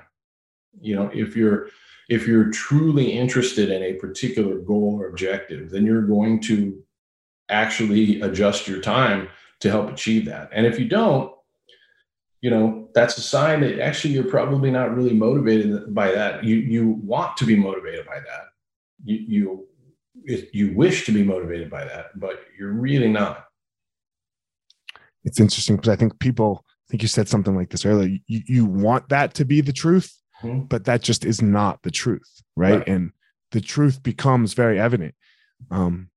you 0.80 0.94
know 0.94 1.10
if 1.12 1.36
you're 1.36 1.68
if 2.08 2.26
you're 2.26 2.50
truly 2.50 3.12
interested 3.12 3.70
in 3.70 3.82
a 3.82 3.94
particular 3.94 4.58
goal 4.58 4.98
or 5.00 5.08
objective 5.08 5.70
then 5.70 5.86
you're 5.86 6.02
going 6.02 6.40
to 6.40 6.82
actually 7.50 8.20
adjust 8.20 8.68
your 8.68 8.80
time 8.80 9.28
to 9.60 9.70
help 9.70 9.90
achieve 9.90 10.24
that. 10.24 10.48
And 10.52 10.66
if 10.66 10.78
you 10.78 10.88
don't 10.88 11.34
you 12.40 12.48
know 12.48 12.88
that's 12.94 13.18
a 13.18 13.20
sign 13.20 13.60
that 13.60 13.78
actually 13.80 14.14
you're 14.14 14.24
probably 14.24 14.70
not 14.70 14.94
really 14.94 15.12
motivated 15.12 15.94
by 15.94 16.10
that. 16.12 16.42
You 16.42 16.56
you 16.56 16.88
want 17.04 17.36
to 17.38 17.44
be 17.44 17.56
motivated 17.56 18.06
by 18.06 18.20
that. 18.20 18.44
You 19.04 19.66
you 20.24 20.48
you 20.52 20.74
wish 20.74 21.06
to 21.06 21.12
be 21.12 21.22
motivated 21.22 21.70
by 21.70 21.84
that 21.84 22.18
but 22.18 22.40
you're 22.58 22.72
really 22.72 23.08
not. 23.08 23.46
It's 25.22 25.40
interesting 25.40 25.76
because 25.76 25.90
i 25.90 25.96
think 25.96 26.18
people 26.18 26.64
I 26.68 26.86
think 26.90 27.02
you 27.02 27.08
said 27.08 27.28
something 27.28 27.54
like 27.54 27.70
this 27.70 27.86
earlier. 27.86 28.18
You, 28.26 28.40
you 28.46 28.64
want 28.64 29.10
that 29.10 29.34
to 29.34 29.44
be 29.44 29.60
the 29.60 29.72
truth 29.72 30.19
mm-hmm. 30.42 30.60
but 30.60 30.84
that 30.84 31.02
just 31.02 31.24
is 31.24 31.42
not 31.42 31.82
the 31.82 31.90
truth 31.90 32.42
right? 32.56 32.78
right? 32.78 32.88
and 32.88 33.12
the 33.52 33.60
truth 33.60 34.02
becomes 34.02 34.54
very 34.54 34.78
evident 34.78 35.14
um 35.70 36.08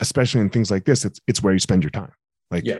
especially 0.00 0.40
in 0.40 0.50
things 0.50 0.70
like 0.70 0.84
this 0.84 1.04
it's 1.04 1.20
it's 1.26 1.42
where 1.42 1.52
you 1.52 1.58
spend 1.58 1.82
your 1.82 1.90
time 1.90 2.12
like 2.50 2.64
yeah. 2.64 2.78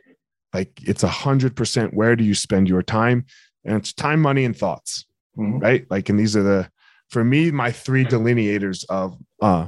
like 0.52 0.80
it's 0.82 1.02
a 1.02 1.08
hundred 1.08 1.56
percent 1.56 1.94
where 1.94 2.16
do 2.16 2.24
you 2.24 2.34
spend 2.34 2.68
your 2.68 2.82
time 2.82 3.24
and 3.64 3.76
it's 3.76 3.92
time 3.92 4.20
money 4.20 4.44
and 4.44 4.56
thoughts 4.56 5.06
mm-hmm. 5.36 5.58
right 5.58 5.86
like 5.90 6.08
and 6.08 6.18
these 6.18 6.36
are 6.36 6.42
the 6.42 6.68
for 7.10 7.24
me 7.24 7.50
my 7.50 7.70
three 7.70 8.04
delineators 8.04 8.84
of 8.88 9.16
uh 9.40 9.66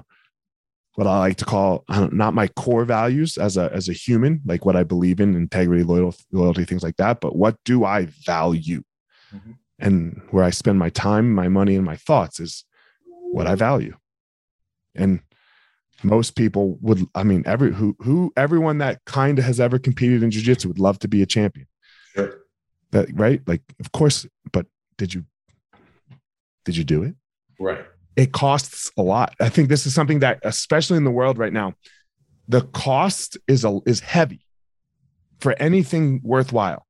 what 0.96 1.06
I 1.06 1.18
like 1.18 1.36
to 1.36 1.44
call 1.44 1.84
not 2.10 2.32
my 2.32 2.48
core 2.48 2.86
values 2.86 3.36
as 3.36 3.58
a 3.58 3.70
as 3.70 3.90
a 3.90 3.92
human, 3.92 4.40
like 4.46 4.64
what 4.64 4.76
I 4.76 4.82
believe 4.82 5.20
in, 5.20 5.36
integrity, 5.36 5.82
loyalty, 5.82 6.24
loyalty, 6.32 6.64
things 6.64 6.82
like 6.82 6.96
that. 6.96 7.20
But 7.20 7.36
what 7.36 7.58
do 7.66 7.84
I 7.84 8.06
value? 8.06 8.82
Mm-hmm 9.30 9.52
and 9.78 10.20
where 10.30 10.44
I 10.44 10.50
spend 10.50 10.78
my 10.78 10.90
time, 10.90 11.32
my 11.32 11.48
money, 11.48 11.76
and 11.76 11.84
my 11.84 11.96
thoughts 11.96 12.40
is 12.40 12.64
what 13.32 13.46
I 13.46 13.54
value. 13.54 13.96
And 14.94 15.20
most 16.02 16.36
people 16.36 16.78
would, 16.80 17.06
I 17.14 17.22
mean, 17.22 17.42
every 17.46 17.72
who 17.72 17.96
who 18.00 18.32
everyone 18.36 18.78
that 18.78 19.04
kind 19.04 19.38
of 19.38 19.44
has 19.44 19.60
ever 19.60 19.78
competed 19.78 20.22
in 20.22 20.30
jujitsu 20.30 20.66
would 20.66 20.78
love 20.78 20.98
to 21.00 21.08
be 21.08 21.22
a 21.22 21.26
champion. 21.26 21.66
Sure. 22.14 22.38
That 22.92 23.08
right? 23.14 23.42
Like, 23.46 23.62
of 23.80 23.92
course, 23.92 24.26
but 24.53 24.66
did 24.96 25.12
you 25.12 25.24
did 26.64 26.76
you 26.76 26.84
do 26.84 27.03
it? 27.03 27.14
Right. 27.59 27.84
It 28.16 28.32
costs 28.32 28.90
a 28.96 29.03
lot. 29.03 29.34
I 29.40 29.51
think 29.51 29.68
this 29.68 29.86
is 29.86 29.94
something 29.94 30.20
that, 30.20 30.38
especially 30.42 30.96
in 30.96 31.05
the 31.05 31.11
world 31.11 31.36
right 31.36 31.53
now, 31.53 31.74
the 32.48 32.62
cost 32.62 33.36
is 33.46 33.64
a 33.64 33.80
is 33.86 34.01
heavy 34.01 34.40
for 35.40 35.55
anything 35.59 36.20
worthwhile 36.24 36.86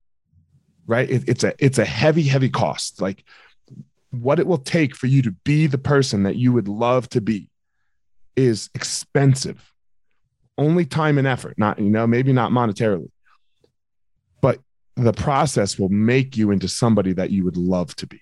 right? 0.86 1.08
It, 1.10 1.28
it's 1.28 1.44
a 1.44 1.54
it's 1.58 1.78
a 1.78 1.84
heavy, 1.84 2.22
heavy 2.22 2.48
cost. 2.48 3.00
Like 3.00 3.24
what 4.10 4.38
it 4.38 4.46
will 4.46 4.58
take 4.58 4.94
for 4.96 5.06
you 5.06 5.22
to 5.22 5.30
be 5.32 5.66
the 5.66 5.78
person 5.78 6.22
that 6.22 6.36
you 6.36 6.52
would 6.52 6.68
love 6.68 7.08
to 7.10 7.20
be 7.20 7.50
is 8.36 8.70
expensive. 8.74 9.72
Only 10.58 10.86
time 10.86 11.18
and 11.18 11.26
effort, 11.26 11.58
not 11.58 11.78
you 11.78 11.90
know, 11.90 12.06
maybe 12.06 12.32
not 12.32 12.50
monetarily, 12.50 13.10
but 14.40 14.60
the 14.94 15.12
process 15.12 15.78
will 15.78 15.90
make 15.90 16.36
you 16.36 16.50
into 16.50 16.68
somebody 16.68 17.12
that 17.12 17.30
you 17.30 17.44
would 17.44 17.56
love 17.58 17.94
to 17.96 18.06
be. 18.06 18.20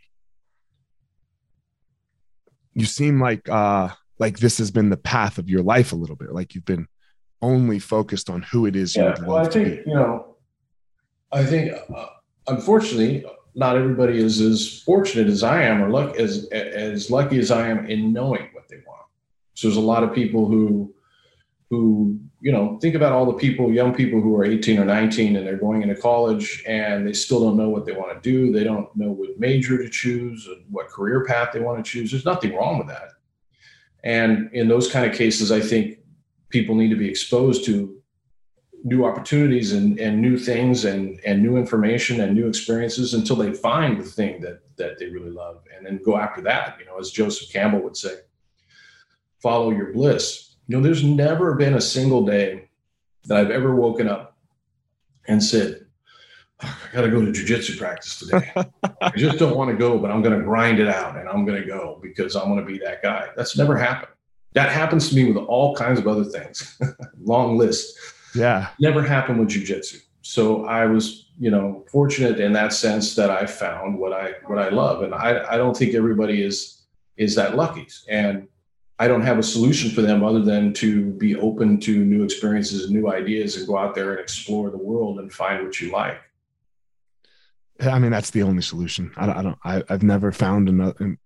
you 2.75 2.87
seem 2.87 3.21
like 3.21 3.49
uh 3.49 3.89
like 4.19 4.39
this 4.39 4.59
has 4.59 4.71
been 4.71 4.91
the 4.91 4.97
path 4.97 5.39
of 5.39 5.49
your 5.49 5.63
life 5.63 5.93
a 5.93 5.97
little 5.97 6.17
bit. 6.17 6.33
Like 6.33 6.55
you've 6.55 6.65
been 6.65 6.87
only 7.43 7.79
focused 7.79 8.31
on 8.31 8.43
who 8.43 8.67
it 8.67 8.75
is 8.77 8.97
you 8.97 9.03
Yeah, 9.03 9.11
would 9.11 9.27
well, 9.27 9.37
I 9.37 9.43
love 9.43 9.53
to 9.53 9.65
think 9.65 9.85
be. 9.85 9.91
you 9.91 9.95
know, 9.97 10.37
I 11.33 11.45
think 11.45 11.73
uh, 11.95 12.07
unfortunately, 12.47 13.25
not 13.55 13.77
everybody 13.77 14.19
is 14.19 14.41
as 14.41 14.81
fortunate 14.81 15.29
as 15.29 15.43
I 15.43 15.63
am, 15.63 15.83
or 15.83 15.91
luck 15.91 16.17
as 16.17 16.49
as 16.51 17.11
lucky 17.11 17.39
as 17.39 17.51
I 17.51 17.69
am 17.69 17.87
in 17.87 18.13
knowing 18.13 18.49
what 18.53 18.69
they 18.69 18.77
want. 18.87 19.07
So 19.55 19.69
there's 19.69 19.77
a 19.77 19.81
lot 19.81 20.03
of 20.03 20.13
people 20.13 20.47
who 20.47 20.93
who 21.71 22.19
you 22.41 22.53
know 22.53 22.79
think 22.81 22.95
about 22.95 23.13
all 23.13 23.27
the 23.27 23.35
people, 23.35 23.73
young 23.73 23.95
people 23.95 24.21
who 24.21 24.37
are 24.37 24.45
18 24.45 24.79
or 24.79 24.85
19, 24.85 25.37
and 25.37 25.47
they're 25.47 25.57
going 25.57 25.83
into 25.83 25.95
college 25.95 26.63
and 26.67 27.07
they 27.07 27.13
still 27.13 27.41
don't 27.41 27.57
know 27.57 27.69
what 27.69 27.87
they 27.87 27.93
want 27.93 28.21
to 28.21 28.31
do. 28.31 28.53
They 28.53 28.65
don't 28.65 28.95
know 28.97 29.13
what 29.13 29.39
major 29.39 29.79
to 29.79 29.89
choose, 29.89 30.47
and 30.47 30.65
what 30.71 30.89
career 30.89 31.25
path 31.25 31.51
they 31.53 31.61
want 31.61 31.85
to 31.85 31.91
choose. 31.91 32.11
There's 32.11 32.25
nothing 32.25 32.55
wrong 32.55 32.79
with 32.79 32.89
that. 32.89 33.11
And 34.03 34.51
in 34.53 34.69
those 34.69 34.91
kind 34.91 35.11
of 35.11 35.17
cases, 35.17 35.51
I 35.51 35.61
think 35.61 35.99
people 36.51 36.75
need 36.75 36.91
to 36.91 36.97
be 36.97 37.09
exposed 37.09 37.65
to 37.65 38.03
new 38.85 39.07
opportunities 39.07 39.73
and, 39.73 39.99
and 39.99 40.21
new 40.21 40.37
things 40.37 40.85
and, 40.85 41.19
and 41.25 41.43
new 41.43 41.57
information 41.57 42.21
and 42.21 42.35
new 42.35 42.47
experiences 42.47 43.15
until 43.15 43.35
they 43.35 43.53
find 43.53 43.99
the 43.99 44.05
thing 44.05 44.43
that, 44.43 44.61
that 44.77 44.99
they 44.99 45.07
really 45.07 45.31
love 45.31 45.63
and 45.75 45.85
then 45.85 45.99
go 46.05 46.19
after 46.19 46.43
that. 46.43 46.77
You 46.79 46.85
know, 46.85 46.99
as 46.99 47.11
Joseph 47.11 47.51
Campbell 47.51 47.81
would 47.81 47.97
say, 47.97 48.19
follow 49.41 49.71
your 49.71 49.93
bliss. 49.93 50.57
You 50.69 50.77
know, 50.77 50.83
there's 50.83 51.03
never 51.03 51.55
been 51.55 51.75
a 51.75 51.81
single 51.81 52.27
day 52.27 52.69
that 53.25 53.39
I've 53.39 53.51
ever 53.51 53.75
woken 53.75 54.07
up 54.07 54.37
and 55.27 55.43
said, 55.43 55.87
"Oh, 56.63 56.79
I 56.91 56.95
got 56.95 57.03
to 57.03 57.11
go 57.11 57.25
to 57.25 57.33
jujitsu 57.33 57.79
practice 57.79 58.19
today. 58.19 58.53
I 59.01 59.11
just 59.17 59.39
don't 59.39 59.57
want 59.57 59.71
to 59.71 59.77
go, 59.77 59.99
but 59.99 60.11
I'm 60.11 60.21
going 60.21 60.39
to 60.39 60.45
grind 60.45 60.79
it 60.79 60.89
out 60.89 61.17
and 61.17 61.27
I'm 61.27 61.47
going 61.47 61.61
to 61.61 61.67
go 61.67 61.99
because 62.03 62.37
I'm 62.37 62.49
going 62.49 62.61
to 62.61 62.67
be 62.67 62.79
that 62.81 63.03
guy. 63.03 63.29
That's 63.35 63.57
never 63.57 63.77
happened. 63.79 64.13
That 64.53 64.71
happens 64.71 65.09
to 65.09 65.17
me 65.17 65.25
with 65.33 65.43
all 65.43 65.75
kinds 65.75 65.99
of 65.99 66.07
other 66.07 66.25
things. 66.25 66.79
Long 67.23 67.57
list 67.57 67.99
Yeah. 68.35 68.69
never 68.81 69.03
happened 69.03 69.41
with 69.41 69.49
jujitsu. 69.51 70.01
So 70.23 70.65
I 70.65 70.87
was, 70.87 71.31
you 71.39 71.51
know, 71.51 71.85
fortunate 71.91 72.41
in 72.41 72.53
that 72.55 72.73
sense 72.73 73.15
that 73.17 73.31
I 73.31 73.47
found 73.47 73.99
what 73.99 74.13
I 74.13 74.35
what 74.47 74.59
I 74.59 74.71
love, 74.71 75.03
and 75.03 75.15
I 75.15 75.45
I 75.55 75.57
don't 75.57 75.77
think 75.77 75.95
everybody 75.95 76.43
is 76.43 76.83
is 77.17 77.35
that 77.35 77.57
lucky, 77.57 77.87
and 78.09 78.49
I 78.99 79.09
don't 79.09 79.23
have 79.23 79.39
a 79.39 79.43
solution 79.43 79.91
for 79.91 80.03
them 80.03 80.25
other 80.25 80.41
than 80.41 80.73
to 80.75 81.11
be 81.13 81.37
open 81.37 81.79
to 81.81 82.05
new 82.05 82.23
experiences 82.23 82.85
and 82.85 82.93
new 82.95 83.11
ideas 83.11 83.57
and 83.57 83.67
go 83.67 83.77
out 83.77 83.95
there 83.95 84.13
and 84.13 84.21
explore 84.21 84.71
the 84.71 84.79
world 84.79 85.19
and 85.19 85.33
find 85.33 85.65
what 85.65 85.81
you 85.81 85.91
like. 85.91 86.21
I 87.81 87.99
mean, 87.99 88.13
that's 88.13 88.31
the 88.31 88.45
only 88.45 88.63
solution. 88.63 89.11
I 89.17 89.27
don't, 89.27 89.37
I 89.37 89.43
don't, 89.43 89.59
I, 89.65 89.83
I've 89.89 90.05
never 90.05 90.31
found 90.31 90.69
another. 90.69 91.19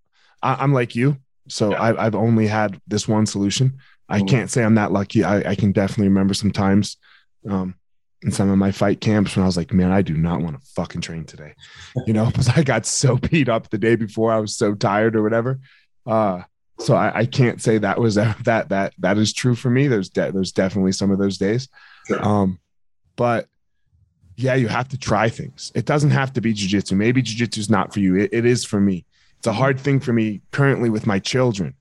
I, 0.42 0.54
I'm 0.54 0.72
like 0.72 0.96
you. 0.96 1.18
So 1.48 1.70
Yeah. 1.70 1.82
I've, 1.82 1.98
I've 1.98 2.14
only 2.14 2.46
had 2.46 2.80
this 2.86 3.06
one 3.06 3.26
solution. 3.26 3.78
I 4.08 4.20
Mhm. 4.20 4.28
can't 4.28 4.50
say 4.50 4.64
I'm 4.64 4.74
that 4.76 4.92
lucky. 4.92 5.22
I, 5.24 5.50
I 5.50 5.54
can 5.54 5.72
definitely 5.72 6.08
remember 6.08 6.34
some 6.34 6.50
times 6.50 6.96
um, 7.48 7.74
in 8.22 8.30
some 8.32 8.50
of 8.50 8.58
my 8.58 8.72
fight 8.72 9.00
camps 9.00 9.36
when 9.36 9.42
I 9.42 9.46
was 9.46 9.56
like, 9.56 9.72
man, 9.72 9.92
I 9.92 10.02
do 10.02 10.16
not 10.16 10.40
want 10.40 10.60
to 10.60 10.66
fucking 10.74 11.02
train 11.02 11.24
today, 11.24 11.54
you 12.06 12.12
know, 12.12 12.26
because 12.30 12.48
I 12.48 12.62
got 12.62 12.86
so 12.86 13.16
beat 13.16 13.48
up 13.48 13.70
the 13.70 13.78
day 13.78 13.96
before. 13.96 14.32
I 14.32 14.38
was 14.40 14.56
so 14.56 14.74
tired 14.74 15.14
or 15.14 15.22
whatever. 15.22 15.60
Uh, 16.06 16.42
so 16.80 16.94
I, 16.94 17.18
I 17.20 17.26
can't 17.26 17.60
say 17.60 17.78
that 17.78 18.00
was 18.00 18.14
that 18.44 18.68
that 18.70 18.94
that 18.98 19.18
is 19.18 19.32
true 19.32 19.54
for 19.54 19.70
me. 19.70 19.86
There's 19.88 20.08
de- 20.10 20.32
there's 20.32 20.52
definitely 20.52 20.92
some 20.92 21.10
of 21.10 21.18
those 21.18 21.38
days. 21.38 21.68
Sure. 22.06 22.24
Um, 22.26 22.58
but 23.16 23.48
yeah, 24.36 24.54
you 24.54 24.68
have 24.68 24.88
to 24.88 24.98
try 24.98 25.28
things. 25.28 25.72
It 25.74 25.84
doesn't 25.84 26.10
have 26.12 26.32
to 26.34 26.40
be 26.40 26.54
jujitsu. 26.54 26.96
Maybe 26.96 27.22
jujitsu 27.22 27.58
is 27.58 27.68
not 27.68 27.92
for 27.92 27.98
you. 28.00 28.14
It, 28.16 28.30
it 28.32 28.46
is 28.46 28.64
for 28.64 28.80
me. 28.80 29.04
It's 29.38 29.48
a 29.48 29.52
hard 29.52 29.78
thing 29.80 29.98
for 30.00 30.12
me 30.12 30.42
currently 30.52 30.88
with 30.90 31.06
my 31.06 31.18
children 31.18 31.74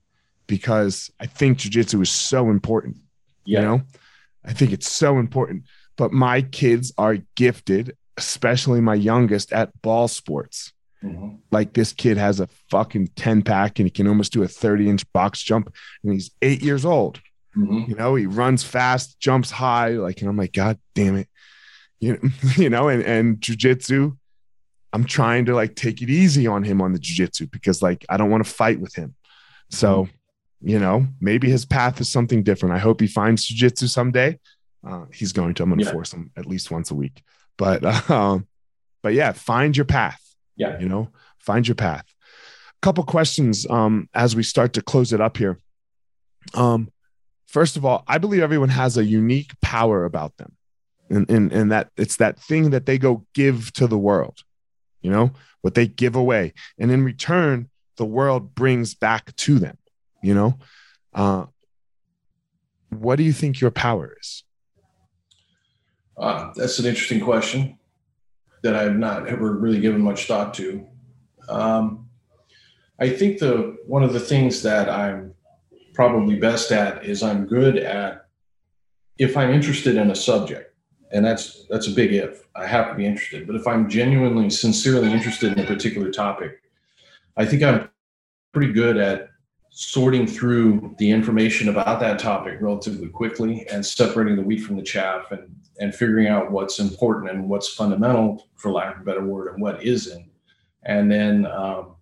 because 0.48 1.12
I 1.20 1.26
think 1.26 1.60
jujitsu 1.60 2.02
is 2.02 2.10
so 2.10 2.50
important. 2.50 2.98
Yeah. 3.46 3.60
You 3.60 3.66
know, 3.66 3.82
I 4.46 4.54
think 4.54 4.72
it's 4.72 4.90
so 4.90 5.20
important. 5.20 5.64
But 5.98 6.12
my 6.12 6.42
kids 6.42 6.94
are 6.98 7.18
gifted, 7.36 7.96
especially 8.18 8.82
my 8.82 8.96
youngest, 8.96 9.52
at 9.52 9.80
ball 9.82 10.08
sports. 10.08 10.74
Mhm. 11.04 11.40
Like 11.52 11.74
this 11.74 11.94
kid 11.94 12.18
has 12.18 12.40
a 12.40 12.48
fucking 12.70 13.10
10 13.16 13.42
pack 13.44 13.80
and 13.80 13.86
he 13.86 13.92
can 13.92 14.08
almost 14.08 14.34
do 14.34 14.44
a 14.44 14.48
30 14.48 14.90
inch 14.90 15.12
box 15.14 15.42
jump 15.44 15.74
and 16.04 16.14
he's 16.14 16.32
eight 16.42 16.62
years 16.62 16.86
old. 16.86 17.20
Mhm. 17.56 17.88
You 17.88 17.96
know, 17.96 18.16
he 18.16 18.26
runs 18.26 18.64
fast, 18.64 19.20
jumps 19.20 19.52
high. 19.52 19.90
Like, 19.90 20.22
and 20.22 20.30
I'm 20.30 20.38
like, 20.38 20.54
God 20.54 20.80
damn 20.96 21.16
it. 21.16 21.30
You 22.00 22.14
know, 22.14 22.30
you 22.58 22.70
know, 22.70 22.90
and, 22.90 23.04
and 23.04 23.40
jujitsu, 23.40 24.18
I'm 24.94 25.04
trying 25.04 25.46
to 25.46 25.56
like 25.56 25.76
take 25.76 26.02
it 26.02 26.10
easy 26.10 26.48
on 26.48 26.64
him 26.64 26.82
on 26.82 26.94
the 26.94 27.00
jujitsu 27.00 27.50
because 27.52 27.82
like 27.82 28.06
I 28.10 28.18
don't 28.18 28.30
want 28.30 28.46
to 28.46 28.52
fight 28.52 28.80
with 28.80 28.96
him. 28.96 29.16
So, 29.70 30.08
you 30.62 30.80
know, 30.80 31.08
maybe 31.22 31.50
his 31.50 31.66
path 31.66 32.02
is 32.02 32.10
something 32.12 32.44
different. 32.44 32.76
I 32.76 32.80
hope 32.80 33.00
he 33.00 33.08
finds 33.08 33.48
jujitsu 33.48 33.88
someday. 33.90 34.40
Uh, 34.88 35.06
he's 35.14 35.34
going 35.34 35.54
to. 35.56 35.64
I'm 35.64 35.70
going 35.70 35.80
to 35.80 35.86
Yeah. 35.86 35.92
force 35.92 36.14
him 36.14 36.32
at 36.36 36.46
least 36.46 36.72
once 36.72 36.92
a 36.92 36.96
week. 36.96 37.22
But, 37.58 37.84
um, 38.10 38.48
but 39.04 39.14
yeah, 39.14 39.32
find 39.34 39.76
your 39.76 39.86
path. 39.86 40.22
Yeah. 40.56 40.80
You 40.80 40.88
know, 40.90 41.10
find 41.40 41.68
your 41.68 41.76
path. 41.76 42.06
A 42.32 42.82
couple 42.82 43.04
questions 43.04 43.68
um, 43.70 44.10
as 44.14 44.36
we 44.36 44.44
start 44.44 44.74
to 44.74 44.82
close 44.82 45.14
it 45.14 45.22
up 45.22 45.38
here. 45.38 45.60
Um, 46.54 46.92
first 47.48 47.78
of 47.78 47.86
all, 47.86 48.04
I 48.08 48.18
believe 48.18 48.42
everyone 48.42 48.70
has 48.70 48.98
a 48.98 49.04
unique 49.06 49.52
power 49.62 50.06
about 50.06 50.38
them, 50.38 50.54
and 51.10 51.30
and 51.30 51.52
and 51.52 51.72
that 51.72 51.90
it's 51.98 52.18
that 52.18 52.40
thing 52.40 52.70
that 52.72 52.86
they 52.86 52.98
go 52.98 53.26
give 53.34 53.74
to 53.74 53.88
the 53.88 53.98
world. 53.98 54.44
You 55.02 55.12
know 55.12 55.32
what 55.62 55.74
they 55.74 55.88
give 55.88 56.16
away, 56.16 56.54
and 56.80 56.92
in 56.92 57.04
return, 57.04 57.70
the 57.98 58.06
world 58.06 58.54
brings 58.56 58.94
back 58.94 59.36
to 59.38 59.60
them. 59.60 59.78
You 60.22 60.34
know, 60.34 60.60
uh, 61.14 61.46
what 62.90 63.18
do 63.18 63.24
you 63.24 63.34
think 63.34 63.62
your 63.62 63.72
power 63.72 64.16
is? 64.20 64.44
Uh, 66.18 66.52
that's 66.56 66.80
an 66.80 66.86
interesting 66.86 67.20
question 67.20 67.78
that 68.64 68.76
I've 68.76 68.98
not 68.98 69.28
ever 69.28 69.54
really 69.54 69.80
given 69.80 70.02
much 70.02 70.26
thought 70.26 70.54
to. 70.56 70.86
Um, 71.48 72.10
I 73.00 73.10
think 73.10 73.38
the 73.38 73.78
one 73.86 74.04
of 74.04 74.14
the 74.14 74.20
things 74.20 74.64
that 74.64 74.90
I'm 74.90 75.34
probably 75.94 76.36
best 76.36 76.72
at 76.72 77.06
is 77.06 77.22
I'm 77.22 77.46
good 77.46 77.78
at 77.78 78.26
if 79.18 79.38
I'm 79.38 79.52
interested 79.52 79.96
in 79.96 80.12
a 80.12 80.16
subject, 80.16 80.76
and 81.12 81.24
that's 81.24 81.66
that's 81.70 81.88
a 81.88 81.92
big 81.92 82.14
if. 82.14 82.48
I 82.56 82.66
have 82.66 82.90
to 82.90 82.96
be 82.96 83.06
interested, 83.06 83.46
but 83.46 83.56
if 83.56 83.68
I'm 83.68 83.88
genuinely, 83.88 84.50
sincerely 84.50 85.12
interested 85.12 85.54
in 85.54 85.60
a 85.60 85.66
particular 85.66 86.12
topic, 86.12 86.62
I 87.36 87.46
think 87.46 87.62
I'm 87.62 87.90
pretty 88.52 88.74
good 88.74 88.98
at 88.98 89.30
sorting 89.70 90.26
through 90.26 90.96
the 90.98 91.10
information 91.10 91.70
about 91.70 92.00
that 92.00 92.20
topic 92.20 92.58
relatively 92.62 93.10
quickly 93.10 93.68
and 93.70 93.86
separating 93.86 94.36
the 94.36 94.42
wheat 94.42 94.60
from 94.60 94.76
the 94.76 94.84
chaff 94.84 95.32
and 95.32 95.54
and 95.80 95.94
figuring 95.94 96.28
out 96.28 96.52
what's 96.52 96.80
important 96.80 97.30
and 97.30 97.48
what's 97.48 97.68
fundamental, 97.68 98.48
for 98.56 98.72
lack 98.72 98.96
of 98.96 99.02
a 99.02 99.06
better 99.06 99.24
word, 99.24 99.54
and 99.54 99.62
what 99.62 99.84
isn't, 99.84 100.26
and 100.84 101.12
then 101.12 101.46
um, 101.46 101.96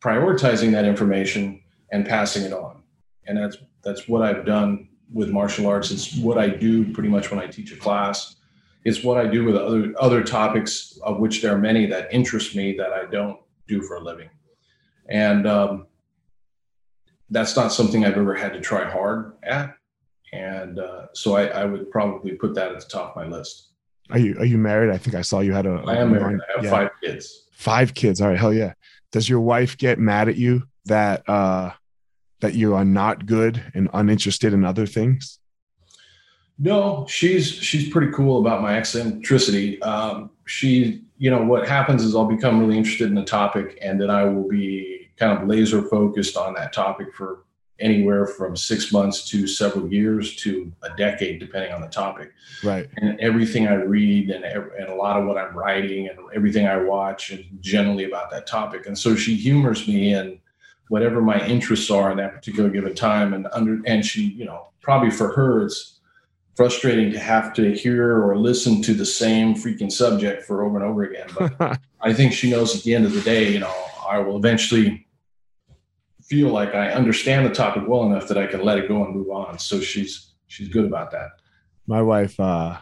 prioritizing 0.00 0.70
that 0.72 0.84
information 0.84 1.60
and 1.90 2.06
passing 2.06 2.44
it 2.44 2.52
on. 2.52 2.82
And 3.26 3.36
that's 3.36 3.56
that's 3.82 4.08
what 4.08 4.22
I've 4.22 4.44
done 4.44 4.88
with 5.12 5.30
martial 5.30 5.66
arts. 5.66 5.90
It's 5.90 6.16
what 6.16 6.38
I 6.38 6.48
do 6.48 6.92
pretty 6.92 7.08
much 7.08 7.30
when 7.30 7.40
I 7.40 7.46
teach 7.46 7.72
a 7.72 7.76
class. 7.76 8.36
It's 8.84 9.02
what 9.02 9.18
I 9.18 9.26
do 9.26 9.44
with 9.44 9.56
other 9.56 9.92
other 9.98 10.22
topics, 10.22 10.98
of 11.02 11.18
which 11.18 11.42
there 11.42 11.54
are 11.54 11.58
many 11.58 11.86
that 11.86 12.12
interest 12.12 12.54
me 12.54 12.76
that 12.76 12.92
I 12.92 13.06
don't 13.06 13.38
do 13.66 13.82
for 13.82 13.96
a 13.96 14.00
living, 14.00 14.30
and 15.08 15.46
um, 15.46 15.86
that's 17.30 17.56
not 17.56 17.72
something 17.72 18.04
I've 18.04 18.16
ever 18.16 18.34
had 18.34 18.52
to 18.54 18.60
try 18.60 18.88
hard 18.88 19.34
at 19.42 19.74
and 20.32 20.78
uh, 20.78 21.06
so 21.12 21.36
I, 21.36 21.46
I 21.46 21.64
would 21.64 21.90
probably 21.90 22.32
put 22.32 22.54
that 22.54 22.72
at 22.72 22.80
the 22.80 22.86
top 22.86 23.16
of 23.16 23.16
my 23.16 23.36
list. 23.36 23.68
Are 24.10 24.18
you 24.18 24.38
are 24.38 24.44
you 24.44 24.58
married? 24.58 24.92
I 24.92 24.98
think 24.98 25.14
I 25.14 25.22
saw 25.22 25.40
you 25.40 25.52
had 25.52 25.66
a. 25.66 25.82
I 25.86 25.96
am 25.96 26.12
married. 26.12 26.40
I 26.40 26.56
have 26.56 26.64
yeah. 26.64 26.70
five 26.70 26.90
kids. 27.02 27.46
Five 27.52 27.94
kids. 27.94 28.20
All 28.20 28.28
right, 28.28 28.38
hell 28.38 28.52
yeah. 28.52 28.72
Does 29.12 29.28
your 29.28 29.40
wife 29.40 29.76
get 29.76 29.98
mad 29.98 30.28
at 30.28 30.36
you 30.36 30.64
that 30.86 31.28
uh 31.28 31.72
that 32.40 32.54
you 32.54 32.74
are 32.74 32.84
not 32.84 33.26
good 33.26 33.62
and 33.74 33.88
uninterested 33.92 34.52
in 34.52 34.64
other 34.64 34.86
things? 34.86 35.38
No, 36.58 37.06
she's 37.08 37.50
she's 37.50 37.88
pretty 37.88 38.12
cool 38.12 38.40
about 38.40 38.62
my 38.62 38.76
eccentricity. 38.76 39.80
Um, 39.82 40.30
she, 40.46 41.04
you 41.18 41.30
know, 41.30 41.42
what 41.42 41.68
happens 41.68 42.02
is 42.02 42.16
I'll 42.16 42.24
become 42.24 42.60
really 42.60 42.78
interested 42.78 43.10
in 43.10 43.18
a 43.18 43.24
topic, 43.24 43.78
and 43.82 44.00
then 44.00 44.10
I 44.10 44.24
will 44.24 44.48
be 44.48 44.97
kind 45.18 45.36
of 45.36 45.48
laser 45.48 45.82
focused 45.82 46.36
on 46.36 46.54
that 46.54 46.72
topic 46.72 47.14
for 47.14 47.44
anywhere 47.80 48.26
from 48.26 48.56
six 48.56 48.92
months 48.92 49.28
to 49.28 49.46
several 49.46 49.92
years 49.92 50.34
to 50.36 50.72
a 50.82 50.96
decade, 50.96 51.38
depending 51.38 51.72
on 51.72 51.80
the 51.80 51.88
topic. 51.88 52.32
Right. 52.64 52.88
and 52.96 53.18
everything 53.20 53.68
I 53.68 53.74
read 53.74 54.30
and, 54.30 54.44
and 54.44 54.88
a 54.88 54.94
lot 54.94 55.16
of 55.16 55.26
what 55.26 55.38
I'm 55.38 55.56
writing 55.56 56.08
and 56.08 56.18
everything 56.34 56.66
I 56.66 56.76
watch 56.76 57.30
is 57.30 57.44
generally 57.60 58.04
about 58.04 58.30
that 58.30 58.46
topic. 58.46 58.86
And 58.86 58.98
so 58.98 59.14
she 59.14 59.36
humors 59.36 59.86
me 59.86 60.12
in 60.12 60.40
whatever 60.88 61.20
my 61.20 61.44
interests 61.46 61.90
are 61.90 62.10
in 62.10 62.16
that 62.16 62.34
particular 62.34 62.68
given 62.68 62.94
time. 62.94 63.32
And 63.32 63.46
under 63.52 63.80
and 63.86 64.04
she, 64.04 64.22
you 64.22 64.44
know, 64.44 64.68
probably 64.80 65.10
for 65.10 65.32
her 65.34 65.64
it's 65.64 66.00
frustrating 66.56 67.12
to 67.12 67.20
have 67.20 67.54
to 67.54 67.72
hear 67.72 68.20
or 68.20 68.36
listen 68.36 68.82
to 68.82 68.92
the 68.92 69.06
same 69.06 69.54
freaking 69.54 69.92
subject 69.92 70.42
for 70.42 70.64
over 70.64 70.76
and 70.76 70.84
over 70.84 71.04
again. 71.04 71.28
But 71.38 71.78
I 72.00 72.12
think 72.12 72.32
she 72.32 72.50
knows 72.50 72.76
at 72.76 72.82
the 72.82 72.96
end 72.96 73.04
of 73.04 73.12
the 73.12 73.20
day, 73.20 73.52
you 73.52 73.60
know, 73.60 73.72
I 74.08 74.18
will 74.18 74.36
eventually 74.36 75.06
feel 76.28 76.48
like 76.50 76.74
I 76.74 76.90
understand 76.92 77.46
the 77.46 77.54
topic 77.54 77.84
well 77.86 78.04
enough 78.04 78.28
that 78.28 78.38
I 78.38 78.46
can 78.46 78.62
let 78.62 78.78
it 78.78 78.88
go 78.88 79.04
and 79.04 79.14
move 79.14 79.30
on. 79.30 79.58
So 79.58 79.80
she's 79.80 80.34
she's 80.46 80.68
good 80.68 80.84
about 80.84 81.10
that. 81.12 81.30
My 81.86 82.02
wife, 82.02 82.38
uh, 82.38 82.78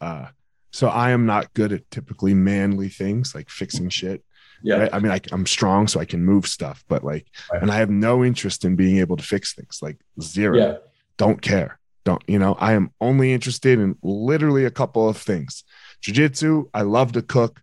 uh, 0.00 0.26
so 0.70 0.88
I 0.88 1.10
am 1.10 1.26
not 1.26 1.52
good 1.54 1.72
at 1.72 1.90
typically 1.90 2.34
manly 2.34 2.88
things 2.88 3.34
like 3.34 3.48
fixing 3.48 3.88
shit. 3.88 4.22
Yeah. 4.62 4.76
Right? 4.76 4.90
I 4.92 4.98
mean, 4.98 5.12
I, 5.12 5.20
I'm 5.32 5.46
strong, 5.46 5.86
so 5.88 6.00
I 6.00 6.04
can 6.04 6.24
move 6.24 6.46
stuff, 6.46 6.84
but 6.88 7.04
like, 7.04 7.26
Right. 7.52 7.62
and 7.62 7.70
I 7.70 7.76
have 7.76 7.90
no 7.90 8.24
interest 8.24 8.64
in 8.64 8.76
being 8.76 8.98
able 8.98 9.16
to 9.16 9.22
fix 9.22 9.54
things. 9.54 9.78
Like 9.80 9.98
zero. 10.20 10.56
Yeah. 10.56 10.76
Don't 11.16 11.40
care. 11.40 11.78
Don't 12.04 12.22
you 12.26 12.38
know? 12.38 12.54
I 12.54 12.72
am 12.72 12.90
only 13.00 13.32
interested 13.32 13.78
in 13.78 13.96
literally 14.02 14.64
a 14.64 14.70
couple 14.70 15.08
of 15.08 15.16
things: 15.16 15.64
jujitsu. 16.02 16.68
I 16.74 16.82
love 16.82 17.12
to 17.12 17.22
cook, 17.22 17.60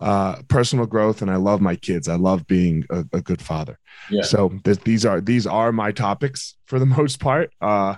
uh, 0.00 0.42
personal 0.48 0.86
growth, 0.86 1.22
and 1.22 1.30
I 1.30 1.36
love 1.36 1.60
my 1.60 1.76
kids. 1.76 2.08
I 2.08 2.16
love 2.16 2.46
being 2.46 2.84
a, 2.90 3.04
a 3.12 3.20
good 3.20 3.42
father. 3.42 3.78
Yeah. 4.10 4.22
So 4.22 4.48
th- 4.64 4.80
these 4.80 5.04
are 5.04 5.20
these 5.20 5.46
are 5.46 5.72
my 5.72 5.92
topics 5.92 6.54
for 6.66 6.78
the 6.78 6.86
most 6.98 7.20
part. 7.20 7.52
Uh, 7.60 7.96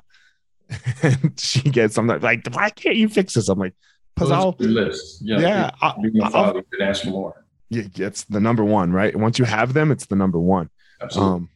and 1.03 1.39
she 1.39 1.63
gets 1.63 1.95
something 1.95 2.21
like, 2.21 2.47
"Why 2.53 2.71
can't 2.71 2.97
you 2.97 3.09
fix 3.09 3.35
this?" 3.35 3.49
I'm 3.49 3.59
like, 3.59 3.75
"Cause 4.17 4.31
I'll." 4.31 4.49
are 4.51 4.53
good 4.53 4.71
lists. 4.71 5.21
Yeah. 5.23 5.41
Yeah, 5.41 5.71
I, 5.83 5.87
I'll- 6.23 6.31
father, 6.31 6.59
you 6.61 6.79
can 6.79 6.89
ask 6.89 7.05
more. 7.07 7.45
yeah, 7.71 7.83
it's 7.97 8.25
the 8.25 8.41
number 8.41 8.65
one, 8.65 8.93
right? 8.93 9.15
Once 9.17 9.39
you 9.39 9.45
have 9.45 9.75
them, 9.75 9.91
it's 9.91 10.07
the 10.07 10.17
number 10.17 10.39
one. 10.39 10.71
Absolutely. 11.01 11.35
Um, 11.35 11.49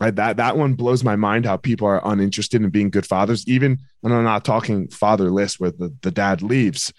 I, 0.00 0.10
that 0.10 0.38
that 0.38 0.56
one 0.56 0.72
blows 0.74 1.04
my 1.04 1.16
mind 1.16 1.44
how 1.44 1.58
people 1.58 1.86
are 1.86 2.00
uninterested 2.04 2.62
in 2.62 2.70
being 2.70 2.88
good 2.90 3.06
fathers. 3.06 3.46
Even 3.46 3.78
and 4.02 4.12
I'm 4.12 4.24
not 4.24 4.44
talking 4.44 4.88
fatherless 4.88 5.60
where 5.60 5.70
the, 5.70 5.94
the 6.00 6.10
dad 6.10 6.40
leaves. 6.42 6.92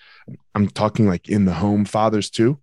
I'm 0.54 0.70
talking 0.70 1.08
like 1.08 1.28
in 1.28 1.46
the 1.46 1.56
home 1.56 1.86
fathers 1.86 2.30
too. 2.30 2.60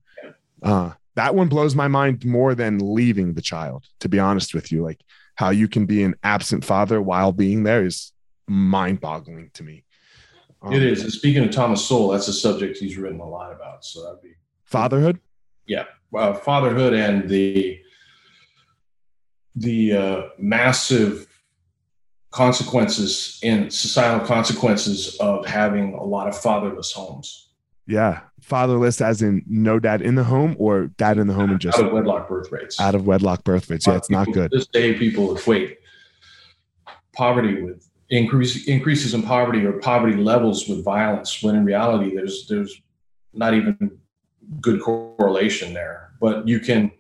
Uh, 0.63 0.93
that 1.17 1.35
one 1.35 1.49
blows 1.49 1.75
my 1.75 1.89
mind 1.89 2.25
more 2.25 2.55
than 2.55 2.95
leaving 2.95 3.35
the 3.35 3.43
child. 3.43 3.85
To 4.01 4.09
be 4.09 4.19
honest 4.19 4.55
with 4.55 4.71
you, 4.73 4.83
like 4.83 5.01
how 5.35 5.51
you 5.51 5.69
can 5.69 5.87
be 5.87 6.03
an 6.03 6.15
absent 6.23 6.65
father 6.65 7.01
while 7.01 7.33
being 7.33 7.63
there 7.63 7.85
is 7.85 8.13
mind 8.47 9.01
boggling 9.01 9.51
to 9.55 9.63
me. 9.63 9.85
Um, 10.63 10.73
it 10.73 10.83
is. 10.83 11.03
And 11.03 11.13
speaking 11.13 11.45
of 11.45 11.51
Thomas 11.51 11.85
Sowell, 11.85 12.11
that's 12.11 12.29
a 12.29 12.33
subject 12.33 12.79
he's 12.79 12.97
written 12.97 13.21
a 13.21 13.29
lot 13.29 13.53
about. 13.53 13.85
So 13.85 14.05
that'd 14.05 14.23
be 14.23 14.35
fatherhood. 14.65 15.19
uh, 16.15 16.35
fatherhood 16.35 16.95
and 16.95 17.29
the 17.29 17.81
the 19.57 19.97
uh, 19.97 20.23
massive 20.39 21.27
consequences 22.31 23.39
in 23.43 23.71
societal 23.71 24.25
consequences 24.27 25.17
of 25.17 25.45
having 25.47 25.95
a 25.95 26.05
lot 26.05 26.29
of 26.29 26.39
fatherless 26.39 26.93
homes 26.93 27.50
Yeah, 27.87 28.21
fatherless, 28.41 29.01
as 29.01 29.23
in 29.23 29.43
no 29.47 29.79
dad 29.79 30.03
in 30.03 30.15
the 30.15 30.25
home, 30.25 30.55
or 30.59 30.87
dad 30.87 31.19
in 31.19 31.27
the 31.27 31.35
home 31.35 31.51
and 31.51 31.61
just 31.61 31.79
out 31.79 31.87
of 31.87 31.93
wedlock 31.93 32.29
birth 32.29 32.53
rates. 32.53 32.81
out 32.81 32.95
of 32.95 33.07
wedlock 33.07 33.43
birth 33.45 33.69
rates. 33.69 33.87
Yeah, 33.87 33.97
it's 33.97 34.11
not 34.11 34.31
good. 34.33 34.51
This 34.51 34.67
day, 34.69 34.95
people 34.95 35.37
equate 35.37 35.79
poverty 37.13 37.63
with 37.63 37.89
increase 38.11 38.67
increases 38.67 39.15
in 39.15 39.23
poverty 39.23 39.65
or 39.65 39.73
poverty 39.73 40.17
levels 40.17 40.69
with 40.69 40.85
violence, 40.85 41.43
when 41.43 41.57
in 41.57 41.65
reality, 41.65 42.15
there's 42.15 42.47
there's 42.49 42.81
not 43.33 43.55
even 43.55 43.99
good 44.61 44.81
correlation 44.81 45.75
there. 45.75 46.13
But 46.21 46.47
you 46.47 46.61
can 46.61 46.93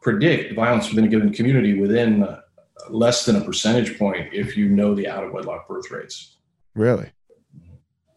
predict 0.00 0.54
violence 0.54 0.88
within 0.88 1.04
a 1.04 1.08
given 1.08 1.32
community 1.32 1.80
within 1.80 2.22
uh, 2.22 2.40
less 2.88 3.24
than 3.24 3.36
a 3.36 3.40
percentage 3.40 3.98
point 3.98 4.32
if 4.32 4.56
you 4.56 4.68
know 4.68 4.94
the 4.94 5.08
out 5.08 5.24
of 5.24 5.32
wedlock 5.32 5.66
birth 5.66 5.90
rates. 5.90 6.36
Really? 6.74 7.10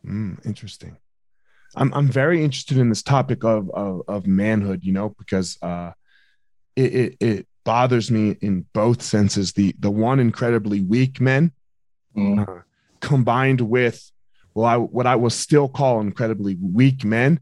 Mm, 0.06 0.46
interesting. 0.46 0.98
I'm 1.76 1.94
I'm 1.94 2.08
very 2.08 2.44
interested 2.44 2.78
in 2.78 2.90
this 2.90 3.04
topic 3.04 3.44
of 3.44 3.70
of, 3.72 4.02
of 4.08 4.26
manhood, 4.28 4.84
you 4.84 4.94
know, 4.94 5.10
because 5.18 5.58
uh, 5.62 5.92
it, 6.76 6.94
it 6.96 7.18
it 7.20 7.48
bothers 7.66 8.10
me 8.10 8.38
in 8.42 8.66
both 8.74 9.02
senses. 9.02 9.54
The 9.54 9.76
the 9.80 9.92
one 9.92 10.20
incredibly 10.20 10.82
weak 10.82 11.20
men 11.22 11.52
Mm. 12.16 12.48
uh, 12.48 12.62
combined 13.00 13.62
with 13.62 14.12
well, 14.56 14.66
I 14.66 14.78
what 14.78 15.06
I 15.06 15.16
will 15.18 15.30
still 15.30 15.68
call 15.70 16.02
incredibly 16.02 16.56
weak 16.60 17.04
men, 17.04 17.40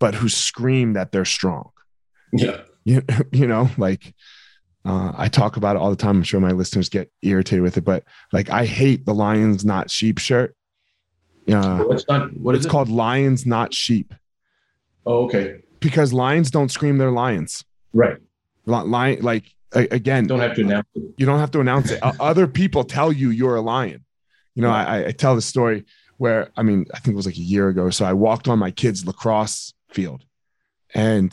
but 0.00 0.16
who 0.16 0.28
scream 0.28 0.94
that 0.94 1.12
they're 1.12 1.24
strong. 1.24 1.70
Yeah, 2.32 2.62
You, 2.84 3.02
you 3.30 3.46
know, 3.46 3.70
like 3.78 4.14
uh, 4.84 5.12
I 5.16 5.28
talk 5.28 5.56
about 5.56 5.76
it 5.76 5.78
all 5.82 5.90
the 5.90 5.96
time. 5.96 6.16
I'm 6.16 6.22
sure 6.24 6.40
my 6.40 6.50
listeners 6.52 6.88
get 6.88 7.12
irritated 7.22 7.62
with 7.62 7.76
it, 7.76 7.84
but 7.84 8.02
like 8.32 8.50
I 8.50 8.64
hate 8.66 9.06
the 9.06 9.14
lions 9.14 9.64
not 9.64 9.90
sheep 9.92 10.18
shirt. 10.18 10.56
Uh, 11.48 11.84
what's 11.84 12.06
not 12.08 12.36
what 12.36 12.54
is 12.54 12.60
it's 12.60 12.66
it? 12.66 12.70
called 12.70 12.88
lions 12.88 13.46
not 13.46 13.72
sheep. 13.72 14.14
Oh, 15.04 15.24
okay, 15.26 15.62
because 15.80 16.12
lions 16.12 16.50
don't 16.50 16.70
scream 16.70 16.98
they're 16.98 17.10
lions. 17.10 17.64
Right. 17.92 18.18
Lion 18.66 19.22
like 19.22 19.44
again 19.72 20.26
Don't 20.26 20.40
have 20.40 20.54
to 20.56 20.62
announce 20.62 20.86
it. 20.94 21.02
you 21.18 21.26
don't 21.26 21.38
have 21.38 21.50
to 21.52 21.60
announce 21.60 21.90
it. 21.92 22.00
Other 22.02 22.46
people 22.48 22.82
tell 22.84 23.12
you 23.12 23.30
you're 23.30 23.56
a 23.56 23.60
lion. 23.60 24.04
You 24.54 24.62
know 24.62 24.70
I, 24.70 25.06
I 25.08 25.10
tell 25.12 25.34
the 25.36 25.42
story 25.42 25.84
where 26.18 26.50
i 26.56 26.62
mean 26.62 26.86
i 26.94 26.98
think 26.98 27.12
it 27.12 27.16
was 27.16 27.26
like 27.26 27.36
a 27.36 27.40
year 27.42 27.68
ago 27.68 27.90
so 27.90 28.02
i 28.06 28.12
walked 28.14 28.48
on 28.48 28.58
my 28.58 28.70
kids 28.70 29.06
lacrosse 29.06 29.74
field. 29.90 30.24
And 30.94 31.30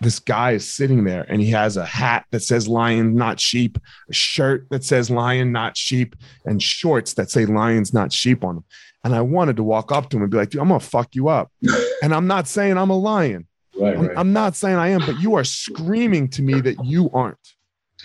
this 0.00 0.18
guy 0.18 0.52
is 0.52 0.70
sitting 0.70 1.04
there 1.04 1.24
and 1.28 1.40
he 1.40 1.50
has 1.50 1.76
a 1.76 1.84
hat 1.84 2.26
that 2.30 2.40
says 2.40 2.68
lion 2.68 3.14
not 3.14 3.40
sheep 3.40 3.78
a 4.10 4.12
shirt 4.12 4.66
that 4.70 4.84
says 4.84 5.10
lion 5.10 5.52
not 5.52 5.76
sheep 5.76 6.14
and 6.44 6.62
shorts 6.62 7.14
that 7.14 7.30
say 7.30 7.46
lions 7.46 7.94
not 7.94 8.12
sheep 8.12 8.44
on 8.44 8.56
them 8.56 8.64
and 9.04 9.14
i 9.14 9.20
wanted 9.20 9.56
to 9.56 9.62
walk 9.62 9.90
up 9.92 10.10
to 10.10 10.16
him 10.16 10.22
and 10.22 10.30
be 10.30 10.36
like 10.36 10.50
dude 10.50 10.60
i'm 10.60 10.68
gonna 10.68 10.80
fuck 10.80 11.14
you 11.14 11.28
up 11.28 11.50
and 12.02 12.14
i'm 12.14 12.26
not 12.26 12.46
saying 12.46 12.76
i'm 12.76 12.90
a 12.90 12.98
lion 12.98 13.46
Right, 13.78 13.94
I'm, 13.94 14.06
right. 14.06 14.16
I'm 14.16 14.32
not 14.32 14.56
saying 14.56 14.76
I 14.76 14.88
am, 14.88 15.00
but 15.04 15.20
you 15.20 15.34
are 15.34 15.44
screaming 15.44 16.28
to 16.28 16.40
me 16.40 16.62
that 16.62 16.82
you 16.82 17.10
aren't. 17.12 17.36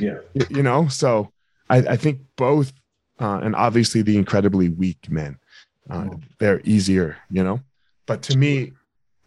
Yeah. 0.02 0.18
You 0.50 0.64
know, 0.64 0.90
so 0.90 1.32
I, 1.70 1.78
I 1.78 1.96
think 1.96 2.20
both, 2.36 2.74
uh, 3.22 3.40
and 3.42 3.56
obviously 3.56 4.02
the 4.02 4.18
incredibly 4.18 4.68
weak 4.68 5.10
men, 5.10 5.38
uh, 5.90 6.02
Mhm. 6.02 6.24
they're 6.40 6.60
easier, 6.66 7.16
you 7.30 7.42
know. 7.42 7.62
But 8.06 8.22
to 8.24 8.38
me, 8.38 8.74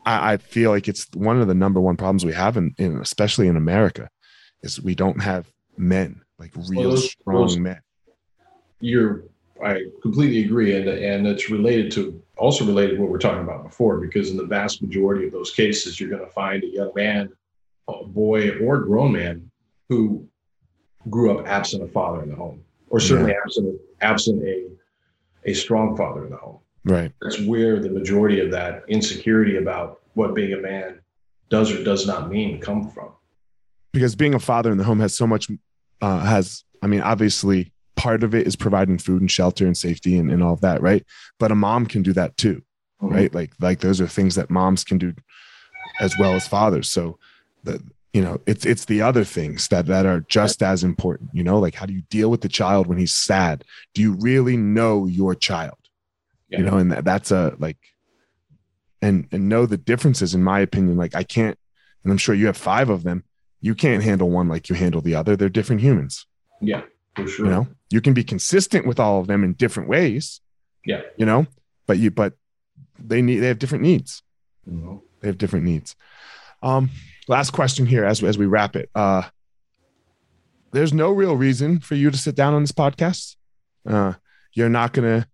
I, 0.06 0.34
I 0.34 0.36
feel 0.36 0.70
like 0.70 0.88
it's 0.88 1.06
one 1.14 1.40
of 1.40 1.48
the 1.48 1.54
number 1.54 1.80
one 1.80 1.96
problems 1.96 2.24
we 2.24 2.32
have, 2.32 2.56
in, 2.56 2.74
in 2.78 2.98
especially 3.00 3.48
in 3.48 3.56
America, 3.56 4.08
is 4.62 4.80
we 4.80 4.94
don't 4.94 5.22
have 5.22 5.50
men 5.76 6.22
like 6.38 6.52
real 6.68 6.90
those- 6.90 7.10
strong 7.12 7.42
those- 7.42 7.58
men. 7.58 7.80
you're 8.80 9.24
I 9.62 9.84
completely 10.02 10.44
agree, 10.44 10.76
and 10.76 10.88
and 10.88 11.26
it's 11.26 11.48
related 11.48 11.92
to 11.92 12.20
also 12.36 12.66
related 12.66 12.96
to 12.96 13.02
what 13.02 13.10
we're 13.10 13.18
talking 13.18 13.44
about 13.44 13.62
before, 13.62 13.98
because 14.00 14.30
in 14.30 14.36
the 14.36 14.44
vast 14.44 14.82
majority 14.82 15.26
of 15.26 15.32
those 15.32 15.52
cases, 15.52 15.98
you're 15.98 16.10
going 16.10 16.24
to 16.24 16.30
find 16.32 16.64
a 16.64 16.66
young 16.66 16.90
man, 16.94 17.30
a 17.88 18.04
boy, 18.04 18.58
or 18.58 18.80
grown 18.80 19.12
man 19.12 19.48
who 19.88 20.26
grew 21.08 21.38
up 21.38 21.46
absent 21.46 21.84
a 21.84 21.86
father 21.86 22.22
in 22.24 22.30
the 22.30 22.34
home, 22.34 22.62
or 22.90 22.98
certainly 22.98 23.32
absent 23.44 23.80
absent 24.00 24.42
a 24.42 24.66
a 25.46 25.54
strong 25.54 25.96
father 25.96 26.24
in 26.24 26.30
the 26.32 26.36
home. 26.36 26.58
Right. 26.84 27.12
That's 27.22 27.40
where 27.40 27.80
the 27.80 27.90
majority 27.90 28.40
of 28.40 28.50
that 28.50 28.82
insecurity 28.88 29.56
about 29.56 30.00
what 30.14 30.34
being 30.34 30.52
a 30.52 30.58
man 30.58 31.00
does 31.48 31.72
or 31.72 31.82
does 31.82 32.06
not 32.06 32.30
mean 32.30 32.60
come 32.60 32.90
from. 32.90 33.10
because 33.92 34.14
being 34.16 34.34
a 34.34 34.38
father 34.40 34.70
in 34.72 34.78
the 34.78 34.84
home 34.84 35.00
has 35.00 35.14
so 35.14 35.26
much 35.26 35.48
uh, 36.00 36.20
has 36.20 36.64
i 36.82 36.86
mean 36.86 37.00
obviously 37.00 37.72
part 37.96 38.22
of 38.24 38.34
it 38.34 38.46
is 38.46 38.56
providing 38.56 38.98
food 38.98 39.20
and 39.20 39.30
shelter 39.30 39.64
and 39.66 39.76
safety 39.76 40.16
and, 40.18 40.30
and 40.30 40.42
all 40.42 40.52
of 40.52 40.60
that 40.60 40.82
right? 40.82 41.04
But 41.38 41.52
a 41.52 41.54
mom 41.54 41.86
can 41.86 42.02
do 42.02 42.12
that 42.14 42.36
too 42.36 42.62
right? 43.00 43.32
Like 43.34 43.52
like 43.60 43.80
those 43.80 44.00
are 44.00 44.08
things 44.08 44.34
that 44.34 44.50
moms 44.50 44.82
can 44.84 44.98
do 44.98 45.14
as 46.00 46.14
well 46.18 46.34
as 46.34 46.48
fathers. 46.48 46.90
So 46.90 47.18
the 47.62 47.82
you 48.12 48.22
know 48.22 48.40
it's 48.46 48.64
it's 48.64 48.86
the 48.86 49.02
other 49.02 49.24
things 49.24 49.68
that 49.68 49.86
that 49.86 50.06
are 50.06 50.20
just 50.20 50.62
as 50.62 50.82
important 50.82 51.30
you 51.32 51.44
know? 51.44 51.58
Like 51.58 51.74
how 51.74 51.86
do 51.86 51.92
you 51.92 52.02
deal 52.10 52.30
with 52.30 52.40
the 52.40 52.48
child 52.48 52.86
when 52.86 52.98
he's 52.98 53.12
sad? 53.12 53.64
Do 53.94 54.00
you 54.02 54.12
really 54.14 54.56
know 54.56 55.06
your 55.06 55.34
child 55.34 55.76
Yeah. 56.48 56.58
you 56.58 56.64
know 56.64 56.76
and 56.78 56.92
that, 56.92 57.04
that's 57.04 57.30
a 57.30 57.54
like 57.58 57.78
and 59.02 59.26
and 59.32 59.48
know 59.48 59.66
the 59.66 59.76
differences 59.78 60.34
in 60.34 60.42
my 60.44 60.60
opinion 60.60 60.96
like 60.96 61.14
i 61.14 61.22
can't 61.22 61.58
and 62.02 62.12
i'm 62.12 62.18
sure 62.18 62.34
you 62.34 62.46
have 62.46 62.56
five 62.56 62.90
of 62.90 63.02
them 63.02 63.24
you 63.60 63.74
can't 63.74 64.02
handle 64.02 64.28
one 64.28 64.46
like 64.46 64.68
you 64.68 64.74
handle 64.74 65.00
the 65.00 65.14
other. 65.14 65.36
They're 65.36 65.48
different 65.48 65.80
humans. 65.80 66.26
Yeah, 66.60 66.82
for 67.16 67.26
sure. 67.26 67.46
you 67.46 67.50
know? 67.50 67.66
You 67.88 68.02
can 68.02 68.12
be 68.12 68.22
consistent 68.22 68.86
with 68.86 69.00
all 69.00 69.20
of 69.20 69.26
them 69.26 69.42
in 69.42 69.54
different 69.54 69.88
ways. 69.88 70.42
Yeah. 70.84 71.00
you 71.16 71.24
know? 71.24 71.46
But 71.86 71.96
you 71.96 72.10
but 72.10 72.34
they 72.98 73.22
need 73.22 73.38
they 73.38 73.46
have 73.48 73.58
different 73.58 73.84
needs. 73.84 74.22
Mhm. 74.68 75.00
they 75.20 75.28
have 75.28 75.38
different 75.38 75.64
needs. 75.64 75.96
Um 76.62 76.90
last 77.26 77.52
question 77.52 77.86
here 77.86 78.04
as, 78.04 78.22
as 78.22 78.36
we 78.36 78.44
wrap 78.44 78.76
it. 78.76 78.90
Uh 78.94 79.22
there's 80.72 80.92
no 80.92 81.10
real 81.10 81.34
reason 81.34 81.80
for 81.80 81.94
you 81.94 82.10
to 82.10 82.18
sit 82.18 82.34
down 82.34 82.52
on 82.52 82.62
this 82.62 82.72
podcast. 82.72 83.36
Uh 83.88 84.12
you're 84.52 84.68
not 84.68 84.92
gonna 84.92 85.26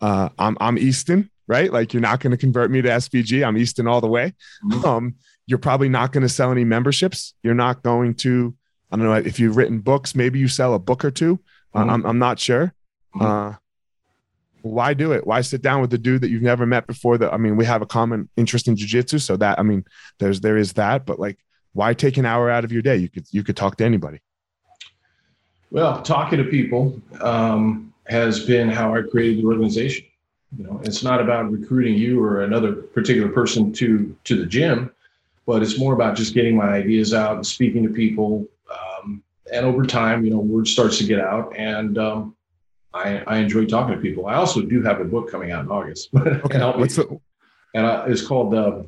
uh 0.00 0.28
i'm 0.38 0.56
i'm 0.60 0.78
easton 0.78 1.30
right 1.48 1.72
like 1.72 1.92
you're 1.94 2.00
not 2.02 2.20
gonna 2.20 2.36
convert 2.36 2.70
me 2.70 2.82
to 2.82 2.88
sbg 2.88 3.46
i'm 3.46 3.56
easton 3.56 3.86
all 3.86 4.00
the 4.00 4.08
way 4.08 4.34
Mhm. 4.64 4.84
um 4.84 5.14
you're 5.46 5.58
probably 5.58 5.88
not 5.88 6.12
gonna 6.12 6.28
sell 6.28 6.50
any 6.50 6.64
memberships 6.64 7.34
you're 7.42 7.54
not 7.54 7.82
going 7.82 8.14
to 8.14 8.54
i 8.90 8.96
don't 8.96 9.06
know 9.06 9.14
if 9.14 9.38
you've 9.40 9.56
written 9.56 9.78
books 9.80 10.14
maybe 10.14 10.38
you 10.38 10.48
sell 10.48 10.74
a 10.74 10.78
book 10.78 11.04
or 11.04 11.10
2 11.10 11.38
Uh, 11.74 11.80
Mhm. 11.84 11.90
I'm, 11.92 12.06
I'm 12.06 12.18
not 12.18 12.38
sure 12.38 12.72
Mhm. 13.14 13.22
uh 13.22 13.58
why 14.62 14.94
do 14.94 15.12
it? 15.12 15.24
Why 15.24 15.42
sit 15.42 15.62
down 15.62 15.80
with 15.80 15.90
the 15.90 15.98
dude 15.98 16.22
that 16.22 16.28
you've 16.30 16.42
never 16.42 16.66
met 16.66 16.88
before? 16.88 17.16
That 17.18 17.32
I 17.32 17.36
mean, 17.36 17.56
we 17.56 17.64
have 17.66 17.82
a 17.82 17.86
common 17.86 18.28
interest 18.36 18.66
in 18.66 18.74
jujitsu, 18.74 19.20
so 19.20 19.36
that 19.36 19.60
I 19.60 19.62
mean, 19.62 19.84
there's 20.18 20.40
there 20.40 20.56
is 20.56 20.72
that. 20.72 21.06
But 21.06 21.20
like, 21.20 21.38
why 21.72 21.94
take 21.94 22.16
an 22.16 22.26
hour 22.26 22.50
out 22.50 22.64
of 22.64 22.72
your 22.72 22.82
day? 22.82 22.96
You 22.96 23.08
could 23.08 23.26
you 23.30 23.44
could 23.44 23.56
talk 23.56 23.76
to 23.76 23.84
anybody. 23.84 24.18
Well, 25.70 26.02
talking 26.02 26.38
to 26.38 26.44
people 26.44 27.00
um, 27.20 27.92
has 28.08 28.44
been 28.44 28.68
how 28.68 28.94
I 28.94 29.02
created 29.02 29.42
the 29.42 29.46
organization. 29.46 30.06
You 30.56 30.64
know, 30.64 30.80
it's 30.84 31.02
not 31.02 31.20
about 31.20 31.50
recruiting 31.50 31.94
you 31.94 32.22
or 32.22 32.42
another 32.42 32.74
particular 32.74 33.28
person 33.28 33.72
to 33.74 34.16
to 34.24 34.36
the 34.36 34.46
gym, 34.46 34.90
but 35.44 35.62
it's 35.62 35.78
more 35.78 35.92
about 35.92 36.16
just 36.16 36.34
getting 36.34 36.56
my 36.56 36.68
ideas 36.68 37.12
out 37.12 37.34
and 37.36 37.46
speaking 37.46 37.82
to 37.82 37.90
people. 37.90 38.46
Um, 38.70 39.22
and 39.52 39.66
over 39.66 39.84
time, 39.84 40.24
you 40.24 40.30
know, 40.30 40.38
word 40.38 40.68
starts 40.68 40.98
to 40.98 41.04
get 41.04 41.20
out, 41.20 41.54
and 41.56 41.98
um, 41.98 42.36
I, 42.94 43.22
I 43.26 43.38
enjoy 43.38 43.66
talking 43.66 43.94
to 43.94 44.00
people. 44.00 44.26
I 44.26 44.34
also 44.34 44.62
do 44.62 44.82
have 44.82 45.00
a 45.00 45.04
book 45.04 45.30
coming 45.30 45.52
out 45.52 45.64
in 45.64 45.70
August. 45.70 46.10
Okay, 46.16 46.58
what's 46.78 46.96
the? 46.96 47.20
and 47.74 47.86
I, 47.86 48.06
it's 48.06 48.26
called 48.26 48.54
uh, 48.54 48.82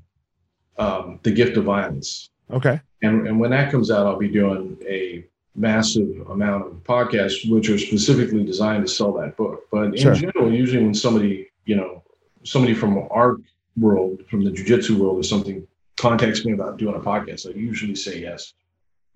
um, 0.78 1.20
"The 1.22 1.30
Gift 1.32 1.56
of 1.56 1.64
Violence." 1.64 2.30
Okay, 2.50 2.80
And, 3.02 3.26
and 3.28 3.38
when 3.38 3.50
that 3.50 3.70
comes 3.70 3.90
out, 3.90 4.06
I'll 4.06 4.18
be 4.18 4.28
doing 4.28 4.78
a 4.88 5.26
massive 5.54 6.26
amount 6.30 6.66
of 6.66 6.72
podcasts, 6.84 7.50
which 7.50 7.68
are 7.68 7.78
specifically 7.78 8.44
designed 8.44 8.86
to 8.86 8.92
sell 8.92 9.12
that 9.14 9.36
book. 9.36 9.64
But 9.70 9.86
in 9.86 9.96
Sure. 9.96 10.14
general, 10.14 10.52
usually 10.52 10.82
when 10.84 10.94
somebody, 10.94 11.50
you 11.64 11.76
know, 11.76 12.02
somebody 12.44 12.74
from 12.74 13.06
our 13.10 13.38
world, 13.76 14.24
from 14.28 14.44
the 14.44 14.50
jujitsu 14.50 14.96
world 14.98 15.18
or 15.18 15.22
something, 15.22 15.66
contacts 15.96 16.44
me 16.44 16.52
about 16.52 16.78
doing 16.78 16.94
a 16.94 17.00
podcast, 17.00 17.48
I 17.48 17.58
usually 17.58 17.96
say 17.96 18.20
yes. 18.20 18.54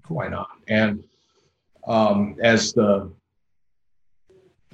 Why 0.09 0.29
not? 0.29 0.51
And 0.69 1.05
um, 1.87 2.37
as 2.43 2.73
the 2.73 3.11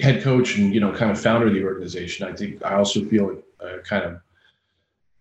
head 0.01 0.23
coach 0.23 0.57
and 0.57 0.73
you 0.73 0.81
know 0.81 0.93
kind 0.93 1.11
of 1.11 1.21
founder 1.21 1.49
of 1.49 1.55
the 1.55 1.65
organization, 1.65 2.27
I 2.27 2.33
think 2.33 2.65
I 2.65 2.75
also 2.75 3.05
feel 3.05 3.43
a 3.61 3.79
kind 3.81 4.05
of 4.05 4.21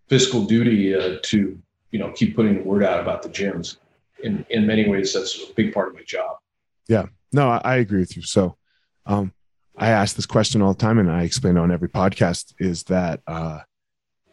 fiscal 0.07 0.45
duty 0.45 0.95
uh, 0.95 1.17
to 1.23 1.59
you 1.91 1.99
know 1.99 2.11
keep 2.11 2.35
putting 2.35 2.55
the 2.57 2.63
word 2.63 2.83
out 2.83 2.99
about 2.99 3.21
the 3.21 3.29
gyms 3.29 3.77
in 4.23 4.45
in 4.49 4.65
many 4.65 4.89
ways 4.89 5.13
that's 5.13 5.49
a 5.49 5.53
big 5.55 5.73
part 5.73 5.89
of 5.89 5.93
my 5.95 6.03
job 6.03 6.37
yeah 6.87 7.05
no, 7.31 7.49
I, 7.49 7.61
I 7.63 7.75
agree 7.77 7.99
with 7.99 8.15
you. 8.15 8.23
So, 8.23 8.57
um, 9.05 9.33
I 9.77 9.89
ask 9.89 10.15
this 10.15 10.25
question 10.25 10.61
all 10.61 10.73
the 10.73 10.79
time, 10.79 10.97
and 10.97 11.11
I 11.11 11.23
explain 11.23 11.57
it 11.57 11.59
on 11.59 11.71
every 11.71 11.89
podcast: 11.89 12.53
is 12.59 12.83
that 12.83 13.21
uh, 13.27 13.59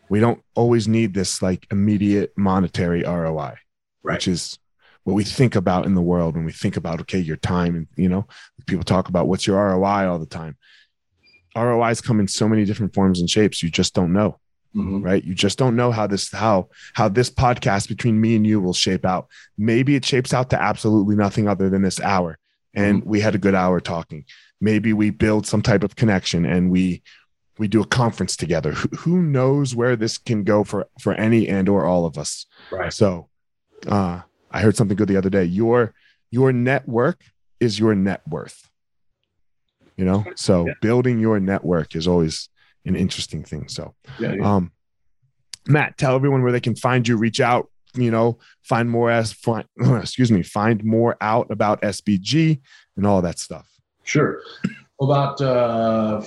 we 0.09 0.20
don't 0.20 0.43
always 0.55 0.89
need 0.89 1.14
this 1.14 1.43
like 1.43 1.66
immediate 1.70 2.32
monetary 2.37 3.03
ROI, 3.03 3.55
Right. 4.03 4.14
which 4.14 4.28
is 4.28 4.59
what 5.03 5.14
we 5.14 5.24
think 5.24 5.55
about 5.55 5.87
in 5.87 5.95
the 5.95 6.01
world 6.01 6.35
when 6.35 6.45
we 6.45 6.53
think 6.53 6.76
about 6.76 7.01
okay, 7.03 7.18
your 7.18 7.37
time, 7.37 7.74
and 7.74 7.89
you 7.97 8.09
know, 8.09 8.26
people 8.66 8.85
talk 8.85 9.09
about 9.09 9.28
what's 9.28 9.47
your 9.47 9.59
ROI 9.59 10.09
all 10.09 10.18
the 10.18 10.26
time. 10.26 10.57
ROIs 11.57 12.01
come 12.01 12.20
in 12.20 12.28
so 12.28 12.49
many 12.49 12.64
different 12.64 12.95
forms 12.95 13.20
and 13.20 13.28
shapes. 13.28 13.62
You 13.62 13.70
just 13.70 13.95
don't 13.95 14.12
know. 14.12 14.39
Mhm. 14.75 15.05
right? 15.05 15.22
You 15.25 15.35
just 15.35 15.59
don't 15.59 15.77
know 15.77 15.91
how 15.93 16.07
this 16.07 16.31
how 16.33 16.68
how 16.95 17.09
this 17.09 17.31
podcast 17.31 17.89
between 17.89 18.20
me 18.20 18.35
and 18.37 18.47
you 18.47 18.61
will 18.61 18.72
shape 18.75 19.05
out. 19.05 19.29
Maybe 19.57 19.95
it 19.95 20.05
shapes 20.05 20.35
out 20.35 20.51
to 20.51 20.61
absolutely 20.61 21.16
nothing 21.16 21.47
other 21.49 21.70
than 21.70 21.83
this 21.83 22.01
hour 22.01 22.39
and 22.75 23.05
we 23.05 23.20
had 23.20 23.35
a 23.37 23.39
good 23.39 23.55
hour 23.55 23.79
talking. 23.81 24.25
Maybe 24.61 24.93
we 24.93 25.11
build 25.11 25.47
some 25.47 25.62
type 25.62 25.85
of 25.85 25.95
connection 25.97 26.45
and 26.45 26.70
we 26.70 27.03
we 27.57 27.68
do 27.68 27.81
a 27.81 27.87
conference 27.87 28.37
together. 28.37 28.72
Who, 28.72 28.89
who 28.97 29.22
knows 29.22 29.77
where 29.77 29.95
this 29.95 30.18
can 30.18 30.43
go 30.43 30.64
for 30.64 30.87
for 31.01 31.14
any 31.14 31.49
and 31.49 31.68
or 31.68 31.85
all 31.85 32.05
of 32.05 32.18
us. 32.18 32.47
Right. 32.72 32.93
So 32.93 33.29
uh 33.87 34.22
i 34.51 34.61
heard 34.61 34.77
something 34.77 34.97
good 34.97 35.09
the 35.09 35.16
other 35.16 35.31
day. 35.31 35.45
Your 35.45 35.95
your 36.33 36.53
network 36.53 37.20
is 37.61 37.79
your 37.79 37.95
net 37.95 38.22
worth. 38.27 38.68
You 39.97 40.05
know? 40.05 40.25
So 40.35 40.66
Yeah. 40.66 40.72
building 40.81 41.20
your 41.20 41.39
network 41.39 41.95
is 41.95 42.09
always 42.09 42.49
an 42.85 42.97
interesting 42.97 43.43
thing 43.43 43.68
so 43.68 43.95
yeah, 44.18 44.35
yeah. 44.35 44.55
um, 44.55 44.70
Matt, 45.66 45.97
tell 45.97 46.14
everyone 46.14 46.43
where 46.43 46.53
they 46.53 46.61
can 46.61 46.76
find 46.76 47.09
you, 47.09 47.16
reach 47.16 47.41
out, 47.41 47.70
you 47.95 48.11
know, 48.11 48.39
find 48.62 48.91
more 48.91 49.11
as 49.11 49.32
find, 49.32 49.64
excuse 49.80 50.30
me, 50.30 50.43
find 50.43 50.85
more 50.85 51.16
out 51.20 51.51
about 51.51 51.80
SBG 51.82 52.61
and 52.97 53.07
all 53.07 53.22
that 53.22 53.39
stuff. 53.39 53.68
sure 54.03 54.41
about 55.01 55.41
uh, 55.41 56.22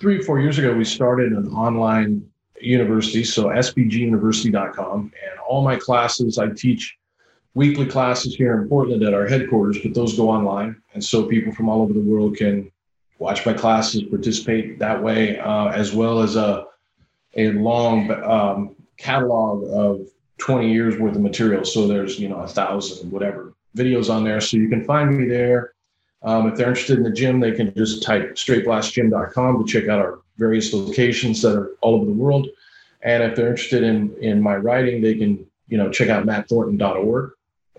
three 0.00 0.22
four 0.22 0.40
years 0.40 0.58
ago 0.58 0.74
we 0.74 0.84
started 0.84 1.32
an 1.32 1.48
online 1.48 2.22
university 2.60 3.24
so 3.24 3.46
sbguniversity.com 3.46 5.00
and 5.00 5.40
all 5.40 5.62
my 5.62 5.76
classes 5.76 6.38
i 6.38 6.48
teach 6.48 6.96
weekly 7.54 7.86
classes 7.86 8.34
here 8.34 8.60
in 8.60 8.68
portland 8.68 9.02
at 9.02 9.14
our 9.14 9.26
headquarters 9.26 9.78
but 9.82 9.94
those 9.94 10.16
go 10.16 10.28
online 10.28 10.76
and 10.94 11.02
so 11.02 11.24
people 11.24 11.52
from 11.52 11.68
all 11.68 11.82
over 11.82 11.92
the 11.92 12.00
world 12.00 12.36
can 12.36 12.70
watch 13.18 13.44
my 13.46 13.52
classes 13.52 14.02
participate 14.04 14.78
that 14.78 15.02
way 15.02 15.38
uh, 15.38 15.68
as 15.68 15.92
well 15.92 16.20
as 16.20 16.36
a 16.36 16.66
a 17.36 17.50
long 17.52 18.10
um, 18.22 18.76
catalog 18.96 19.64
of 19.70 20.06
20 20.38 20.72
years 20.72 20.98
worth 20.98 21.16
of 21.16 21.22
material 21.22 21.64
so 21.64 21.86
there's 21.86 22.18
you 22.18 22.28
know 22.28 22.40
a 22.40 22.48
thousand 22.48 23.10
whatever 23.10 23.54
videos 23.76 24.12
on 24.12 24.24
there 24.24 24.40
so 24.40 24.56
you 24.56 24.68
can 24.68 24.84
find 24.84 25.16
me 25.16 25.26
there 25.26 25.74
um, 26.24 26.48
if 26.48 26.56
they're 26.56 26.68
interested 26.68 26.96
in 26.96 27.04
the 27.04 27.10
gym, 27.10 27.38
they 27.38 27.52
can 27.52 27.72
just 27.74 28.02
type 28.02 28.34
straightblastgym.com 28.34 29.64
to 29.64 29.70
check 29.70 29.88
out 29.88 30.00
our 30.00 30.20
various 30.38 30.72
locations 30.72 31.42
that 31.42 31.54
are 31.54 31.72
all 31.82 31.96
over 31.96 32.06
the 32.06 32.12
world. 32.12 32.48
And 33.02 33.22
if 33.22 33.36
they're 33.36 33.50
interested 33.50 33.82
in 33.82 34.16
in 34.20 34.40
my 34.40 34.56
writing, 34.56 35.02
they 35.02 35.14
can 35.14 35.46
you 35.68 35.76
know 35.76 35.90
check 35.90 36.08
out 36.08 36.24
mattthornton.org 36.24 37.32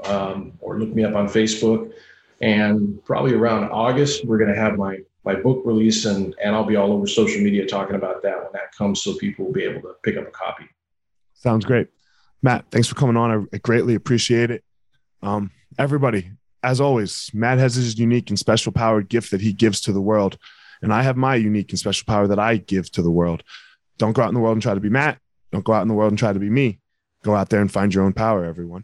um, 0.03 0.53
or 0.61 0.79
look 0.79 0.89
me 0.89 1.03
up 1.03 1.15
on 1.15 1.27
Facebook. 1.27 1.91
And 2.41 3.03
probably 3.03 3.33
around 3.33 3.69
August, 3.71 4.25
we're 4.25 4.37
going 4.37 4.53
to 4.53 4.59
have 4.59 4.77
my 4.77 4.99
my 5.25 5.35
book 5.35 5.63
release, 5.65 6.05
and 6.05 6.35
and 6.43 6.55
I'll 6.55 6.63
be 6.63 6.75
all 6.75 6.91
over 6.91 7.07
social 7.07 7.41
media 7.41 7.65
talking 7.65 7.95
about 7.95 8.21
that 8.23 8.37
when 8.37 8.51
that 8.53 8.71
comes, 8.77 9.01
so 9.01 9.15
people 9.15 9.45
will 9.45 9.53
be 9.53 9.63
able 9.63 9.81
to 9.81 9.95
pick 10.03 10.17
up 10.17 10.27
a 10.27 10.31
copy. 10.31 10.69
Sounds 11.33 11.65
great. 11.65 11.87
Matt, 12.41 12.65
thanks 12.71 12.87
for 12.87 12.95
coming 12.95 13.17
on. 13.17 13.47
I, 13.51 13.57
greatly 13.57 13.95
appreciate 13.95 14.51
it. 14.51 14.63
Um, 15.23 15.51
everybody, 15.79 16.29
as 16.61 16.79
always, 16.79 17.31
Matt 17.33 17.57
has 17.57 17.75
his 17.75 17.97
unique 17.97 18.29
and 18.29 18.37
special 18.37 18.71
powered 18.71 19.09
gift 19.09 19.31
that 19.31 19.41
he 19.41 19.51
gives 19.51 19.81
to 19.81 19.91
the 19.91 20.01
world. 20.01 20.37
And 20.81 20.93
I 20.93 21.01
have 21.01 21.17
my 21.17 21.35
unique 21.35 21.71
and 21.71 21.79
special 21.79 22.05
power 22.05 22.27
that 22.27 22.37
I 22.37 22.57
give 22.57 22.91
to 22.91 23.01
the 23.01 23.09
world. 23.09 23.43
Don't 23.97 24.13
go 24.13 24.21
out 24.21 24.29
in 24.29 24.35
the 24.35 24.39
world 24.41 24.55
and 24.55 24.61
try 24.61 24.75
to 24.75 24.79
be 24.79 24.89
Matt. 24.89 25.19
Don't 25.51 25.63
go 25.63 25.73
out 25.73 25.81
in 25.81 25.87
the 25.87 25.93
world 25.93 26.11
and 26.11 26.19
try 26.19 26.33
to 26.33 26.39
be 26.39 26.49
me. 26.49 26.79
Go 27.23 27.33
out 27.33 27.49
there 27.49 27.61
and 27.61 27.71
find 27.71 27.93
your 27.93 28.03
own 28.03 28.13
power, 28.13 28.45
everyone. 28.45 28.83